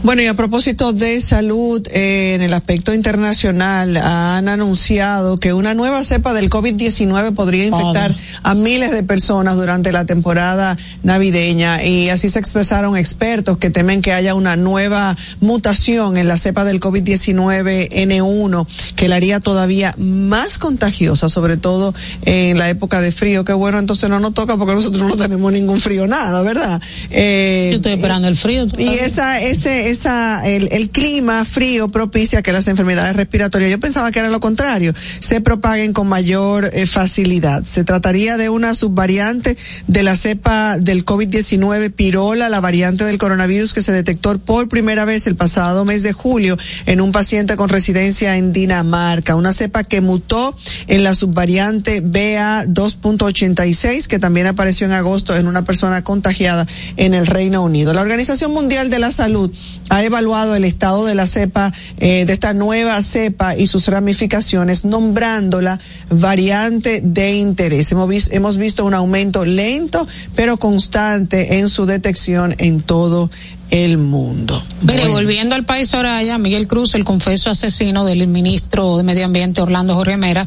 Bueno, 0.05 0.23
y 0.23 0.27
a 0.27 0.35
propósito 0.35 0.93
de 0.93 1.21
salud, 1.21 1.87
eh, 1.91 2.35
en 2.35 2.41
el 2.41 2.55
aspecto 2.55 2.95
internacional, 2.95 3.97
han 3.97 4.49
anunciado 4.49 5.39
que 5.39 5.53
una 5.53 5.75
nueva 5.75 6.05
cepa 6.05 6.33
del 6.35 6.49
COVID-19 6.51 7.35
podría 7.35 7.67
infectar 7.67 8.15
a 8.43 8.55
miles 8.55 8.93
de 8.93 9.03
personas 9.03 9.57
durante 9.57 9.91
la 9.91 10.07
temporada 10.07 10.79
navideña 11.03 11.85
y 11.85 12.11
así 12.11 12.29
se 12.29 12.39
expresaron 12.39 12.97
expertos 12.97 13.59
que 13.59 13.71
temen 13.71 14.01
que 14.01 14.13
haya 14.13 14.35
una 14.35 14.57
nueva 14.57 15.17
mutación 15.41 16.17
en 16.17 16.29
la 16.29 16.37
cepa 16.39 16.65
del 16.65 16.81
COVID-19 16.81 17.91
N1 17.91 18.67
que 18.95 19.09
la 19.09 19.17
haría 19.17 19.41
todavía 19.41 19.95
más 19.99 20.59
contagiosa, 20.59 21.29
sobre 21.29 21.57
todo 21.57 21.93
en 22.25 22.59
la 22.59 22.71
época 22.71 23.01
de 23.01 23.11
frío, 23.11 23.45
que 23.45 23.53
bueno, 23.53 23.79
entonces 23.79 24.09
no 24.09 24.21
nos 24.21 24.33
toca 24.33 24.57
porque 24.57 24.75
nosotros 24.75 25.09
no 25.09 25.17
tenemos 25.17 25.53
ningún 25.53 25.81
frío 25.81 26.07
nada, 26.07 26.43
¿verdad? 26.43 26.81
Eh, 27.11 27.69
Yo 27.73 27.77
estoy 27.77 27.93
esperando 27.93 28.29
el 28.29 28.37
frío. 28.37 28.67
Y 28.79 28.89
esa, 28.89 29.41
ese, 29.41 29.88
esa, 29.91 30.43
el, 30.45 30.69
el 30.73 30.91
clima 30.91 31.45
frío 31.45 31.89
propicia 31.89 32.43
que 32.43 32.53
las 32.53 32.69
enfermedades 32.69 33.17
respiratorias, 33.17 33.71
yo 33.71 33.81
pensaba 33.81 34.13
que 34.13 34.21
era 34.21 34.29
lo 34.29 34.41
contrario, 34.41 34.95
se 35.21 35.41
propaguen 35.41 35.93
con 35.93 36.09
mayor 36.09 36.71
eh, 36.73 36.87
facilidad. 36.87 37.65
Se 37.65 37.85
trataría 37.85 38.37
de 38.37 38.49
una 38.49 38.75
subvariante 38.75 39.57
de 39.87 40.03
la 40.03 40.17
cepa 40.17 40.79
del 40.79 41.05
COVID-19 41.05 41.93
pirola, 41.93 42.49
la 42.49 42.61
variante 42.61 43.05
del 43.05 43.19
coronavirus 43.19 43.75
que 43.75 43.83
se 43.83 43.93
detectó 43.93 44.39
por 44.39 44.69
primera 44.69 45.05
vez 45.05 45.27
el 45.27 45.37
pasado 45.37 45.85
mes 45.85 46.03
de 46.03 46.13
julio 46.13 46.57
en 46.87 47.01
un 47.01 47.13
paciente 47.13 47.55
con 47.57 47.69
residencia 47.69 48.37
en 48.37 48.53
Dinamarca, 48.53 49.37
una 49.37 49.53
cepa 49.53 49.85
que 49.85 50.01
mutó 50.01 50.57
en 50.87 51.05
la 51.05 51.15
subvariante 51.15 52.03
BA2.86 52.03 54.07
que 54.07 54.19
también 54.19 54.47
apareció 54.47 54.87
en 54.87 54.93
agosto 54.93 55.37
en 55.37 55.47
una 55.47 55.65
persona 55.65 56.03
contagiada 56.05 56.67
en 56.97 57.13
el 57.15 57.27
Reino 57.27 57.63
Unido. 57.63 57.95
La 57.95 58.03
Organización 58.03 58.53
Mundial 58.53 58.91
de 58.91 58.99
la 58.99 59.13
Salud 59.13 59.51
ha 59.89 60.03
evaluado 60.03 60.55
el 60.55 60.65
estado 60.65 61.07
de 61.07 61.15
la 61.15 61.27
cepa, 61.27 61.73
eh, 61.99 62.25
de 62.27 62.33
esta 62.33 62.53
nueva 62.53 63.01
cepa 63.03 63.57
y 63.57 63.67
sus 63.67 63.89
ramificaciones, 63.89 64.85
nombrándola 64.85 65.81
variante 66.11 67.01
de 67.03 67.35
interés. 67.35 67.91
Hemos, 67.93 68.31
hemos 68.31 68.57
visto 68.59 68.85
un 68.85 68.95
aumento 68.95 69.45
lento, 69.45 70.07
pero 70.35 70.59
constante 70.59 71.59
en 71.59 71.69
su 71.69 71.87
detección 71.87 72.55
en 72.59 72.81
todo 72.83 73.31
el 73.71 73.99
mundo. 73.99 74.63
Mire, 74.83 75.09
volviendo 75.09 75.55
al 75.55 75.65
país 75.65 75.91
Soraya, 75.91 76.39
Miguel 76.39 76.67
Cruz, 76.67 76.95
el 76.95 77.05
confeso 77.05 77.51
asesino 77.51 78.05
del 78.05 78.27
ministro 78.27 78.97
de 78.97 79.03
Medio 79.03 79.27
Ambiente 79.27 79.61
Orlando 79.61 79.95
Jorge 79.95 80.17
Mera, 80.17 80.47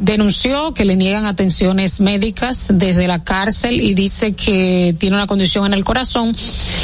denunció 0.00 0.72
que 0.72 0.84
le 0.84 0.96
niegan 0.96 1.26
atenciones 1.26 2.00
médicas 2.00 2.68
desde 2.74 3.06
la 3.06 3.22
cárcel 3.22 3.80
y 3.80 3.94
dice 3.94 4.34
que 4.34 4.94
tiene 4.98 5.16
una 5.16 5.26
condición 5.26 5.66
en 5.66 5.74
el 5.74 5.84
corazón 5.84 6.34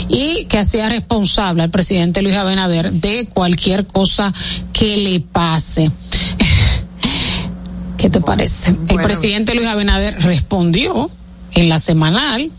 y 0.09 0.45
que 0.47 0.59
hacía 0.59 0.89
responsable 0.89 1.63
al 1.63 1.71
presidente 1.71 2.23
Luis 2.23 2.37
Abinader 2.37 2.93
de 2.93 3.27
cualquier 3.27 3.87
cosa 3.87 4.33
que 4.73 4.97
le 4.99 5.21
pase. 5.21 5.91
¿Qué 7.97 8.11
te 8.11 8.21
parece? 8.21 8.75
El 8.89 8.97
presidente 8.97 9.55
Luis 9.55 9.67
Abinader 9.67 10.21
respondió 10.23 11.11
en 11.55 11.69
la 11.69 11.79
semanal 11.79 12.51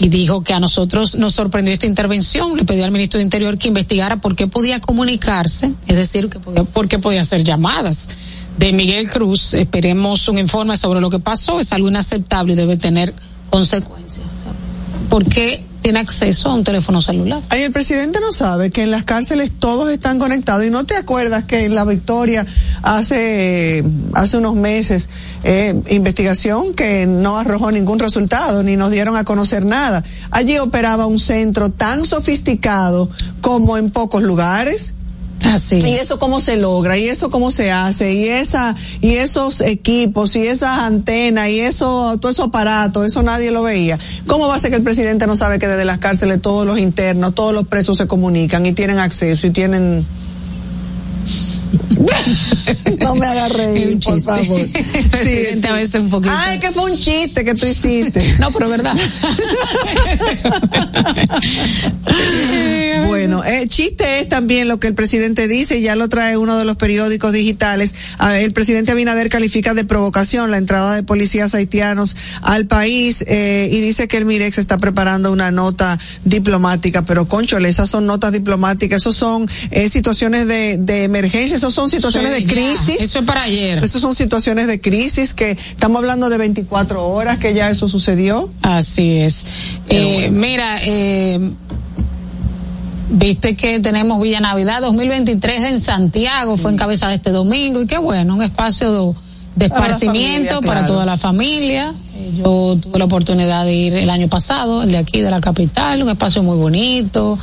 y 0.00 0.08
dijo 0.08 0.42
que 0.42 0.52
a 0.52 0.60
nosotros 0.60 1.16
nos 1.16 1.34
sorprendió 1.34 1.72
esta 1.72 1.86
intervención. 1.86 2.56
Le 2.56 2.64
pidió 2.64 2.84
al 2.84 2.90
ministro 2.90 3.18
de 3.18 3.24
Interior 3.24 3.58
que 3.58 3.68
investigara 3.68 4.20
por 4.20 4.36
qué 4.36 4.46
podía 4.46 4.80
comunicarse, 4.80 5.72
es 5.86 5.96
decir, 5.96 6.28
que 6.28 6.38
podía, 6.38 6.64
por 6.64 6.88
qué 6.88 6.98
podía 6.98 7.20
hacer 7.20 7.44
llamadas. 7.44 8.08
De 8.58 8.72
Miguel 8.72 9.08
Cruz, 9.10 9.54
esperemos 9.54 10.28
un 10.28 10.38
informe 10.38 10.76
sobre 10.76 11.00
lo 11.00 11.10
que 11.10 11.18
pasó. 11.18 11.60
Es 11.60 11.72
algo 11.72 11.88
inaceptable 11.88 12.54
y 12.54 12.56
debe 12.56 12.76
tener 12.76 13.12
consecuencias. 13.50 14.26
¿Por 15.08 15.24
qué 15.26 15.62
tiene 15.86 16.00
acceso 16.00 16.50
a 16.50 16.54
un 16.56 16.64
teléfono 16.64 17.00
celular? 17.00 17.40
Ay, 17.48 17.62
el 17.62 17.70
presidente 17.70 18.18
no 18.18 18.32
sabe 18.32 18.70
que 18.70 18.82
en 18.82 18.90
las 18.90 19.04
cárceles 19.04 19.52
todos 19.52 19.88
están 19.92 20.18
conectados 20.18 20.66
y 20.66 20.70
no 20.70 20.84
te 20.84 20.96
acuerdas 20.96 21.44
que 21.44 21.64
en 21.64 21.76
la 21.76 21.84
Victoria 21.84 22.44
hace 22.82 23.84
hace 24.12 24.36
unos 24.36 24.56
meses 24.56 25.08
eh, 25.44 25.80
investigación 25.90 26.74
que 26.74 27.06
no 27.06 27.38
arrojó 27.38 27.70
ningún 27.70 28.00
resultado 28.00 28.64
ni 28.64 28.74
nos 28.74 28.90
dieron 28.90 29.16
a 29.16 29.22
conocer 29.22 29.64
nada. 29.64 30.02
Allí 30.32 30.58
operaba 30.58 31.06
un 31.06 31.20
centro 31.20 31.70
tan 31.70 32.04
sofisticado 32.04 33.08
como 33.40 33.78
en 33.78 33.92
pocos 33.92 34.24
lugares. 34.24 34.92
Así. 35.44 35.78
Y 35.80 35.94
eso 35.94 36.18
cómo 36.18 36.40
se 36.40 36.56
logra, 36.56 36.96
y 36.98 37.08
eso 37.08 37.30
cómo 37.30 37.50
se 37.50 37.70
hace, 37.70 38.14
y 38.14 38.28
esa, 38.28 38.74
y 39.00 39.16
esos 39.16 39.60
equipos, 39.60 40.34
y 40.36 40.46
esas 40.46 40.80
antenas, 40.80 41.50
y 41.50 41.60
eso, 41.60 42.18
todo 42.20 42.30
esos 42.30 42.46
aparatos, 42.46 43.06
eso 43.06 43.22
nadie 43.22 43.50
lo 43.50 43.62
veía. 43.62 43.98
¿Cómo 44.26 44.48
va 44.48 44.56
a 44.56 44.58
ser 44.58 44.70
que 44.70 44.76
el 44.76 44.82
presidente 44.82 45.26
no 45.26 45.36
sabe 45.36 45.58
que 45.58 45.68
desde 45.68 45.84
las 45.84 45.98
cárceles 45.98 46.40
todos 46.40 46.66
los 46.66 46.78
internos, 46.78 47.34
todos 47.34 47.52
los 47.52 47.66
presos 47.66 47.96
se 47.98 48.06
comunican 48.06 48.64
y 48.66 48.72
tienen 48.72 48.98
acceso 48.98 49.46
y 49.46 49.50
tienen 49.50 50.06
no 53.00 53.14
me 53.14 53.26
hagas 53.26 53.52
reír, 53.56 53.94
un 53.94 54.00
por 54.00 54.20
favor. 54.20 54.60
El 54.60 55.08
presidente 55.10 55.68
a 55.68 55.72
veces 55.72 56.00
un 56.00 56.10
poquito. 56.10 56.34
Ay, 56.36 56.58
que 56.58 56.72
fue 56.72 56.90
un 56.90 56.96
chiste 56.96 57.44
que 57.44 57.54
tú 57.54 57.66
hiciste. 57.66 58.24
No, 58.40 58.50
pero 58.50 58.68
verdad. 58.68 58.94
Bueno, 63.06 63.44
eh, 63.44 63.66
chiste 63.66 64.20
es 64.20 64.28
también 64.28 64.68
lo 64.68 64.78
que 64.78 64.88
el 64.88 64.94
presidente 64.94 65.48
dice, 65.48 65.78
y 65.78 65.82
ya 65.82 65.96
lo 65.96 66.08
trae 66.08 66.36
uno 66.36 66.58
de 66.58 66.64
los 66.64 66.76
periódicos 66.76 67.32
digitales. 67.32 67.94
El 68.20 68.52
presidente 68.52 68.92
Abinader 68.92 69.28
califica 69.28 69.74
de 69.74 69.84
provocación 69.84 70.50
la 70.50 70.58
entrada 70.58 70.94
de 70.94 71.02
policías 71.02 71.54
haitianos 71.54 72.16
al 72.42 72.66
país 72.66 73.24
eh, 73.26 73.68
y 73.70 73.80
dice 73.80 74.08
que 74.08 74.16
el 74.16 74.24
Mirex 74.24 74.58
está 74.58 74.78
preparando 74.78 75.32
una 75.32 75.50
nota 75.50 75.98
diplomática, 76.24 77.04
pero 77.04 77.26
conchole, 77.26 77.68
esas 77.68 77.88
son 77.88 78.06
notas 78.06 78.32
diplomáticas, 78.32 79.02
esos 79.02 79.16
son 79.16 79.48
eh, 79.70 79.88
situaciones 79.88 80.46
de, 80.46 80.76
de 80.78 81.04
emergencia, 81.04 81.55
esos 81.56 81.74
son 81.74 81.88
situaciones 81.88 82.34
Sí, 82.36 82.42
de 82.42 82.46
ya. 82.46 82.52
crisis. 82.54 83.02
Eso 83.02 83.18
es 83.20 83.24
para 83.24 83.42
ayer. 83.42 83.82
Esas 83.82 84.00
son 84.00 84.14
situaciones 84.14 84.66
de 84.66 84.80
crisis 84.80 85.34
que 85.34 85.50
estamos 85.52 85.98
hablando 85.98 86.28
de 86.28 86.38
24 86.38 87.06
horas 87.08 87.38
que 87.38 87.52
ya 87.54 87.68
eso 87.70 87.88
sucedió. 87.88 88.48
Así 88.62 89.18
es. 89.18 89.44
Eh, 89.88 90.30
mira, 90.32 90.66
eh, 90.82 91.38
viste 93.10 93.56
que 93.56 93.80
tenemos 93.80 94.20
Villa 94.20 94.40
Navidad 94.40 94.80
2023 94.82 95.58
en 95.70 95.80
Santiago, 95.80 96.56
fue 96.56 96.72
encabezada 96.72 97.14
este 97.14 97.30
domingo 97.30 97.80
y 97.80 97.86
qué 97.86 97.98
bueno, 97.98 98.34
un 98.34 98.42
espacio 98.42 99.14
de 99.54 99.68
Para 99.68 99.86
esparcimiento 99.86 100.56
familia, 100.56 100.60
para 100.66 100.80
claro. 100.80 100.92
toda 100.94 101.06
la 101.06 101.16
familia. 101.16 101.94
Yo 102.38 102.76
tuve 102.80 102.98
la 102.98 103.04
oportunidad 103.04 103.64
de 103.64 103.72
ir 103.74 103.94
el 103.94 104.10
año 104.10 104.28
pasado, 104.28 104.82
el 104.82 104.90
de 104.90 104.98
aquí 104.98 105.20
de 105.20 105.30
la 105.30 105.40
capital, 105.40 106.02
un 106.02 106.08
espacio 106.10 106.42
muy 106.42 106.56
bonito. 106.56 107.38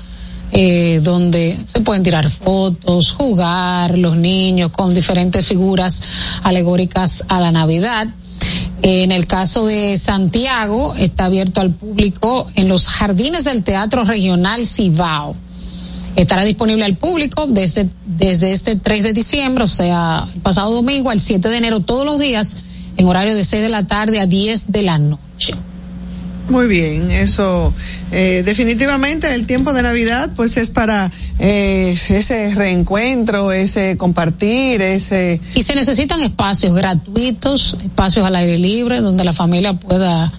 Eh, 0.56 1.00
donde 1.02 1.58
se 1.66 1.82
pueden 1.82 2.04
tirar 2.04 2.30
fotos, 2.30 3.14
jugar 3.14 3.98
los 3.98 4.16
niños 4.16 4.70
con 4.70 4.94
diferentes 4.94 5.48
figuras 5.48 6.40
alegóricas 6.44 7.24
a 7.28 7.42
la 7.42 7.52
Navidad. 7.52 8.08
En 8.84 9.12
el 9.12 9.26
caso 9.26 9.66
de 9.66 9.98
Santiago, 9.98 10.94
está 10.96 11.26
abierto 11.26 11.60
al 11.60 11.72
público 11.72 12.48
en 12.54 12.68
los 12.68 12.88
jardines 12.88 13.46
del 13.46 13.64
Teatro 13.64 14.04
Regional 14.04 14.64
Cibao. 14.68 15.36
Estará 16.16 16.44
disponible 16.44 16.86
al 16.86 16.98
público 16.98 17.48
desde, 17.48 17.90
desde 18.06 18.52
este 18.52 18.76
3 18.76 19.02
de 19.02 19.14
diciembre, 19.14 19.64
o 19.64 19.68
sea, 19.68 20.28
el 20.36 20.42
pasado 20.42 20.72
domingo 20.72 21.10
al 21.10 21.20
7 21.20 21.50
de 21.50 21.58
enero, 21.58 21.80
todos 21.80 22.06
los 22.06 22.20
días, 22.20 22.58
en 22.98 23.08
horario 23.08 23.34
de 23.34 23.44
6 23.44 23.64
de 23.64 23.70
la 23.70 23.88
tarde 23.88 24.20
a 24.20 24.28
10 24.28 24.72
de 24.72 24.82
la 24.84 25.00
noche. 25.00 25.56
Muy 26.50 26.68
bien, 26.68 27.10
eso 27.10 27.74
eh, 28.12 28.44
definitivamente 28.46 29.34
el 29.34 29.48
tiempo 29.48 29.72
de 29.72 29.82
Navidad 29.82 30.32
pues 30.36 30.58
es 30.58 30.72
para 30.72 31.10
eh, 31.40 31.96
ese 32.10 32.54
reencuentro, 32.54 33.54
ese 33.54 33.96
compartir, 33.96 34.82
ese 34.82 35.40
Y 35.56 35.64
se 35.64 35.74
necesitan 35.74 36.22
espacios 36.22 36.76
gratuitos, 36.76 37.78
espacios 37.82 38.26
al 38.26 38.36
aire 38.36 38.58
libre, 38.58 39.00
donde 39.00 39.24
la 39.24 39.32
familia 39.32 39.74
pueda 39.74 40.32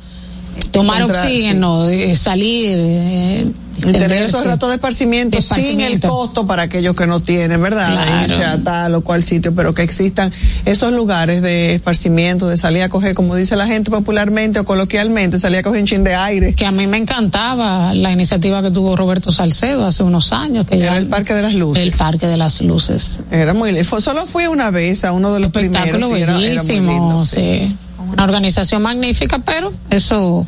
tomar 0.72 1.00
Encontrar, 1.00 1.26
oxígeno, 1.26 1.88
eh, 1.88 2.14
salir, 2.16 2.76
eh, 2.78 3.46
tener 3.80 3.96
extenderse. 3.96 4.24
esos 4.36 4.46
ratos 4.46 4.68
de 4.70 4.74
esparcimiento, 4.76 5.36
De 5.36 5.42
sin 5.42 5.80
el 5.80 6.00
costo 6.00 6.46
para 6.46 6.62
aquellos 6.64 6.96
que 6.96 7.06
no 7.06 7.20
tienen, 7.20 7.60
¿verdad? 7.62 7.96
De 8.04 8.24
irse 8.24 8.44
a 8.44 8.58
tal 8.62 8.94
o 8.94 9.00
cual 9.02 9.22
sitio, 9.22 9.54
pero 9.54 9.72
que 9.72 9.82
existan 9.82 10.32
esos 10.64 10.92
lugares 10.92 11.42
de 11.42 11.74
esparcimiento, 11.74 12.48
de 12.48 12.56
salir 12.56 12.82
a 12.82 12.88
coger, 12.88 13.14
como 13.14 13.34
dice 13.36 13.56
la 13.56 13.66
gente 13.66 13.90
popularmente 13.90 14.58
o 14.60 14.64
coloquialmente, 14.64 15.38
salir 15.38 15.58
a 15.58 15.62
coger 15.62 15.80
un 15.80 15.86
chin 15.86 16.04
de 16.04 16.14
aire. 16.14 16.52
Que 16.54 16.66
a 16.66 16.72
mí 16.72 16.86
me 16.86 16.96
encantaba 16.98 17.94
la 17.94 18.12
iniciativa 18.12 18.62
que 18.62 18.70
tuvo 18.70 18.96
Roberto 18.96 19.30
Salcedo 19.32 19.86
hace 19.86 20.02
unos 20.02 20.32
años. 20.32 20.66
Que 20.66 20.76
Era 20.76 20.92
ya- 20.92 20.98
el 20.98 21.06
Parque 21.06 21.34
de 21.34 21.42
las 21.42 21.54
Luces. 21.54 21.82
El 21.82 21.92
Parque 21.92 22.26
de 22.26 22.36
las 22.36 22.60
Luces. 22.62 23.20
Era 23.30 23.52
muy, 23.54 23.82
fue- 23.84 24.00
solo 24.00 24.26
fui 24.26 24.46
una 24.46 24.70
vez 24.70 25.04
a 25.04 25.12
uno 25.12 25.32
de 25.32 25.40
los 25.40 25.48
Espectáculo 25.48 26.08
primeros. 26.08 26.10
y 26.18 26.22
era- 26.22 26.32
era 26.32 26.34
muy 26.34 26.44
bellísimo, 26.48 26.90
lindo, 26.92 27.24
sí. 27.24 27.76
Una 28.12 28.24
organización 28.24 28.82
magnífica, 28.82 29.38
pero 29.40 29.72
eso 29.90 30.46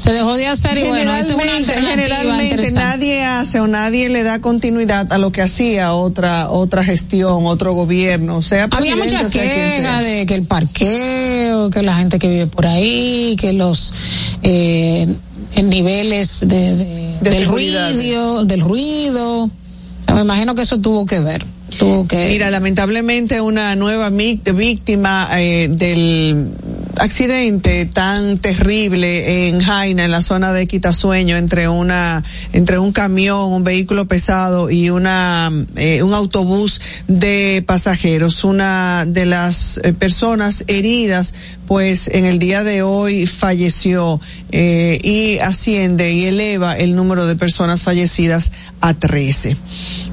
Se 0.00 0.12
dejó 0.12 0.34
de 0.36 0.46
hacer 0.46 0.78
y 0.78 0.84
bueno, 0.84 1.14
esto 1.14 1.32
es 1.32 1.38
una 1.38 1.52
Generalmente, 1.52 1.72
alternativa 1.74 2.36
generalmente 2.36 2.70
nadie 2.72 3.24
hace 3.24 3.60
o 3.60 3.66
nadie 3.66 4.08
le 4.08 4.22
da 4.22 4.40
continuidad 4.40 5.12
a 5.12 5.18
lo 5.18 5.30
que 5.30 5.42
hacía 5.42 5.92
otra 5.92 6.48
otra 6.50 6.82
gestión, 6.84 7.44
otro 7.44 7.74
gobierno, 7.74 8.40
sea 8.40 8.66
Había 8.70 8.96
mucha 8.96 9.26
o 9.26 9.30
queja 9.30 10.00
de 10.00 10.24
que 10.26 10.34
el 10.34 10.44
parqueo, 10.44 11.68
que 11.68 11.82
la 11.82 11.98
gente 11.98 12.18
que 12.18 12.28
vive 12.28 12.46
por 12.46 12.66
ahí, 12.66 13.36
que 13.38 13.52
los 13.52 13.92
eh, 14.42 15.06
en 15.54 15.68
niveles 15.68 16.40
de, 16.48 16.76
de- 16.76 17.18
De 17.20 17.30
del 17.30 17.44
ruido, 17.44 18.44
del 18.46 18.60
ruido. 18.62 19.42
O 19.44 19.50
sea, 20.06 20.14
me 20.14 20.22
imagino 20.22 20.54
que 20.54 20.62
eso 20.62 20.80
tuvo 20.80 21.04
que 21.04 21.20
ver. 21.20 21.44
Tuvo 21.78 22.08
que 22.08 22.28
Mira, 22.30 22.50
lamentablemente 22.50 23.40
una 23.42 23.76
nueva 23.76 24.08
víctima 24.10 25.28
eh, 25.38 25.68
del 25.70 26.48
accidente 27.00 27.86
tan 27.86 28.38
terrible 28.38 29.48
en 29.48 29.60
Jaina, 29.60 30.04
en 30.04 30.10
la 30.10 30.22
zona 30.22 30.52
de 30.52 30.66
Quitasueño, 30.66 31.36
entre 31.36 31.68
una, 31.68 32.22
entre 32.52 32.78
un 32.78 32.92
camión, 32.92 33.52
un 33.52 33.64
vehículo 33.64 34.06
pesado 34.06 34.70
y 34.70 34.90
una, 34.90 35.50
eh, 35.76 36.02
un 36.02 36.12
autobús 36.12 36.80
de 37.08 37.64
pasajeros. 37.66 38.44
Una 38.44 39.06
de 39.06 39.26
las 39.26 39.80
eh, 39.82 39.92
personas 39.92 40.64
heridas, 40.68 41.34
pues 41.66 42.08
en 42.08 42.24
el 42.24 42.38
día 42.38 42.64
de 42.64 42.82
hoy 42.82 43.26
falleció 43.26 44.20
eh, 44.52 44.98
y 45.02 45.38
asciende 45.38 46.12
y 46.12 46.26
eleva 46.26 46.76
el 46.76 46.94
número 46.94 47.26
de 47.26 47.34
personas 47.34 47.82
fallecidas 47.82 48.52
a 48.80 48.94
13. 48.94 49.56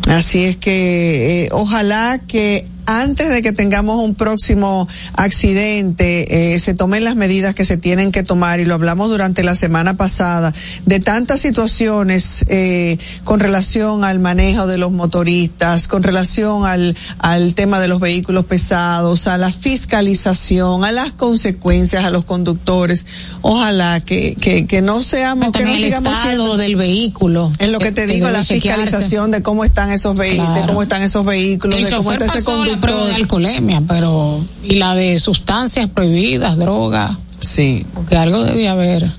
Así 0.07 0.45
es 0.45 0.57
que 0.57 1.49
ojalá 1.51 2.21
que 2.27 2.65
antes 2.88 3.29
de 3.29 3.41
que 3.41 3.51
tengamos 3.51 3.99
un 3.99 4.15
próximo 4.15 4.88
accidente, 5.13 6.53
eh, 6.53 6.59
se 6.59 6.73
tomen 6.73 7.03
las 7.03 7.15
medidas 7.15 7.53
que 7.53 7.65
se 7.65 7.77
tienen 7.77 8.11
que 8.11 8.23
tomar, 8.23 8.59
y 8.59 8.65
lo 8.65 8.73
hablamos 8.73 9.09
durante 9.09 9.43
la 9.43 9.53
semana 9.53 9.95
pasada, 9.95 10.53
de 10.85 10.99
tantas 10.99 11.41
situaciones 11.41 12.45
eh, 12.47 12.97
con 13.23 13.39
relación 13.39 14.03
al 14.03 14.19
manejo 14.19 14.67
de 14.67 14.77
los 14.77 14.91
motoristas, 14.91 15.88
con 15.88 16.01
relación 16.01 16.65
al, 16.65 16.95
al 17.19 17.55
tema 17.55 17.79
de 17.79 17.89
los 17.89 17.99
vehículos 17.99 18.45
pesados, 18.45 19.27
a 19.27 19.38
la 19.38 19.51
fiscalización, 19.51 20.85
a 20.85 20.91
las 20.91 21.11
consecuencias 21.11 22.05
a 22.05 22.09
los 22.09 22.25
conductores. 22.25 23.05
Ojalá 23.41 23.99
que, 23.99 24.35
que, 24.39 24.65
que 24.65 24.81
no 24.81 25.01
seamos, 25.01 25.51
que 25.51 25.65
no 25.65 25.73
el 25.73 25.79
sigamos 25.79 26.15
siendo 26.21 26.57
del 26.57 26.75
vehículo. 26.75 27.51
es 27.59 27.69
lo 27.69 27.79
que 27.79 27.91
te 27.91 28.07
digo, 28.07 28.29
la 28.29 28.43
fiscalización 28.43 29.31
de 29.31 29.41
cómo 29.41 29.65
están 29.65 29.91
esos 29.91 30.17
vehículos, 30.17 30.55
de 30.55 30.61
cómo 30.61 30.83
están 30.83 31.01
esos 31.03 31.25
vehículos, 31.25 31.77
El 31.77 31.85
de 31.85 31.95
cómo 31.97 32.13
está 32.13 32.25
ese 32.25 32.35
pasó 32.35 32.63
la 32.78 32.82
prueba 32.82 33.07
de 33.07 33.15
alcoholemia, 33.15 33.82
pero 33.88 34.39
y 34.63 34.75
la 34.75 34.93
de 34.95 35.17
sustancias 35.19 35.89
prohibidas, 35.89 36.57
droga. 36.57 37.15
Sí. 37.39 37.86
Porque 37.93 38.15
algo 38.15 38.43
debía 38.43 38.71
haber 38.71 39.09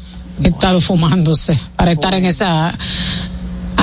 estado 0.42 0.80
fumándose 0.80 1.58
para 1.76 1.92
estar 1.92 2.14
en 2.14 2.24
esa 2.24 2.74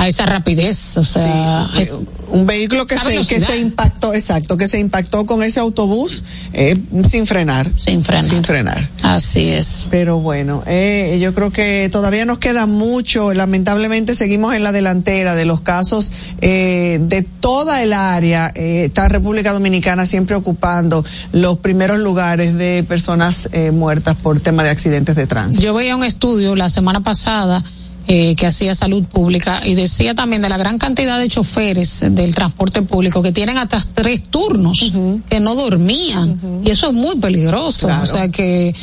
a 0.06 0.08
esa 0.08 0.26
rapidez, 0.26 0.96
o 0.96 1.04
sea, 1.04 1.68
Sí, 1.74 1.82
es- 1.82 1.94
un 2.28 2.44
vehículo 2.46 2.86
que 2.86 2.96
se 2.98 3.58
impactó, 3.58 4.12
exacto, 4.14 4.56
que 4.56 4.66
se 4.66 4.78
impactó 4.80 5.26
con 5.26 5.42
ese 5.44 5.60
autobús 5.60 6.24
eh, 6.52 6.76
sin 7.08 7.26
frenar. 7.26 7.70
Sin 7.76 8.02
frenar. 8.04 8.24
Sin 8.24 8.42
frenar. 8.44 8.88
Así 9.02 9.50
es. 9.50 9.88
Pero 9.90 10.18
bueno, 10.18 10.62
eh, 10.66 11.18
yo 11.20 11.32
creo 11.34 11.52
que 11.52 11.88
todavía 11.90 12.24
nos 12.24 12.38
queda 12.38 12.66
mucho. 12.66 13.32
Lamentablemente 13.32 14.14
seguimos 14.14 14.54
en 14.54 14.64
la 14.64 14.72
delantera 14.72 15.34
de 15.34 15.44
los 15.44 15.60
casos 15.60 16.12
eh, 16.40 16.98
de 17.02 17.22
toda 17.22 17.82
el 17.82 17.92
área. 17.92 18.50
Eh, 18.54 18.84
está 18.86 19.08
República 19.08 19.52
Dominicana 19.52 20.04
siempre 20.06 20.34
ocupando 20.34 21.04
los 21.32 21.58
primeros 21.58 21.98
lugares 22.00 22.54
de 22.56 22.84
personas 22.88 23.48
eh, 23.52 23.70
muertas 23.70 24.20
por 24.22 24.40
tema 24.40 24.64
de 24.64 24.70
accidentes 24.70 25.14
de 25.16 25.26
tránsito. 25.26 25.62
Yo 25.64 25.74
veía 25.74 25.96
un 25.96 26.04
estudio 26.04 26.56
la 26.56 26.70
semana 26.70 27.00
pasada 27.02 27.62
eh, 28.08 28.36
que 28.36 28.46
hacía 28.46 28.74
salud 28.74 29.04
pública 29.04 29.60
y 29.64 29.74
decía 29.74 30.14
también 30.14 30.42
de 30.42 30.48
la 30.48 30.56
gran 30.56 30.78
cantidad 30.78 31.18
de 31.18 31.28
choferes 31.28 32.04
del 32.10 32.34
transporte 32.34 32.82
público 32.82 33.22
que 33.22 33.32
tienen 33.32 33.58
hasta 33.58 33.80
tres 33.94 34.22
turnos, 34.22 34.92
que 35.28 35.40
no 35.40 35.54
dormían. 35.54 36.38
Y 36.64 36.70
eso 36.70 36.88
es 36.88 36.92
muy 36.92 37.16
peligroso. 37.16 37.88
Claro. 37.88 38.02
O 38.02 38.06
sea 38.06 38.28
que 38.28 38.74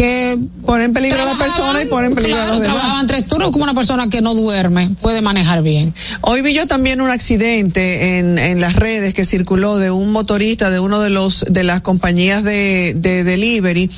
que 0.00 0.38
Ponen 0.64 0.86
en 0.86 0.92
peligro 0.92 1.22
a 1.22 1.24
la 1.24 1.34
persona 1.34 1.82
y 1.82 1.86
ponen 1.86 2.10
en 2.10 2.14
peligro 2.14 2.36
claro, 2.36 2.52
a 2.52 2.54
los 2.54 2.62
demás. 2.62 2.78
trabajaban 2.78 3.06
tres 3.08 3.26
turnos 3.26 3.50
como 3.50 3.64
una 3.64 3.74
persona 3.74 4.08
que 4.08 4.20
no 4.20 4.34
duerme 4.34 4.90
puede 5.00 5.20
manejar 5.20 5.62
bien. 5.62 5.92
Hoy 6.20 6.42
vi 6.42 6.54
yo 6.54 6.66
también 6.66 7.00
un 7.00 7.10
accidente 7.10 8.18
en, 8.18 8.38
en 8.38 8.60
las 8.60 8.76
redes 8.76 9.12
que 9.14 9.24
circuló 9.24 9.78
de 9.78 9.90
un 9.90 10.12
motorista 10.12 10.70
de 10.70 10.78
uno 10.78 11.00
de 11.00 11.10
los 11.10 11.44
de 11.48 11.64
las 11.64 11.80
compañías 11.80 12.44
de, 12.44 12.94
de 12.96 13.24
delivery, 13.24 13.90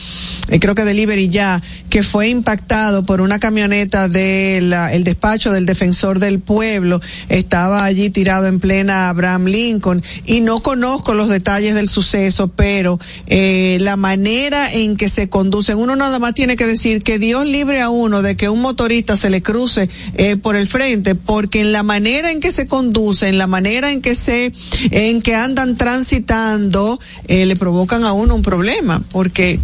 eh, 0.48 0.60
creo 0.60 0.74
que 0.74 0.84
delivery 0.84 1.28
ya, 1.28 1.60
que 1.90 2.02
fue 2.02 2.28
impactado 2.28 3.04
por 3.04 3.20
una 3.20 3.38
camioneta 3.38 4.08
del 4.08 4.72
el 4.72 5.04
despacho 5.04 5.52
del 5.52 5.66
defensor 5.66 6.20
del 6.20 6.40
pueblo. 6.40 7.00
Estaba 7.28 7.84
allí 7.84 8.08
tirado 8.08 8.46
en 8.46 8.60
plena 8.60 9.10
Abraham 9.10 9.44
Lincoln 9.44 10.02
y 10.24 10.40
no 10.40 10.62
conozco 10.62 11.12
los 11.12 11.28
detalles 11.28 11.74
del 11.74 11.88
suceso, 11.88 12.48
pero 12.48 12.98
eh, 13.26 13.76
la 13.80 13.96
manera 13.96 14.72
en 14.72 14.96
que 14.96 15.08
se 15.08 15.28
conducen, 15.28 15.76
uno 15.76 15.91
nada 15.96 16.18
más 16.18 16.34
tiene 16.34 16.56
que 16.56 16.66
decir 16.66 17.02
que 17.02 17.18
Dios 17.18 17.46
libre 17.46 17.80
a 17.80 17.88
uno 17.88 18.22
de 18.22 18.36
que 18.36 18.48
un 18.48 18.60
motorista 18.60 19.16
se 19.16 19.30
le 19.30 19.42
cruce 19.42 19.88
eh, 20.14 20.36
por 20.36 20.56
el 20.56 20.66
frente, 20.66 21.14
porque 21.14 21.60
en 21.60 21.72
la 21.72 21.82
manera 21.82 22.30
en 22.30 22.40
que 22.40 22.50
se 22.50 22.66
conduce, 22.66 23.28
en 23.28 23.38
la 23.38 23.46
manera 23.46 23.90
en 23.92 24.00
que 24.02 24.14
se, 24.14 24.52
en 24.90 25.22
que 25.22 25.34
andan 25.34 25.76
transitando, 25.76 27.00
eh, 27.28 27.46
le 27.46 27.56
provocan 27.56 28.04
a 28.04 28.12
uno 28.12 28.34
un 28.34 28.42
problema, 28.42 29.02
porque 29.10 29.58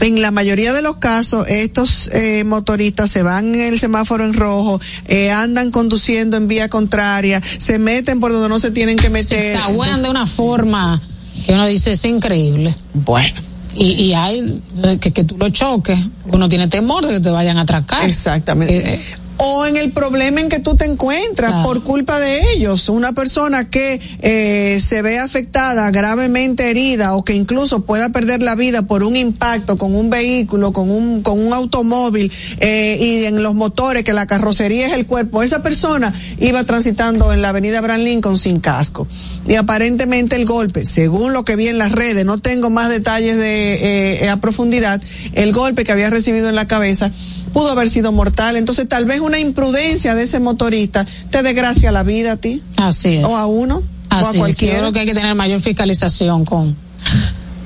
en 0.00 0.20
la 0.20 0.30
mayoría 0.30 0.72
de 0.72 0.82
los 0.82 0.96
casos 0.96 1.46
estos 1.48 2.10
eh, 2.12 2.44
motoristas 2.44 3.10
se 3.10 3.22
van 3.22 3.54
en 3.54 3.60
el 3.60 3.78
semáforo 3.78 4.24
en 4.24 4.34
rojo, 4.34 4.80
eh, 5.08 5.30
andan 5.30 5.70
conduciendo 5.70 6.36
en 6.36 6.48
vía 6.48 6.68
contraria, 6.68 7.42
se 7.58 7.78
meten 7.78 8.20
por 8.20 8.32
donde 8.32 8.48
no 8.48 8.58
se 8.58 8.70
tienen 8.70 8.96
que 8.96 9.04
Se 9.04 9.10
meter. 9.10 9.58
zaguean 9.58 10.02
de 10.02 10.10
una 10.10 10.26
forma 10.26 11.00
que 11.46 11.52
uno 11.52 11.66
dice 11.66 11.92
es 11.92 12.04
increíble. 12.04 12.74
Bueno. 12.92 13.53
Y, 13.76 14.04
y 14.04 14.14
hay 14.14 14.62
que, 15.00 15.12
que 15.12 15.24
tú 15.24 15.36
lo 15.36 15.48
choques, 15.50 15.98
uno 16.26 16.48
tiene 16.48 16.68
temor 16.68 17.06
de 17.06 17.14
que 17.14 17.20
te 17.20 17.30
vayan 17.30 17.58
a 17.58 17.62
atracar. 17.62 18.08
Exactamente. 18.08 18.76
Eh, 18.76 18.94
eh, 18.94 19.16
o 19.36 19.66
en 19.66 19.76
el 19.76 19.90
problema 19.92 20.40
en 20.40 20.48
que 20.48 20.60
tú 20.60 20.76
te 20.76 20.84
encuentras 20.84 21.50
Claro. 21.52 21.66
por 21.68 21.82
culpa 21.82 22.18
de 22.20 22.52
ellos. 22.52 22.88
Una 22.88 23.12
persona 23.12 23.68
que 23.68 24.00
eh, 24.20 24.78
se 24.80 25.02
ve 25.02 25.18
afectada, 25.18 25.90
gravemente 25.90 26.70
herida 26.70 27.14
o 27.14 27.24
que 27.24 27.34
incluso 27.34 27.84
pueda 27.84 28.10
perder 28.10 28.42
la 28.42 28.54
vida 28.54 28.82
por 28.82 29.02
un 29.02 29.16
impacto 29.16 29.76
con 29.76 29.94
un 29.94 30.10
vehículo, 30.10 30.72
con 30.72 30.90
un, 30.90 31.22
con 31.22 31.44
un 31.44 31.52
automóvil 31.52 32.30
eh, 32.60 32.98
y 33.00 33.24
en 33.24 33.42
los 33.42 33.54
motores, 33.54 34.04
que 34.04 34.12
la 34.12 34.26
carrocería 34.26 34.86
es 34.88 34.92
el 34.94 35.06
cuerpo. 35.06 35.42
Esa 35.42 35.62
persona 35.62 36.14
iba 36.38 36.64
transitando 36.64 37.32
en 37.32 37.42
la 37.42 37.50
avenida 37.50 37.78
Abraham 37.78 38.00
Lincoln 38.02 38.38
sin 38.38 38.60
casco. 38.60 39.06
Y 39.46 39.54
aparentemente 39.56 40.36
el 40.36 40.46
golpe, 40.46 40.84
según 40.84 41.32
lo 41.32 41.44
que 41.44 41.56
vi 41.56 41.68
en 41.68 41.78
las 41.78 41.92
redes, 41.92 42.24
no 42.24 42.38
tengo 42.38 42.70
más 42.70 42.88
detalles 42.88 43.36
de 43.36 44.22
eh, 44.24 44.28
a 44.28 44.38
profundidad, 44.38 45.02
el 45.34 45.52
golpe 45.52 45.84
que 45.84 45.92
había 45.92 46.10
recibido 46.10 46.48
en 46.48 46.54
la 46.54 46.66
cabeza 46.66 47.10
pudo 47.54 47.70
haber 47.70 47.88
sido 47.88 48.12
mortal. 48.12 48.56
Entonces, 48.56 48.86
tal 48.86 49.06
vez 49.06 49.20
una 49.20 49.38
imprudencia 49.38 50.14
de 50.14 50.24
ese 50.24 50.40
motorista 50.40 51.06
te 51.30 51.42
desgracia 51.42 51.90
la 51.90 52.02
vida 52.02 52.32
a 52.32 52.36
ti. 52.36 52.62
Así 52.76 53.14
es. 53.14 53.24
O 53.24 53.34
a 53.34 53.46
uno. 53.46 53.76
o 53.76 54.14
a 54.14 54.18
Así 54.18 54.26
es. 54.26 54.32
Yo 54.34 54.38
cualquiera. 54.40 54.78
creo 54.80 54.92
que 54.92 55.00
hay 55.00 55.06
que 55.06 55.14
tener 55.14 55.34
mayor 55.34 55.62
fiscalización 55.62 56.44
con 56.44 56.76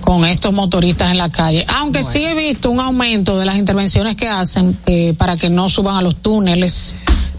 con 0.09 0.25
estos 0.25 0.55
motoristas 0.55 1.11
en 1.11 1.19
la 1.19 1.29
calle. 1.29 1.67
Aunque 1.81 2.03
sí 2.03 2.25
he 2.25 2.35
visto 2.35 2.71
un 2.71 2.81
aumento 2.81 3.39
de 3.39 3.45
las 3.45 3.57
intervenciones 3.57 4.17
que 4.17 4.27
hacen 4.27 4.75
eh, 4.87 5.15
para 5.19 5.37
que 5.37 5.51
no 5.51 5.69
suban 5.69 5.97
a 5.97 6.01
los 6.01 6.17
túneles. 6.17 6.95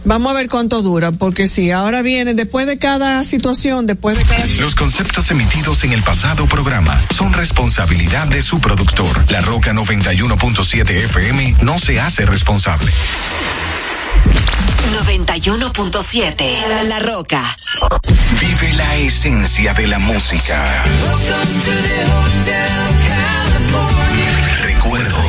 Vamos 0.05 0.31
a 0.31 0.35
ver 0.35 0.47
cuánto 0.47 0.81
dura, 0.81 1.11
porque 1.11 1.47
si 1.47 1.71
ahora 1.71 2.01
viene, 2.01 2.33
después 2.33 2.65
de 2.65 2.77
cada 2.79 3.23
situación, 3.23 3.85
después 3.85 4.17
de 4.17 4.23
cada... 4.23 4.45
Los 4.59 4.75
conceptos 4.75 5.29
emitidos 5.31 5.83
en 5.83 5.93
el 5.93 6.01
pasado 6.03 6.45
programa 6.47 7.01
son 7.15 7.33
responsabilidad 7.33 8.27
de 8.27 8.41
su 8.41 8.59
productor. 8.59 9.25
La 9.31 9.41
Roca 9.41 9.73
91.7 9.73 10.89
FM 10.89 11.55
no 11.61 11.79
se 11.79 11.99
hace 11.99 12.25
responsable. 12.25 12.91
91.7 15.05 16.83
La 16.85 16.99
Roca. 16.99 17.41
Vive 18.39 18.73
la 18.73 18.95
esencia 18.97 19.73
de 19.73 19.87
la 19.87 19.99
música. 19.99 20.83
Recuerdos. 24.63 25.28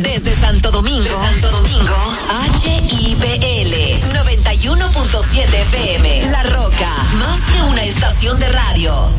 Desde 0.00 0.40
Santo 0.40 0.70
Domingo, 0.70 1.08
Santo 1.08 1.50
Domingo, 1.50 1.94
HIPL 2.62 3.74
91.7 4.12 5.54
FM. 5.54 6.30
La 6.30 6.42
Roca, 6.44 6.94
más 7.18 7.38
que 7.52 7.62
una 7.62 7.84
estación 7.84 8.38
de 8.38 8.48
radio. 8.48 9.10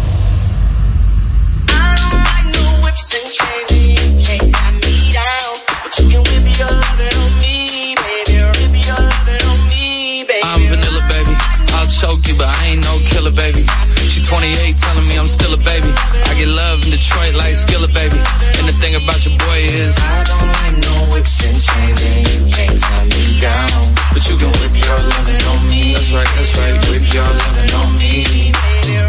I'm 10.43 10.67
vanilla, 10.67 11.07
baby. 11.07 11.35
I'll 11.73 11.87
choke 11.87 12.27
you, 12.27 12.35
but 12.35 12.47
I 12.47 12.67
ain't 12.67 12.83
no 12.83 12.97
killer, 13.07 13.31
baby. 13.31 13.65
She 14.11 14.19
28, 14.27 14.75
telling 14.75 15.07
me 15.07 15.15
I'm 15.17 15.27
still 15.27 15.53
a 15.53 15.61
baby. 15.63 15.87
I 15.87 16.31
get 16.35 16.49
love 16.51 16.83
in 16.83 16.91
Detroit 16.91 17.33
like 17.33 17.55
Skillet, 17.55 17.93
baby. 17.93 18.19
And 18.59 18.67
the 18.67 18.75
thing 18.83 18.95
about 18.99 19.23
your 19.23 19.37
boy 19.39 19.59
is 19.63 19.95
I 19.97 20.23
don't 20.27 20.51
like 20.51 20.75
no 20.83 20.95
whips 21.15 21.39
and 21.47 21.55
chains, 21.55 21.99
and 22.03 22.19
you 22.27 22.39
can't 22.51 22.75
tie 22.75 23.05
me 23.07 23.39
down. 23.39 23.71
But 24.11 24.27
you 24.27 24.35
can 24.35 24.51
whip 24.51 24.75
your 24.75 24.99
lovin' 24.99 25.41
on 25.47 25.59
me. 25.71 25.93
That's 25.95 26.11
right, 26.11 26.27
that's 26.27 26.53
right. 26.59 26.75
Whip 26.91 27.07
your 27.07 27.23
lovin' 27.23 27.71
on 27.71 27.89
me. 27.95 28.51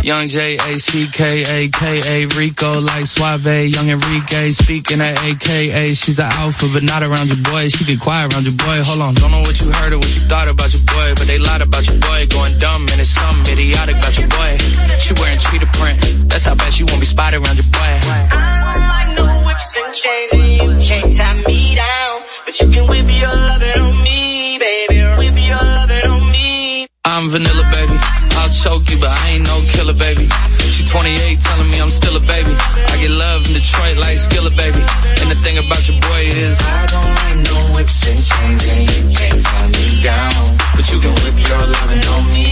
Young 0.02 0.26
J 0.26 0.56
A 0.56 0.78
C 0.78 1.06
K 1.12 1.42
A 1.46 1.68
K 1.68 1.82
A 2.02 2.26
Rico 2.34 2.80
like 2.80 3.06
Suave, 3.06 3.70
Young 3.70 3.88
Enrique 3.88 4.50
speaking 4.50 5.00
at 5.00 5.14
AKA. 5.22 5.94
She's 5.94 6.18
an 6.18 6.26
alpha, 6.32 6.66
but 6.72 6.82
not 6.82 7.04
around 7.04 7.28
your 7.28 7.38
boy. 7.38 7.68
She 7.68 7.84
get 7.84 8.00
quiet 8.00 8.32
around 8.32 8.42
your 8.42 8.54
boy. 8.54 8.82
Hold 8.82 9.00
on, 9.00 9.14
don't 9.14 9.30
know 9.30 9.42
what 9.42 9.60
you 9.60 9.70
heard 9.70 9.92
or 9.92 9.98
what 9.98 10.14
you 10.14 10.22
thought 10.26 10.48
about 10.48 10.72
your 10.74 10.82
boy, 10.82 11.14
but 11.14 11.26
they 11.26 11.38
lied 11.38 11.62
about 11.62 11.86
your 11.86 11.98
boy. 11.98 12.26
Going 12.26 12.58
dumb 12.58 12.82
and 12.82 12.98
it's 13.00 13.10
something 13.10 13.52
idiotic 13.52 13.96
about 13.96 14.18
your 14.18 14.26
boy. 14.26 14.58
She 15.00 15.14
wearing 15.14 15.38
cheetah 15.38 15.70
print. 15.78 15.96
That's 16.28 16.44
how 16.44 16.54
bad 16.54 16.72
she 16.72 16.84
won't 16.84 17.00
be 17.00 17.06
spotted 17.06 17.40
around 17.40 17.56
your 17.56 17.68
boy. 17.72 17.92
like 18.32 19.10
no 19.16 19.26
whips 19.46 19.70
and 19.76 19.94
chains, 19.94 20.32
and 20.32 20.50
you 20.58 20.68
can't 20.88 21.16
tie 21.16 21.42
me 21.46 21.74
down. 21.74 22.14
But 22.44 22.60
you 22.60 22.66
can 22.70 22.84
whip 22.88 23.08
your 23.08 23.34
lovin' 23.34 23.80
on 23.80 24.02
me, 24.02 24.58
baby. 24.58 24.98
Whip 25.18 25.36
your 25.48 25.62
lovin' 25.62 26.06
on 26.06 26.22
me. 26.32 26.86
I'm 27.04 27.30
vanilla, 27.30 27.64
baby. 27.72 27.96
I'll 28.38 28.50
choke 28.50 28.84
you, 28.90 28.98
but 28.98 29.10
I 29.10 29.36
ain't 29.36 29.46
no 29.46 29.60
killer, 29.72 29.94
baby. 29.94 30.26
She 30.72 30.84
28, 30.88 31.38
telling 31.40 31.68
me 31.70 31.80
I'm 31.80 31.90
still 31.90 32.16
a 32.16 32.20
baby. 32.20 32.52
I 32.52 32.94
get 33.00 33.10
love 33.10 33.46
in 33.46 33.54
Detroit 33.54 33.96
like 33.98 34.16
Skillet, 34.18 34.56
baby. 34.56 34.80
And 35.20 35.28
the 35.30 35.38
thing 35.44 35.58
about 35.58 35.82
your 35.86 36.00
boy 36.00 36.22
is 36.26 36.56
I 36.60 36.86
don't 36.90 37.12
like 37.20 37.38
no 37.50 37.58
whips 37.76 38.00
and 38.08 38.22
chains, 38.24 38.62
and 38.66 38.82
you 38.90 39.02
can't 39.16 39.40
tie 39.42 39.68
me 39.68 40.02
down. 40.02 40.32
But 40.74 40.84
you 40.90 40.98
can 41.00 41.14
whip 41.22 41.36
your 41.36 41.64
lovin' 41.76 42.02
on 42.02 42.24
me, 42.32 42.51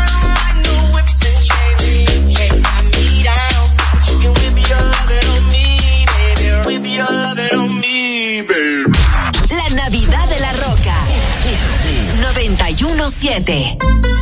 7. 13.31 14.20